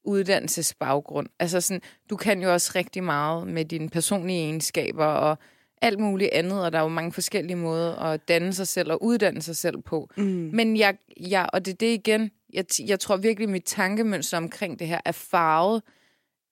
uddannelsesbaggrund. 0.04 1.28
Altså 1.40 1.62
sådan, 1.62 1.82
du 2.10 2.16
kan 2.16 2.42
jo 2.42 2.54
også 2.54 2.72
rigtig 2.76 3.04
meget 3.04 3.48
med 3.48 3.66
dine 3.66 3.90
personlige 3.90 4.40
egenskaber 4.40 5.06
og 5.06 5.38
alt 5.82 6.00
muligt 6.00 6.32
andet, 6.34 6.66
og 6.66 6.72
der 6.72 6.78
er 6.78 6.84
jo 6.84 6.88
mange 6.88 7.12
forskellige 7.12 7.56
måder 7.56 7.96
at 7.96 8.28
danne 8.28 8.54
sig 8.54 8.68
selv 8.68 8.92
og 8.92 9.04
uddanne 9.04 9.42
sig 9.42 9.56
selv 9.56 9.82
på. 9.82 10.10
Mm. 10.18 10.50
Men 10.54 10.78
jeg, 10.78 10.98
jeg, 11.20 11.50
og 11.54 11.66
det 11.66 11.72
er 11.72 11.76
det 11.76 11.94
igen, 11.94 12.32
jeg, 12.54 12.66
jeg 12.88 13.00
tror 13.00 13.18
virkelig, 13.18 13.50
mit 13.50 13.64
tankemønster 13.64 14.38
omkring 14.38 14.80
det 14.80 14.88
her 14.88 15.02
er 15.06 15.12
farvet 15.12 15.84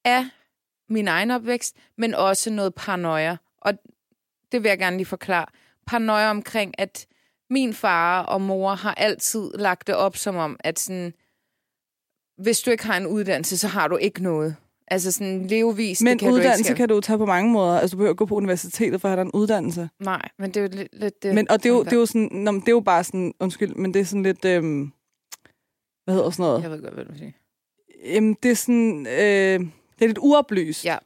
af 0.05 0.25
min 0.89 1.07
egen 1.07 1.31
opvækst, 1.31 1.75
men 1.97 2.13
også 2.13 2.49
noget 2.49 2.75
paranoia. 2.75 3.37
Og 3.61 3.73
det 4.51 4.63
vil 4.63 4.69
jeg 4.69 4.79
gerne 4.79 4.97
lige 4.97 5.05
forklare. 5.05 5.45
Paranoia 5.87 6.29
omkring, 6.29 6.79
at 6.79 7.07
min 7.49 7.73
far 7.73 8.23
og 8.23 8.41
mor 8.41 8.75
har 8.75 8.93
altid 8.93 9.51
lagt 9.53 9.87
det 9.87 9.95
op 9.95 10.17
som 10.17 10.35
om, 10.35 10.57
at 10.59 10.79
sådan, 10.79 11.13
hvis 12.37 12.61
du 12.61 12.71
ikke 12.71 12.85
har 12.85 12.97
en 12.97 13.07
uddannelse, 13.07 13.57
så 13.57 13.67
har 13.67 13.87
du 13.87 13.97
ikke 13.97 14.23
noget. 14.23 14.55
Altså 14.87 15.11
sådan 15.11 15.47
levevis, 15.47 16.01
Men 16.01 16.11
det 16.11 16.19
kan 16.19 16.31
uddannelse 16.31 16.63
du 16.63 16.69
ikke 16.69 16.77
kan 16.77 16.89
du 16.89 17.01
tage 17.01 17.17
på 17.17 17.25
mange 17.25 17.51
måder. 17.51 17.79
Altså, 17.79 17.95
du 17.95 17.97
behøver 17.97 18.11
ikke 18.11 18.17
gå 18.17 18.25
på 18.25 18.35
universitetet 18.35 19.01
for 19.01 19.07
at 19.07 19.15
have 19.15 19.21
en 19.21 19.31
uddannelse. 19.31 19.89
Nej, 19.99 20.29
men 20.39 20.51
det 20.51 20.57
er 20.57 20.61
jo 20.61 20.69
lidt, 20.71 20.87
lidt 20.93 21.23
det. 21.23 21.35
Men, 21.35 21.51
og 21.51 21.63
det 21.63 21.69
er, 21.69 21.73
jo, 21.73 21.83
det 21.83 21.93
er 21.93 21.97
jo 21.97 22.05
sådan, 22.05 22.29
nå, 22.31 22.51
det 22.51 22.67
er 22.67 22.71
jo 22.71 22.79
bare 22.79 23.03
sådan, 23.03 23.33
undskyld, 23.39 23.75
men 23.75 23.93
det 23.93 23.99
er 23.99 24.05
sådan 24.05 24.23
lidt, 24.23 24.45
øhm, 24.45 24.91
hvad 26.03 26.15
hedder 26.15 26.29
sådan 26.29 26.43
noget? 26.43 26.63
Jeg 26.63 26.71
ved 26.71 26.81
godt, 26.81 26.93
hvad 26.93 27.05
du 27.05 27.17
siger. 27.17 27.31
Jamen, 28.05 28.37
det 28.43 28.51
er 28.51 28.55
sådan, 28.55 29.07
øh, 29.07 29.67
det 29.99 30.01
er 30.05 30.07
lidt 30.07 30.17
uoplyst. 30.21 30.85
Ja. 30.85 30.97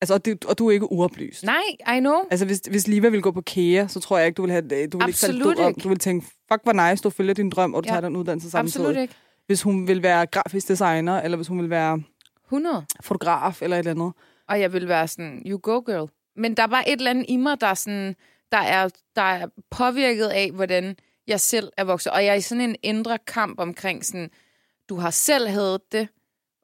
Altså, 0.00 0.14
og, 0.14 0.24
det, 0.24 0.44
og 0.44 0.58
du 0.58 0.68
er 0.68 0.72
ikke 0.72 0.92
uoplyst. 0.92 1.44
Nej, 1.44 1.62
I 1.96 2.00
know. 2.00 2.16
Altså, 2.30 2.46
hvis, 2.46 2.60
hvis 2.70 2.88
Liva 2.88 3.08
ville 3.08 3.22
gå 3.22 3.30
på 3.30 3.40
KEA, 3.40 3.86
så 3.86 4.00
tror 4.00 4.18
jeg 4.18 4.26
ikke, 4.26 4.36
du 4.36 4.42
vil 4.42 4.50
have, 4.50 4.62
du 4.62 4.68
vil 4.68 4.82
ikke 4.84 5.04
Absolut 5.04 5.58
om. 5.58 5.68
ikke. 5.68 5.80
Du 5.80 5.88
vil 5.88 5.98
tænke, 5.98 6.26
fuck, 6.52 6.62
hvor 6.62 6.90
nice, 6.90 7.02
du 7.02 7.10
følger 7.10 7.34
din 7.34 7.50
drøm, 7.50 7.74
og 7.74 7.84
du 7.84 7.86
Ja. 7.86 7.90
tager 7.92 8.00
den 8.00 8.16
uddannelse 8.16 8.50
samtidig. 8.50 8.86
Absolut 8.86 9.02
ikke. 9.02 9.14
Hvis 9.46 9.62
hun 9.62 9.88
vil 9.88 10.02
være 10.02 10.26
grafisk 10.26 10.68
designer, 10.68 11.20
eller 11.22 11.36
hvis 11.36 11.48
hun 11.48 11.60
vil 11.62 11.70
være 11.70 12.02
100. 12.44 12.84
fotograf, 13.00 13.62
eller 13.62 13.76
et 13.76 13.78
eller 13.78 13.90
andet. 13.90 14.12
Og 14.48 14.60
jeg 14.60 14.72
vil 14.72 14.88
være 14.88 15.08
sådan, 15.08 15.42
you 15.46 15.58
go 15.62 15.78
girl. 15.80 16.10
Men 16.36 16.54
der 16.56 16.62
er 16.62 16.66
bare 16.66 16.88
et 16.88 16.96
eller 16.98 17.10
andet 17.10 17.24
i 17.28 17.36
mig, 17.36 17.60
der 17.60 17.66
er, 17.66 17.74
sådan, 17.74 18.14
der 18.52 18.58
er, 18.58 18.88
der 19.16 19.22
er 19.22 19.46
påvirket 19.70 20.26
af, 20.26 20.50
hvordan 20.50 20.96
jeg 21.26 21.40
selv 21.40 21.68
er 21.76 21.84
vokset. 21.84 22.12
Og 22.12 22.24
jeg 22.24 22.30
er 22.30 22.34
i 22.34 22.40
sådan 22.40 22.60
en 22.70 22.76
indre 22.82 23.18
kamp 23.26 23.58
omkring 23.60 24.04
sådan, 24.04 24.30
du 24.88 24.96
har 24.96 25.10
selv 25.10 25.48
hadet 25.48 25.80
det, 25.92 26.08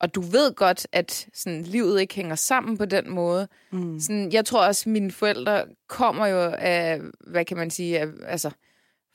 og 0.05 0.14
du 0.14 0.20
ved 0.20 0.55
godt, 0.55 0.86
at 0.92 1.28
sådan, 1.34 1.62
livet 1.62 2.00
ikke 2.00 2.14
hænger 2.14 2.34
sammen 2.34 2.78
på 2.78 2.84
den 2.84 3.11
måde. 3.11 3.48
Mm. 3.70 4.00
Sådan, 4.00 4.32
jeg 4.32 4.44
tror 4.44 4.66
også, 4.66 4.88
mine 4.88 5.11
forældre 5.11 5.64
kommer 5.88 6.26
jo 6.26 6.55
af, 6.59 7.00
hvad 7.26 7.44
kan 7.44 7.57
man 7.57 7.70
sige, 7.70 8.00
af, 8.00 8.07
altså 8.26 8.50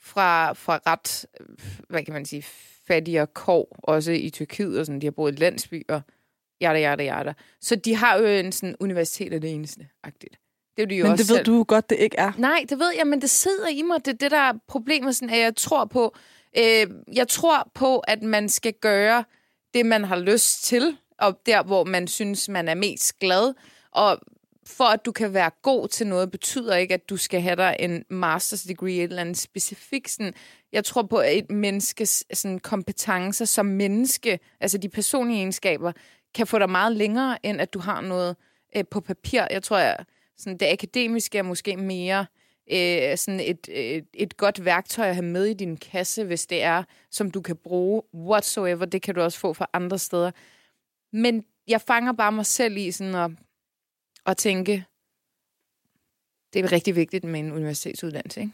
fra, 0.02 0.54
fra 0.54 0.80
ret, 0.88 1.26
hvad 1.90 2.04
kan 2.04 2.14
man 2.14 2.26
sige, 2.26 2.44
fattigere 2.88 3.28
kår, 3.28 3.80
også 3.84 4.12
i 4.12 4.30
Tyrkiet, 4.30 4.80
og 4.80 4.86
sådan, 4.86 5.02
de 5.02 5.06
har 5.06 5.12
boet 5.12 5.32
i 5.34 5.36
landsbyer, 5.36 6.02
jada, 6.62 6.80
jada, 6.80 7.04
jada. 7.04 7.34
Så 7.62 7.76
de 7.76 7.96
har 7.96 8.18
jo 8.18 8.26
en 8.26 8.52
sådan, 8.52 8.76
universitet 8.80 9.34
af 9.34 9.42
det 9.42 9.54
eneste, 9.54 9.88
agtigt. 10.04 10.40
Det 10.78 10.84
er 10.84 10.86
jo 10.86 10.90
de 10.90 10.96
jo 10.96 11.04
Men 11.04 11.12
også 11.12 11.24
det 11.24 11.30
ved 11.30 11.38
selv. 11.38 11.46
du 11.46 11.64
godt, 11.64 11.90
det 11.90 11.98
ikke 12.00 12.18
er. 12.18 12.32
Nej, 12.38 12.66
det 12.70 12.80
ved 12.80 12.92
jeg, 12.98 13.08
men 13.08 13.22
det 13.22 13.30
sidder 13.30 13.68
i 13.68 13.82
mig. 13.82 14.06
Det 14.06 14.14
er 14.14 14.18
det, 14.18 14.32
der 14.32 14.38
er 14.38 14.54
problemet, 14.68 15.16
sådan, 15.16 15.30
at 15.30 15.40
jeg 15.40 15.56
tror 15.56 15.86
på, 15.86 16.16
øh, 16.58 16.88
jeg 17.14 17.28
tror 17.28 17.72
på, 17.74 18.00
at 18.00 18.24
man 18.24 18.50
skal 18.50 18.74
gøre 18.74 19.24
det, 19.74 19.86
man 19.86 20.04
har 20.04 20.20
lyst 20.20 20.64
til, 20.64 20.98
og 21.20 21.40
der, 21.46 21.64
hvor 21.64 21.84
man 21.84 22.08
synes, 22.08 22.50
man 22.50 22.68
er 22.68 22.76
mest 22.76 23.20
glad. 23.20 23.54
Og 23.92 24.20
for 24.66 24.84
at 24.84 25.06
du 25.06 25.12
kan 25.12 25.34
være 25.34 25.52
god 25.62 25.88
til 25.88 26.08
noget, 26.08 26.32
betyder 26.32 26.76
ikke, 26.76 26.94
at 26.94 27.10
du 27.10 27.18
skal 27.18 27.42
have 27.42 27.56
dig 27.56 27.76
en 27.80 28.04
master's 28.14 28.68
degree 28.68 28.96
et 28.96 29.04
eller 29.04 29.22
andet 29.22 29.38
specifikt. 29.38 30.10
Sådan, 30.10 30.34
jeg 30.72 30.86
tror 30.86 31.02
på, 31.02 31.18
at 31.18 31.38
et 31.38 31.52
menneskes 31.52 32.26
sådan, 32.34 32.60
kompetencer 32.60 33.46
som 33.46 33.66
menneske, 33.66 34.40
altså 34.60 34.78
de 34.78 34.90
personlige 34.90 35.38
egenskaber, 35.38 35.92
kan 36.36 36.48
få 36.48 36.60
dig 36.60 36.70
meget 36.70 36.96
længere, 36.96 37.46
end 37.46 37.62
at 37.62 37.74
du 37.74 37.80
har 37.80 38.02
noget 38.02 38.36
øh, 38.76 38.84
på 38.92 39.02
papir. 39.02 39.48
Jeg 39.52 39.64
tror, 39.64 39.78
at 39.78 40.06
sådan, 40.38 40.58
det 40.58 40.66
akademiske 40.66 41.38
er 41.38 41.44
måske 41.44 41.78
mere 41.78 42.26
øh, 42.72 43.18
sådan 43.18 43.40
et, 43.40 43.70
et, 43.70 44.06
et 44.14 44.38
godt 44.38 44.66
værktøj 44.66 45.08
at 45.08 45.16
have 45.16 45.26
med 45.26 45.46
i 45.46 45.54
din 45.54 45.78
kasse, 45.78 46.24
hvis 46.24 46.46
det 46.46 46.64
er, 46.64 46.84
som 47.12 47.32
du 47.32 47.42
kan 47.42 47.56
bruge 47.56 48.02
whatsoever. 48.14 48.86
Det 48.86 49.02
kan 49.02 49.16
du 49.16 49.22
også 49.22 49.40
få 49.40 49.54
fra 49.54 49.70
andre 49.74 49.98
steder. 49.98 50.32
Men 51.14 51.46
jeg 51.68 51.82
fanger 51.82 52.14
bare 52.14 52.32
mig 52.32 52.46
selv 52.46 52.78
i 52.78 52.92
sådan 52.92 53.16
at, 53.16 53.32
at 54.26 54.38
tænke, 54.38 54.86
det 56.54 56.66
er 56.66 56.72
rigtig 56.72 56.96
vigtigt 56.96 57.24
med 57.24 57.40
en 57.40 57.52
universitetsuddannelse, 57.52 58.42
ikke? 58.42 58.54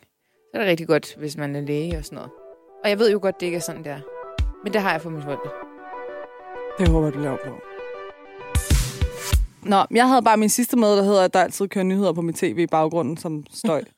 Så 0.51 0.51
er 0.53 0.59
det 0.59 0.69
rigtig 0.69 0.87
godt, 0.87 1.15
hvis 1.15 1.37
man 1.37 1.55
er 1.55 1.61
læge 1.61 1.97
og 1.97 2.05
sådan 2.05 2.15
noget. 2.15 2.31
Og 2.83 2.89
jeg 2.89 2.99
ved 2.99 3.11
jo 3.11 3.19
godt, 3.21 3.39
det 3.39 3.45
ikke 3.45 3.55
er 3.55 3.61
sådan, 3.61 3.83
der. 3.83 3.99
Men 4.63 4.73
det 4.73 4.81
har 4.81 4.91
jeg 4.91 5.01
for 5.01 5.09
mine 5.09 5.23
forældre. 5.23 5.49
Det 6.79 6.87
håber 6.87 7.07
jeg, 7.07 7.13
du 7.13 7.19
laver 7.19 7.37
på. 7.45 7.59
Nå, 9.69 9.85
jeg 9.91 10.09
havde 10.09 10.21
bare 10.21 10.37
min 10.37 10.49
sidste 10.49 10.77
med, 10.77 10.97
der 10.97 11.03
hedder, 11.03 11.23
at 11.23 11.33
der 11.33 11.41
altid 11.41 11.67
kører 11.67 11.85
nyheder 11.85 12.13
på 12.13 12.21
mit 12.21 12.35
tv 12.35 12.57
i 12.59 12.67
baggrunden 12.67 13.17
som 13.17 13.45
støj. 13.53 13.83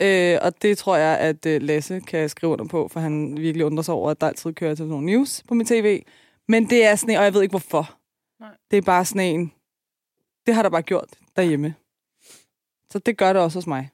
øh, 0.00 0.38
og 0.42 0.62
det 0.62 0.78
tror 0.78 0.96
jeg, 0.96 1.18
at 1.18 1.46
øh, 1.46 1.62
Lasse 1.62 2.00
kan 2.00 2.28
skrive 2.28 2.52
under 2.52 2.64
på, 2.64 2.88
for 2.88 3.00
han 3.00 3.36
virkelig 3.36 3.66
undrer 3.66 3.82
sig 3.82 3.94
over, 3.94 4.10
at 4.10 4.20
der 4.20 4.26
altid 4.26 4.52
kører 4.52 4.74
til 4.74 4.86
nogle 4.86 5.06
news 5.06 5.42
på 5.48 5.54
mit 5.54 5.66
tv. 5.66 6.02
Men 6.48 6.70
det 6.70 6.84
er 6.84 6.96
sådan 6.96 7.14
en, 7.14 7.18
og 7.18 7.24
jeg 7.24 7.34
ved 7.34 7.42
ikke 7.42 7.52
hvorfor. 7.52 7.98
Nej. 8.40 8.50
Det 8.70 8.76
er 8.76 8.82
bare 8.82 9.04
sådan 9.04 9.34
en, 9.34 9.52
det 10.46 10.54
har 10.54 10.62
der 10.62 10.70
bare 10.70 10.82
gjort 10.82 11.10
derhjemme. 11.36 11.74
Så 12.90 12.98
det 12.98 13.18
gør 13.18 13.32
det 13.32 13.42
også 13.42 13.58
hos 13.58 13.66
mig. 13.66 13.90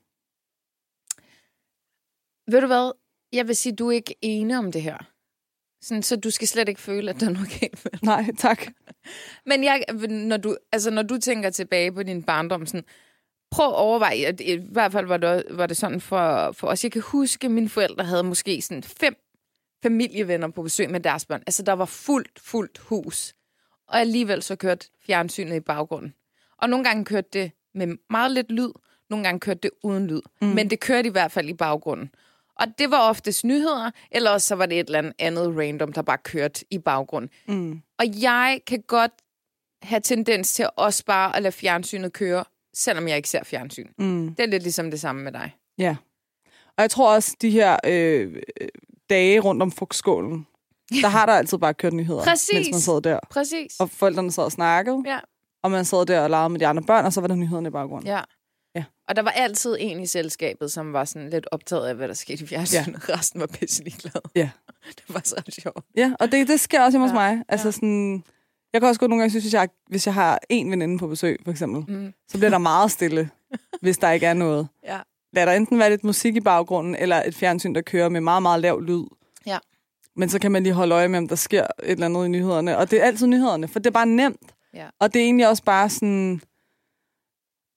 Ved 2.51 2.61
du 2.61 2.66
hvad? 2.66 2.92
Jeg 3.32 3.49
vil 3.49 3.57
sige, 3.57 3.76
du 3.76 3.88
er 3.88 3.92
ikke 3.92 4.14
ene 4.22 4.59
om 4.59 4.72
det 4.72 4.82
her. 4.82 4.99
Sådan, 5.80 6.03
så 6.03 6.16
du 6.16 6.30
skal 6.30 6.49
slet 6.49 6.68
ikke 6.68 6.80
føle, 6.80 7.11
at 7.11 7.20
der 7.20 7.26
er 7.26 7.30
noget 7.30 7.61
galt 7.61 7.84
med 7.84 7.99
Nej, 8.03 8.24
tak. 8.38 8.62
Men 9.51 9.64
jeg, 9.64 9.84
når, 10.09 10.36
du, 10.36 10.57
altså, 10.72 10.90
når 10.90 11.03
du 11.03 11.18
tænker 11.18 11.51
tilbage 11.51 11.92
på 11.92 12.03
din 12.03 12.22
barndom, 12.22 12.66
sådan, 12.66 12.84
prøv 13.51 13.66
at 13.66 13.74
overveje, 13.74 14.26
at 14.26 14.40
i 14.40 14.61
hvert 14.72 14.92
fald 14.92 15.07
var 15.07 15.16
det, 15.16 15.44
var 15.51 15.66
det 15.66 15.76
sådan 15.76 16.01
for, 16.01 16.53
for 16.53 16.66
os. 16.66 16.84
Jeg 16.84 16.92
kan 16.92 17.03
huske, 17.03 17.44
at 17.44 17.51
mine 17.51 17.68
forældre 17.68 18.05
havde 18.05 18.22
måske 18.22 18.62
sådan 18.62 18.82
fem 18.82 19.16
familievenner 19.82 20.49
på 20.49 20.62
besøg 20.62 20.90
med 20.90 21.01
deres 21.01 21.24
børn. 21.26 21.42
Altså, 21.46 21.62
der 21.62 21.72
var 21.72 21.84
fuldt, 21.84 22.40
fuldt 22.40 22.78
hus. 22.78 23.34
Og 23.88 24.01
alligevel 24.01 24.42
så 24.42 24.57
kørte 24.57 24.86
fjernsynet 25.07 25.57
i 25.57 25.61
baggrunden. 25.61 26.14
Og 26.59 26.70
nogle 26.70 26.84
gange 26.84 27.05
kørte 27.05 27.28
det 27.32 27.53
med 27.74 27.96
meget 28.11 28.30
lidt 28.30 28.51
lyd, 28.51 28.70
nogle 29.11 29.24
gange 29.24 29.40
kørte 29.40 29.61
det 29.62 29.70
uden 29.82 30.07
lyd. 30.07 30.20
Mm. 30.40 30.49
Men 30.49 30.70
det 30.70 30.80
kørte 30.80 31.09
i 31.09 31.12
hvert 31.12 31.32
fald 31.32 31.49
i 31.49 31.55
baggrunden. 31.55 32.11
Og 32.61 32.66
det 32.78 32.90
var 32.90 33.09
oftest 33.09 33.44
nyheder, 33.44 33.90
eller 34.11 34.30
også 34.30 34.46
så 34.46 34.55
var 34.55 34.66
det 34.66 34.80
et 34.80 34.86
eller 34.86 34.99
andet 34.99 35.14
andet 35.18 35.59
random, 35.59 35.92
der 35.92 36.03
bare 36.03 36.18
kørte 36.18 36.64
i 36.70 36.78
baggrunden. 36.78 37.30
Mm. 37.49 37.82
Og 37.99 38.22
jeg 38.22 38.61
kan 38.66 38.82
godt 38.86 39.12
have 39.82 40.01
tendens 40.01 40.53
til 40.53 40.68
også 40.76 41.05
bare 41.05 41.36
at 41.36 41.42
lade 41.42 41.53
fjernsynet 41.53 42.12
køre, 42.12 42.44
selvom 42.75 43.09
jeg 43.09 43.16
ikke 43.16 43.29
ser 43.29 43.45
fjernsyn. 43.45 43.87
Mm. 43.99 44.35
Det 44.35 44.41
er 44.45 44.47
lidt 44.49 44.62
ligesom 44.62 44.91
det 44.91 45.01
samme 45.01 45.23
med 45.23 45.33
dig. 45.33 45.55
Ja. 45.79 45.97
Og 46.77 46.83
jeg 46.83 46.91
tror 46.91 47.14
også, 47.14 47.37
de 47.43 47.51
her 47.51 47.77
øh, 47.87 48.37
dage 49.11 49.41
rundt 49.41 49.62
om 49.62 49.73
frugtskålen, 49.73 50.47
der 51.03 51.09
har 51.09 51.27
der 51.27 51.33
altid 51.33 51.59
bare 51.59 51.75
kørt 51.75 51.93
nyheder, 51.93 52.25
Præcis. 52.25 52.51
mens 52.55 52.69
man 52.71 52.81
sad 52.81 53.01
der. 53.03 53.21
Præcis. 53.31 53.81
Og 53.81 53.91
forældrene 53.91 54.33
sad 54.33 54.45
og 54.45 54.53
snakkede, 54.53 55.03
Ja. 55.07 55.19
og 55.62 55.71
man 55.71 55.85
sad 55.85 56.07
der 56.07 56.21
og 56.21 56.31
legede 56.31 56.49
med 56.49 56.61
de 56.61 56.66
andre 56.66 56.83
børn, 56.83 57.05
og 57.05 57.12
så 57.12 57.21
var 57.21 57.29
der 57.29 57.35
nyhederne 57.35 57.69
i 57.69 57.71
baggrunden. 57.71 58.09
Ja. 58.09 58.21
Ja. 58.75 58.85
Og 59.09 59.16
der 59.16 59.23
var 59.23 59.31
altid 59.31 59.77
en 59.81 60.01
i 60.01 60.07
selskabet, 60.07 60.73
som 60.73 60.93
var 60.93 61.05
sådan 61.05 61.31
lidt 61.31 61.47
optaget 61.53 61.87
af, 61.89 61.95
hvad 61.95 62.09
der 62.09 62.14
skete 62.14 62.45
i 62.45 62.47
fjernsynet. 62.47 63.09
Ja. 63.09 63.16
Resten 63.19 63.41
var 63.41 63.47
pisse 63.47 63.85
ligeglad. 63.85 64.23
Ja. 64.35 64.51
Det 64.97 65.05
var 65.09 65.23
så 65.25 65.43
sjovt. 65.62 65.85
Ja, 65.97 66.12
og 66.21 66.33
det, 66.33 66.49
det 66.49 66.61
sker 66.61 66.83
også 66.83 66.99
hjemme 66.99 67.07
Ja, 67.07 67.11
hos 67.12 67.14
mig. 67.14 67.45
Altså 67.49 67.69
ja. 67.69 67.73
sådan, 67.73 68.25
jeg 68.73 68.81
kan 68.81 68.89
også 68.89 69.01
godt 69.01 69.09
nogle 69.11 69.23
gange 69.23 69.31
synes, 69.31 69.45
hvis 69.45 69.55
jeg, 69.55 69.69
hvis 69.89 70.07
jeg 70.07 70.14
har 70.14 70.39
en 70.49 70.71
veninde 70.71 70.99
på 70.99 71.07
besøg, 71.07 71.41
for 71.45 71.51
eksempel, 71.51 71.95
Mm. 71.97 72.12
så 72.29 72.39
bliver 72.39 72.51
der 72.51 72.59
meget 72.59 72.91
stille, 72.91 73.31
hvis 73.83 73.99
der 73.99 74.11
ikke 74.11 74.27
er 74.27 74.35
noget. 74.35 74.69
Ja. 74.85 74.99
Lad 75.33 75.47
der 75.47 75.53
enten 75.53 75.79
være 75.79 75.91
lidt 75.91 76.05
musik 76.05 76.37
i 76.37 76.41
baggrunden, 76.41 76.97
eller 76.97 77.23
et 77.27 77.35
fjernsyn, 77.35 77.75
der 77.75 77.81
kører 77.81 78.09
med 78.09 78.21
meget, 78.21 78.43
meget 78.43 78.61
lav 78.61 78.81
lyd. 78.81 79.03
Ja. 79.47 79.59
Men 80.16 80.29
så 80.29 80.39
kan 80.39 80.53
man 80.53 80.62
lige 80.62 80.73
holde 80.73 80.95
øje 80.95 81.09
med, 81.09 81.19
om 81.19 81.29
der 81.29 81.37
sker 81.37 81.62
et 81.62 81.71
eller 81.91 82.07
andet 82.07 82.25
i 82.27 82.29
nyhederne. 82.29 82.79
Og 82.79 82.91
det 82.91 83.01
er 83.01 83.05
altid 83.05 83.27
nyhederne, 83.27 83.69
for 83.69 83.79
det 83.79 83.87
er 83.87 83.91
bare 83.91 84.07
nemt. 84.07 84.53
Ja. 84.75 84.87
Og 85.01 85.14
det 85.14 85.21
er 85.21 85.25
egentlig 85.25 85.49
også 85.49 85.62
bare 85.62 85.89
sådan... 85.91 86.41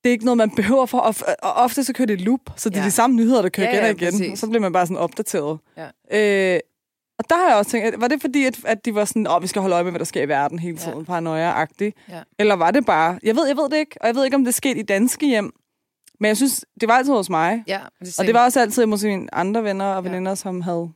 Det 0.03 0.09
er 0.09 0.11
ikke 0.11 0.25
noget, 0.25 0.37
man 0.37 0.51
behøver 0.55 0.85
for. 0.85 0.99
Og, 0.99 1.15
ofte 1.53 1.83
så 1.83 1.93
kører 1.93 2.05
det 2.05 2.21
loop, 2.21 2.39
så 2.57 2.69
det 2.69 2.75
er 2.77 2.81
Ja. 2.81 2.85
de 2.85 2.91
samme 2.91 3.15
nyheder, 3.15 3.41
der 3.41 3.49
kører 3.49 3.67
Ja, 3.67 3.73
igen 3.73 3.83
ja, 3.83 3.89
og 3.89 3.95
igen. 4.01 4.11
præcis. 4.11 4.31
Og 4.31 4.37
så 4.37 4.47
bliver 4.47 4.61
man 4.61 4.73
bare 4.73 4.85
sådan 4.85 4.97
opdateret. 4.97 5.59
Ja. 5.77 6.53
Øh, 6.55 6.59
og 7.23 7.29
der 7.29 7.35
har 7.37 7.47
jeg 7.47 7.55
også 7.57 7.71
tænkt, 7.71 8.01
var 8.01 8.07
det 8.07 8.21
fordi, 8.21 8.45
at, 8.45 8.65
at 8.65 8.85
de 8.85 8.95
var 8.95 9.05
sådan, 9.05 9.27
åh, 9.27 9.41
vi 9.41 9.47
skal 9.47 9.61
holde 9.61 9.73
øje 9.75 9.83
med, 9.83 9.91
hvad 9.91 9.99
der 9.99 10.05
sker 10.05 10.21
i 10.21 10.27
verden 10.27 10.59
hele 10.59 10.77
Ja. 10.79 10.83
tiden, 10.83 10.99
ja. 10.99 11.03
paranoia-agtigt? 11.13 11.91
Ja. 12.09 12.21
Eller 12.39 12.55
var 12.55 12.71
det 12.71 12.85
bare, 12.85 13.19
jeg 13.23 13.35
ved, 13.35 13.47
jeg 13.47 13.57
ved 13.57 13.69
det 13.69 13.77
ikke, 13.77 13.97
og 14.01 14.07
jeg 14.07 14.15
ved 14.15 14.25
ikke, 14.25 14.35
om 14.35 14.45
det 14.45 14.53
skete 14.53 14.79
i 14.79 14.83
danske 14.83 15.27
hjem, 15.27 15.51
men 16.19 16.27
jeg 16.27 16.37
synes, 16.37 16.65
det 16.81 16.89
var 16.89 16.95
altid 16.95 17.13
hos 17.13 17.29
mig. 17.29 17.63
Ja, 17.67 17.79
det 17.99 18.19
Og 18.19 18.25
det 18.25 18.33
var 18.33 18.43
også 18.43 18.59
altid 18.61 18.85
hos 18.85 19.03
mine 19.03 19.35
andre 19.35 19.63
venner 19.63 19.85
og 19.85 20.03
Ja. 20.03 20.09
veninder, 20.09 20.35
som 20.35 20.61
havde... 20.61 20.91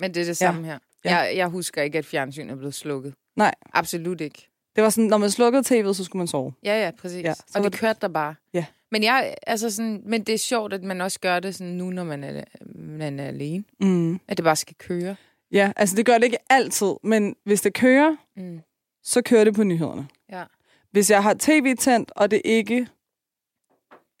Men 0.00 0.14
det 0.14 0.20
er 0.20 0.24
det 0.24 0.36
samme 0.36 0.64
her. 0.66 0.78
Ja. 1.04 1.16
Jeg, 1.16 1.36
jeg 1.36 1.46
husker 1.48 1.82
ikke, 1.82 1.98
at 1.98 2.06
fjernsynet 2.06 2.58
blev 2.58 2.72
slukket. 2.72 3.14
Nej. 3.36 3.54
Absolut 3.72 4.20
ikke. 4.20 4.48
Det 4.76 4.84
var 4.84 4.90
sådan, 4.90 5.04
når 5.08 5.18
man 5.18 5.30
slukkede 5.30 5.62
tv'et, 5.88 5.92
så 5.92 6.04
skulle 6.04 6.20
man 6.20 6.26
sove. 6.26 6.52
Ja, 6.64 6.84
ja, 6.84 6.90
præcis. 7.00 7.22
Ja, 7.22 7.28
Ja, 7.28 7.34
så 7.34 7.58
og 7.58 7.64
det- 7.64 7.72
kørte 7.80 7.98
der 8.00 8.08
bare. 8.08 8.34
Ja. 8.54 8.64
Men, 8.92 9.02
jeg, 9.02 9.34
altså 9.46 9.70
sådan, 9.70 10.02
men 10.04 10.24
det 10.24 10.32
er 10.34 10.38
sjovt, 10.38 10.72
at 10.72 10.82
man 10.82 11.00
også 11.00 11.20
gør 11.20 11.40
det 11.40 11.54
sådan 11.54 11.72
nu, 11.72 11.90
når 11.90 12.04
man 12.04 12.24
er, 12.24 12.44
man 12.74 13.20
er 13.20 13.26
alene. 13.28 13.64
Mm. 13.80 14.20
At 14.28 14.36
det 14.36 14.44
bare 14.44 14.56
skal 14.56 14.76
køre. 14.78 15.16
Ja, 15.52 15.72
altså 15.76 15.96
det 15.96 16.06
gør 16.06 16.14
det 16.18 16.24
ikke 16.24 16.38
altid, 16.50 16.92
men 17.02 17.36
hvis 17.44 17.60
det 17.62 17.74
kører, 17.74 18.16
Mm. 18.36 18.60
så 19.02 19.22
kører 19.22 19.44
det 19.44 19.54
på 19.54 19.64
nyhederne. 19.64 20.08
Ja. 20.30 20.44
Hvis 20.90 21.10
jeg 21.10 21.22
har 21.22 21.36
tv 21.38 21.76
tændt, 21.76 22.12
og 22.16 22.30
det 22.30 22.42
ikke 22.44 22.88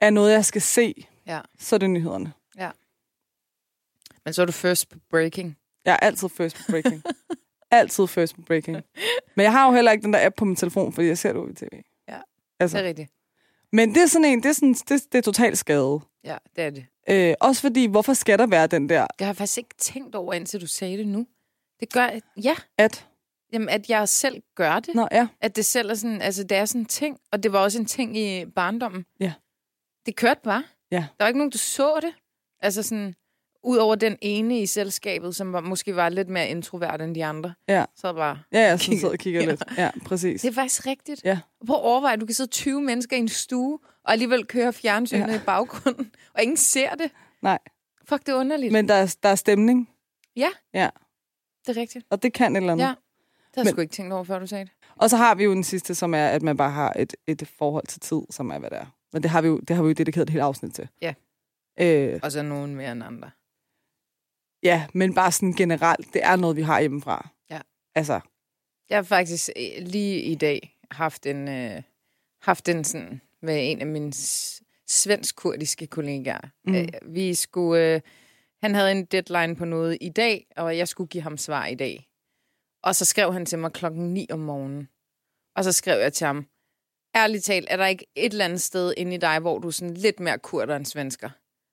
er 0.00 0.10
noget, 0.10 0.32
jeg 0.32 0.44
skal 0.44 0.62
se, 0.62 1.06
Ja. 1.26 1.40
så 1.58 1.76
er 1.76 1.78
det 1.78 1.90
nyhederne. 1.90 2.32
Men 4.24 4.34
så 4.34 4.42
er 4.42 4.46
du 4.46 4.52
first 4.52 4.94
breaking. 5.10 5.56
Jeg 5.84 5.92
er 5.92 5.96
altid 5.96 6.28
first 6.28 6.56
breaking. 6.70 7.02
altid 7.70 8.06
first 8.06 8.36
breaking. 8.46 8.76
Men 9.36 9.44
jeg 9.44 9.52
har 9.52 9.66
jo 9.68 9.74
heller 9.74 9.92
ikke 9.92 10.02
den 10.02 10.12
der 10.12 10.26
app 10.26 10.36
på 10.36 10.44
min 10.44 10.56
telefon, 10.56 10.92
fordi 10.92 11.06
jeg 11.08 11.18
ser 11.18 11.32
det 11.32 11.38
jo 11.40 11.48
i 11.48 11.54
tv. 11.54 11.82
Ja, 12.08 12.18
Altså. 12.60 12.76
Det 12.78 12.84
er 12.84 12.88
rigtigt. 12.88 13.10
Men 13.72 13.94
det 13.94 14.02
er 14.02 14.06
sådan 14.06 14.24
en, 14.24 14.42
det 14.42 14.48
er, 14.48 14.52
sådan, 14.52 14.74
det, 14.74 15.12
det 15.12 15.18
er 15.18 15.22
totalt 15.22 15.58
skade. 15.58 16.00
Ja, 16.24 16.36
det 16.56 16.64
er 16.64 16.70
det. 16.70 16.86
Øh, 17.08 17.34
også 17.40 17.60
fordi, 17.60 17.86
hvorfor 17.86 18.14
skal 18.14 18.38
der 18.38 18.46
være 18.46 18.66
den 18.66 18.88
der, 18.88 19.06
Det 19.06 19.20
har 19.20 19.26
jeg 19.26 19.36
faktisk 19.36 19.58
ikke 19.58 19.74
tænkt 19.78 20.14
over, 20.14 20.32
indtil 20.34 20.60
du 20.60 20.66
sagde 20.66 20.98
det 20.98 21.06
nu. 21.06 21.26
Det 21.80 21.92
gør, 21.92 22.10
ja, 22.36 22.56
at... 22.78 23.08
jamen, 23.52 23.68
at 23.68 23.90
jeg 23.90 24.08
selv 24.08 24.42
gør 24.54 24.80
det. 24.80 24.94
Nå, 24.94 25.08
ja. 25.12 25.28
At 25.40 25.56
det 25.56 25.64
selv 25.64 25.90
er 25.90 25.94
sådan, 25.94 26.22
altså 26.22 26.44
det 26.44 26.56
er 26.56 26.64
sådan 26.64 26.80
en 26.80 26.86
ting, 26.86 27.18
og 27.32 27.42
det 27.42 27.52
var 27.52 27.58
også 27.58 27.78
en 27.78 27.86
ting 27.86 28.16
i 28.16 28.44
barndommen. 28.46 29.04
Ja. 29.20 29.32
Det 30.06 30.16
kørte 30.16 30.40
bare. 30.44 30.64
Ja. 30.90 30.96
Der 30.96 31.24
var 31.24 31.26
ikke 31.26 31.38
nogen, 31.38 31.52
der 31.52 31.58
så 31.58 32.00
det. 32.02 32.14
Altså 32.60 32.82
sådan, 32.82 33.14
ud 33.62 33.76
over 33.76 33.94
den 33.94 34.16
ene 34.20 34.60
i 34.60 34.66
selskabet, 34.66 35.36
som 35.36 35.52
var, 35.52 35.60
måske 35.60 35.96
var 35.96 36.08
lidt 36.08 36.28
mere 36.28 36.48
introvert 36.48 37.02
end 37.02 37.14
de 37.14 37.24
andre. 37.24 37.54
Ja. 37.68 37.84
Så 37.96 38.12
bare, 38.12 38.38
Ja, 38.52 38.66
sådan 38.68 38.78
Kigger. 38.78 38.98
sidder 39.00 39.12
og 39.12 39.18
kigger 39.18 39.40
Ja. 39.40 39.46
lidt. 39.50 39.62
Ja, 39.78 39.90
præcis. 40.04 40.40
det 40.42 40.48
er 40.48 40.52
faktisk 40.52 40.86
rigtigt. 40.86 41.24
Ja. 41.24 41.38
Prøv 41.66 41.76
at 41.76 41.82
overveje, 41.82 42.12
at 42.14 42.20
du 42.20 42.26
kan 42.26 42.34
sidde 42.34 42.50
20 42.50 42.82
mennesker 42.82 43.16
i 43.16 43.20
en 43.20 43.28
stue, 43.28 43.78
og 44.04 44.12
alligevel 44.12 44.46
køre 44.46 44.72
fjernsynet 44.72 45.28
Ja. 45.28 45.36
i 45.36 45.40
baggrunden, 45.46 46.10
og 46.34 46.42
ingen 46.42 46.56
ser 46.56 46.94
det. 46.94 47.10
Nej, 47.42 47.58
Fuck, 48.08 48.26
det 48.26 48.32
er 48.32 48.36
underligt. 48.36 48.72
men 48.72 48.88
der 48.88 48.94
er, 48.94 49.16
der 49.22 49.28
er 49.28 49.34
stemning, 49.34 49.90
ja, 50.36 50.48
Ja. 50.74 50.88
det 51.66 51.76
er 51.76 51.80
rigtigt. 51.80 52.06
og 52.10 52.22
det 52.22 52.32
kan 52.32 52.52
et 52.52 52.60
eller 52.60 52.72
andet. 52.72 52.84
Ja. 52.84 52.88
Det 52.88 53.56
har 53.56 53.62
jeg 53.62 53.70
sgu 53.70 53.80
ikke 53.80 53.92
tænkt 53.92 54.12
over, 54.12 54.24
før 54.24 54.38
du 54.38 54.46
sagde 54.46 54.64
det. 54.64 54.72
Og 54.96 55.10
så 55.10 55.16
har 55.16 55.34
vi 55.34 55.44
jo 55.44 55.52
den 55.52 55.64
sidste, 55.64 55.94
som 55.94 56.14
er, 56.14 56.26
at 56.26 56.42
man 56.42 56.56
bare 56.56 56.70
har 56.70 56.92
et, 56.96 57.14
et 57.26 57.48
forhold 57.58 57.86
til 57.86 58.00
tid, 58.00 58.20
som 58.30 58.50
er, 58.50 58.58
hvad 58.58 58.70
det 58.70 58.78
er. 58.78 58.86
Men 59.12 59.22
det 59.22 59.30
har 59.30 59.40
vi 59.42 59.48
jo, 59.48 59.58
det 59.58 59.76
har 59.76 59.82
vi 59.82 59.88
jo 59.88 59.92
dedikeret 59.92 60.22
et 60.22 60.30
helt 60.30 60.42
afsnit 60.42 60.74
til. 60.74 60.88
Ja. 61.02 61.14
Øh, 61.80 62.20
Og 62.22 62.32
så 62.32 62.42
nogen 62.42 62.74
mere 62.76 62.92
end 62.92 63.02
andre. 63.04 63.30
Ja, 64.62 64.86
men 64.94 65.14
bare 65.14 65.32
sådan 65.32 65.52
generelt, 65.52 66.14
det 66.14 66.24
er 66.24 66.36
noget, 66.36 66.56
vi 66.56 66.62
har 66.62 66.80
hjemmefra. 66.80 67.28
Ja. 67.50 67.60
Altså, 67.94 68.20
Jeg 68.90 68.98
har 68.98 69.02
faktisk 69.02 69.50
øh, 69.56 69.86
lige 69.86 70.22
i 70.22 70.34
dag 70.34 70.78
haft 70.90 71.26
en, 71.26 71.48
øh, 71.48 71.82
haft 72.42 72.68
en 72.68 72.84
sådan 72.84 73.20
med 73.42 73.70
en 73.70 73.80
af 73.80 73.86
mine 73.86 74.12
svensk-kurdiske 74.88 75.86
kollegaer. 75.86 76.48
Mm. 76.64 76.74
Øh, 76.74 76.88
vi 77.06 77.34
skulle, 77.34 77.94
øh, 77.94 78.00
han 78.62 78.74
havde 78.74 78.92
en 78.92 79.04
deadline 79.04 79.56
på 79.56 79.64
noget 79.64 79.98
i 80.00 80.08
dag, 80.08 80.46
og 80.56 80.78
jeg 80.78 80.88
skulle 80.88 81.08
give 81.08 81.22
ham 81.22 81.38
svar 81.38 81.66
i 81.66 81.74
dag. 81.74 82.08
Og 82.82 82.96
så 82.96 83.04
skrev 83.04 83.32
han 83.32 83.46
til 83.46 83.58
mig 83.58 83.72
klokken 83.72 84.14
9 84.14 84.26
om 84.30 84.38
morgenen. 84.38 84.88
Og 85.56 85.64
så 85.64 85.72
skrev 85.72 86.00
jeg 86.00 86.12
til 86.12 86.26
ham, 86.26 86.46
ærligt 87.16 87.44
talt, 87.44 87.66
er 87.70 87.76
der 87.76 87.86
ikke 87.86 88.06
et 88.16 88.32
eller 88.32 88.44
andet 88.44 88.60
sted 88.60 88.94
inde 88.96 89.14
i 89.14 89.18
dig, 89.18 89.38
hvor 89.40 89.58
du 89.58 89.68
er 89.68 89.72
sådan 89.72 89.94
lidt 89.94 90.20
mere 90.20 90.38
kurder 90.38 90.76
end 90.76 90.86
svensker? 90.86 91.30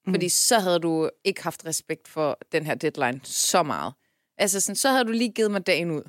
Mm. 0.09 0.13
Fordi 0.13 0.29
så 0.29 0.59
havde 0.59 0.79
du 0.79 1.09
ikke 1.23 1.43
haft 1.43 1.65
respekt 1.65 2.07
for 2.07 2.37
den 2.51 2.65
her 2.65 2.75
deadline 2.75 3.19
så 3.23 3.63
meget. 3.63 3.93
Altså 4.37 4.59
sådan, 4.59 4.75
så 4.75 4.89
havde 4.91 5.03
du 5.05 5.11
lige 5.11 5.29
givet 5.31 5.51
mig 5.51 5.67
dagen 5.67 5.91
ud. 5.91 6.01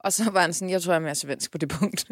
Og 0.00 0.12
så 0.12 0.30
var 0.30 0.40
han 0.40 0.52
sådan, 0.52 0.70
jeg 0.70 0.82
tror, 0.82 0.92
jeg 0.92 0.96
er 0.98 1.02
mere 1.02 1.14
svensk 1.14 1.52
på 1.52 1.58
det 1.58 1.68
punkt. 1.68 2.04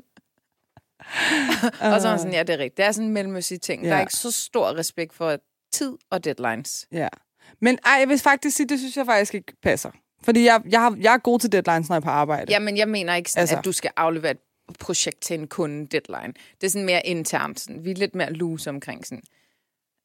og 1.80 2.00
så 2.00 2.08
var 2.08 2.08
han 2.08 2.18
sådan, 2.18 2.32
ja, 2.32 2.42
det 2.42 2.54
er 2.54 2.58
rigtigt. 2.58 2.76
Det 2.76 2.84
er 2.84 2.92
sådan 2.92 3.06
en 3.06 3.12
mellemøsig 3.14 3.60
ting. 3.60 3.82
Ja. 3.82 3.88
Der 3.88 3.94
Ja. 3.94 3.98
er 3.98 4.00
ikke 4.00 4.12
så 4.16 4.30
stor 4.30 4.76
respekt 4.78 5.14
for 5.14 5.36
tid 5.72 5.92
og 6.10 6.24
deadlines. 6.24 6.86
ja. 6.92 7.08
Men 7.60 7.78
ej, 7.84 7.92
jeg 7.92 8.08
vil 8.08 8.18
faktisk 8.18 8.56
sige, 8.56 8.68
det 8.68 8.78
synes 8.78 8.96
jeg 8.96 9.06
faktisk 9.06 9.34
ikke 9.34 9.52
passer. 9.62 9.90
Fordi 10.22 10.44
jeg, 10.44 10.62
jeg, 10.68 10.80
har, 10.80 10.96
jeg 11.00 11.14
er 11.14 11.18
god 11.18 11.38
til 11.40 11.52
deadlines, 11.52 11.88
når 11.88 11.96
jeg 11.96 12.00
er 12.00 12.04
på 12.04 12.10
arbejde. 12.10 12.52
Jamen, 12.52 12.76
jeg 12.76 12.88
mener 12.88 13.14
ikke, 13.14 13.30
sådan, 13.30 13.40
altså. 13.40 13.58
at 13.58 13.64
du 13.64 13.72
skal 13.72 13.90
aflevere 13.96 14.30
et 14.30 14.38
projekt 14.80 15.20
til 15.20 15.40
en 15.40 15.48
kunde 15.48 15.86
deadline. 15.86 16.34
Det 16.60 16.66
er 16.66 16.70
sådan 16.70 16.86
mere 16.86 17.06
internt. 17.06 17.60
Sådan. 17.60 17.84
Vi 17.84 17.90
er 17.90 17.94
lidt 17.94 18.14
mere 18.14 18.32
loose 18.32 18.70
omkring 18.70 19.06
sådan, 19.06 19.22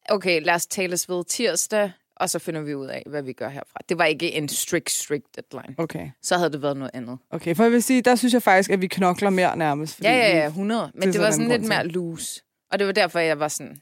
okay, 0.09 0.41
lad 0.41 0.53
os 0.53 0.67
tales 0.67 1.09
ved 1.09 1.23
tirsdag, 1.25 1.91
og 2.15 2.29
så 2.29 2.39
finder 2.39 2.61
vi 2.61 2.75
ud 2.75 2.87
af, 2.87 3.03
hvad 3.05 3.21
vi 3.21 3.33
gør 3.33 3.49
herfra. 3.49 3.79
Det 3.89 3.97
var 3.97 4.05
ikke 4.05 4.31
en 4.31 4.49
strict, 4.49 4.91
strict 4.91 5.25
deadline. 5.35 5.75
Okay. 5.77 6.09
Så 6.21 6.37
havde 6.37 6.51
det 6.51 6.61
været 6.61 6.77
noget 6.77 6.91
andet. 6.93 7.17
Okay, 7.29 7.55
for 7.55 7.63
jeg 7.63 7.71
vil 7.71 7.83
sige, 7.83 8.01
der 8.01 8.15
synes 8.15 8.33
jeg 8.33 8.43
faktisk, 8.43 8.69
at 8.69 8.81
vi 8.81 8.87
knokler 8.87 9.29
mere 9.29 9.57
nærmest. 9.57 9.95
Fordi 9.95 10.07
Ja, 10.07 10.15
ja, 10.15 10.37
ja, 10.37 10.47
100. 10.47 10.91
Men 10.93 11.03
det 11.03 11.13
det, 11.13 11.21
var 11.21 11.31
sådan 11.31 11.47
lidt 11.47 11.67
mere 11.67 11.87
loose. 11.87 12.41
Og 12.71 12.79
det 12.79 12.87
var 12.87 12.93
derfor, 12.93 13.19
jeg 13.19 13.39
var 13.39 13.47
sådan, 13.47 13.81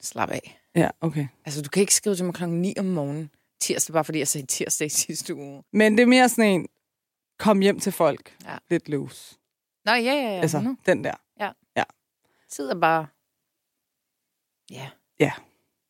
slap 0.00 0.30
af. 0.30 0.60
Ja, 0.74 0.90
okay. 1.00 1.26
Altså, 1.44 1.62
du 1.62 1.68
kan 1.68 1.80
ikke 1.80 1.94
skrive 1.94 2.16
til 2.16 2.24
mig 2.24 2.34
klokken 2.34 2.62
9 2.62 2.74
om 2.78 2.84
morgenen 2.84 3.30
tirsdag, 3.60 3.92
bare 3.92 4.04
fordi 4.04 4.18
jeg 4.18 4.28
sagde 4.28 4.46
tirsdag 4.46 4.86
i 4.86 4.88
sidste 4.88 5.34
uge. 5.34 5.62
Men 5.72 5.96
det 5.96 6.02
er 6.02 6.06
mere 6.06 6.28
sådan 6.28 6.50
en, 6.50 6.68
kom 7.38 7.60
hjem 7.60 7.80
til 7.80 7.92
folk. 7.92 8.36
Ja. 8.44 8.56
Lidt 8.70 8.88
loose. 8.88 9.36
Nå, 9.84 9.92
ja, 9.92 9.98
ja, 9.98 10.12
ja. 10.12 10.40
altså, 10.40 10.56
100. 10.56 10.76
den 10.86 11.04
der. 11.04 11.14
Tid 12.50 12.70
er 12.70 12.80
bare... 12.80 13.06
Ja. 14.70 14.90
Ja. 15.20 15.32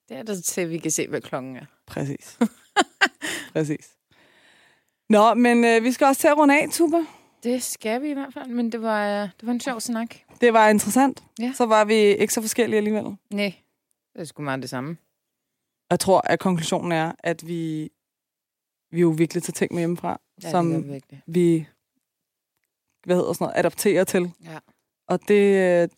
Det 0.08 0.16
er 0.16 0.22
der 0.22 0.40
til, 0.40 0.60
at 0.60 0.70
vi 0.70 0.78
kan 0.78 0.90
se, 0.90 1.08
hvad 1.08 1.20
klokken 1.20 1.56
er. 1.56 1.64
Præcis. 1.86 2.38
Præcis. 3.52 3.96
Nå, 5.08 5.34
men 5.34 5.64
øh, 5.64 5.84
vi 5.84 5.92
skal 5.92 6.06
også 6.06 6.20
til 6.20 6.28
at 6.28 6.38
runde 6.38 6.62
af, 6.62 6.68
Tuba. 6.70 6.96
Det 7.42 7.62
skal 7.62 8.02
vi 8.02 8.10
i 8.10 8.12
hvert 8.12 8.34
fald, 8.34 8.48
men 8.48 8.72
det 8.72 8.82
var, 8.82 9.22
øh, 9.22 9.28
det 9.40 9.46
var 9.46 9.52
en 9.52 9.60
sjov 9.60 9.80
snak. 9.80 10.16
Det 10.40 10.52
var 10.52 10.68
interessant. 10.68 11.22
Ja. 11.38 11.52
Så 11.56 11.66
var 11.66 11.84
vi 11.84 11.94
ikke 11.94 12.32
så 12.34 12.40
forskellige 12.40 12.76
alligevel. 12.78 13.16
Nej, 13.30 13.54
det 14.12 14.20
er 14.20 14.24
sgu 14.24 14.42
meget 14.42 14.62
det 14.62 14.70
samme. 14.70 14.96
Jeg 15.90 16.00
tror, 16.00 16.20
at 16.24 16.38
konklusionen 16.40 16.92
er, 16.92 17.12
at 17.18 17.46
vi, 17.46 17.90
vi 18.90 19.00
jo 19.00 19.08
virkelig 19.08 19.42
tager 19.42 19.52
ting 19.52 19.72
med 19.74 19.80
hjemmefra, 19.80 20.20
Ja, 20.42 20.50
som 20.50 20.84
vi 21.26 21.66
hvad 23.04 23.16
hedder 23.16 23.32
sådan 23.32 23.44
noget, 23.44 23.58
adapterer 23.58 24.04
til. 24.04 24.32
Ja. 24.44 24.58
Og 25.08 25.28
det 25.28 25.82
øh, 25.82 25.88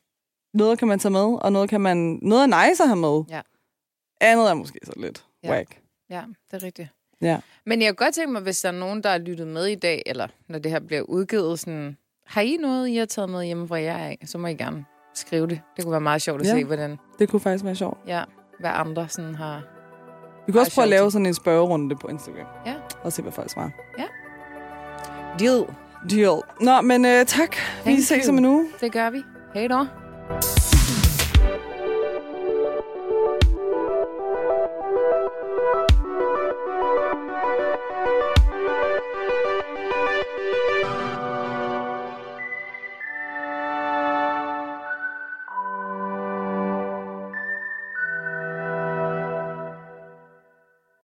noget 0.55 0.79
kan 0.79 0.89
man 0.89 0.99
tage 0.99 1.13
med, 1.13 1.39
og 1.43 1.53
noget 1.53 1.71
kan 1.71 1.81
man 1.81 2.19
noget 2.23 2.43
er 2.43 2.69
nice 2.69 2.83
at 2.83 2.89
have 2.89 2.97
med. 3.01 3.23
Ja. 3.31 3.41
Andet 4.21 4.51
er 4.51 4.55
måske 4.55 4.79
så 4.85 4.93
lidt 4.97 5.25
Ja. 5.43 5.49
ja. 5.49 5.53
whack. 5.55 5.79
Ja, 6.11 6.23
det 6.51 6.63
er 6.63 6.67
rigtigt. 6.67 6.89
Ja. 7.21 7.41
Men 7.67 7.83
jeg 7.83 7.89
kunne 7.97 8.07
godt 8.07 8.15
tænke 8.15 8.33
mig, 8.33 8.43
hvis 8.43 8.61
der 8.61 8.69
er 8.69 8.73
nogen, 8.73 9.03
der 9.03 9.11
har 9.11 9.19
lyttet 9.19 9.47
med 9.47 9.67
i 9.67 9.75
dag, 9.75 10.03
eller 10.07 10.29
når 10.49 10.59
det 10.59 10.71
her 10.73 10.81
bliver 10.81 11.03
udgivet, 11.03 11.59
sådan, 11.59 11.97
har 12.27 12.41
I 12.41 12.57
noget, 12.61 12.89
I 12.89 12.97
har 12.97 13.05
taget 13.07 13.31
med 13.31 13.45
hjemme 13.45 13.69
fra 13.69 13.81
jer 13.81 13.97
af, 13.99 14.19
så 14.25 14.39
må 14.39 14.47
I 14.47 14.55
gerne 14.55 14.85
skrive 15.15 15.47
det. 15.47 15.61
Det 15.77 15.85
kunne 15.85 15.93
være 15.93 16.01
meget 16.01 16.23
sjovt 16.23 16.41
at 16.41 16.47
Ja. 16.47 16.53
se, 16.53 16.65
hvordan, 16.65 16.99
Det 17.19 17.29
kunne 17.29 17.41
faktisk 17.41 17.65
være 17.65 17.75
sjovt. 17.77 17.99
ja, 18.07 18.25
hvad 18.61 18.71
andre 18.75 19.09
sådan 19.09 19.35
har. 19.35 19.63
Vi 20.47 20.53
kan 20.53 20.61
også 20.61 20.75
prøve 20.75 20.83
at 20.83 20.89
lave 20.89 21.11
sådan 21.11 21.27
en 21.27 21.35
spørgerunde 21.35 21.97
på 21.97 22.09
Instagram. 22.09 22.47
Ja. 22.67 22.75
Og 23.03 23.13
se, 23.13 23.23
hvad 23.23 23.33
folk 23.33 23.51
svarer. 23.51 23.71
Deal. 25.39 25.65
Deal. 26.11 26.41
Nå, 26.61 26.81
men 26.81 27.05
øh, 27.05 27.27
tak. 27.27 27.57
Thank 27.83 27.97
vi 27.99 28.03
ses 28.03 28.25
you. 28.27 28.33
om 28.33 28.39
en 28.39 28.45
uge. 28.45 28.69
Det 28.81 28.93
gør 28.93 29.11
vi. 29.11 29.23
Hej 29.55 29.67
då. 29.69 29.87
Bye. 30.29 30.62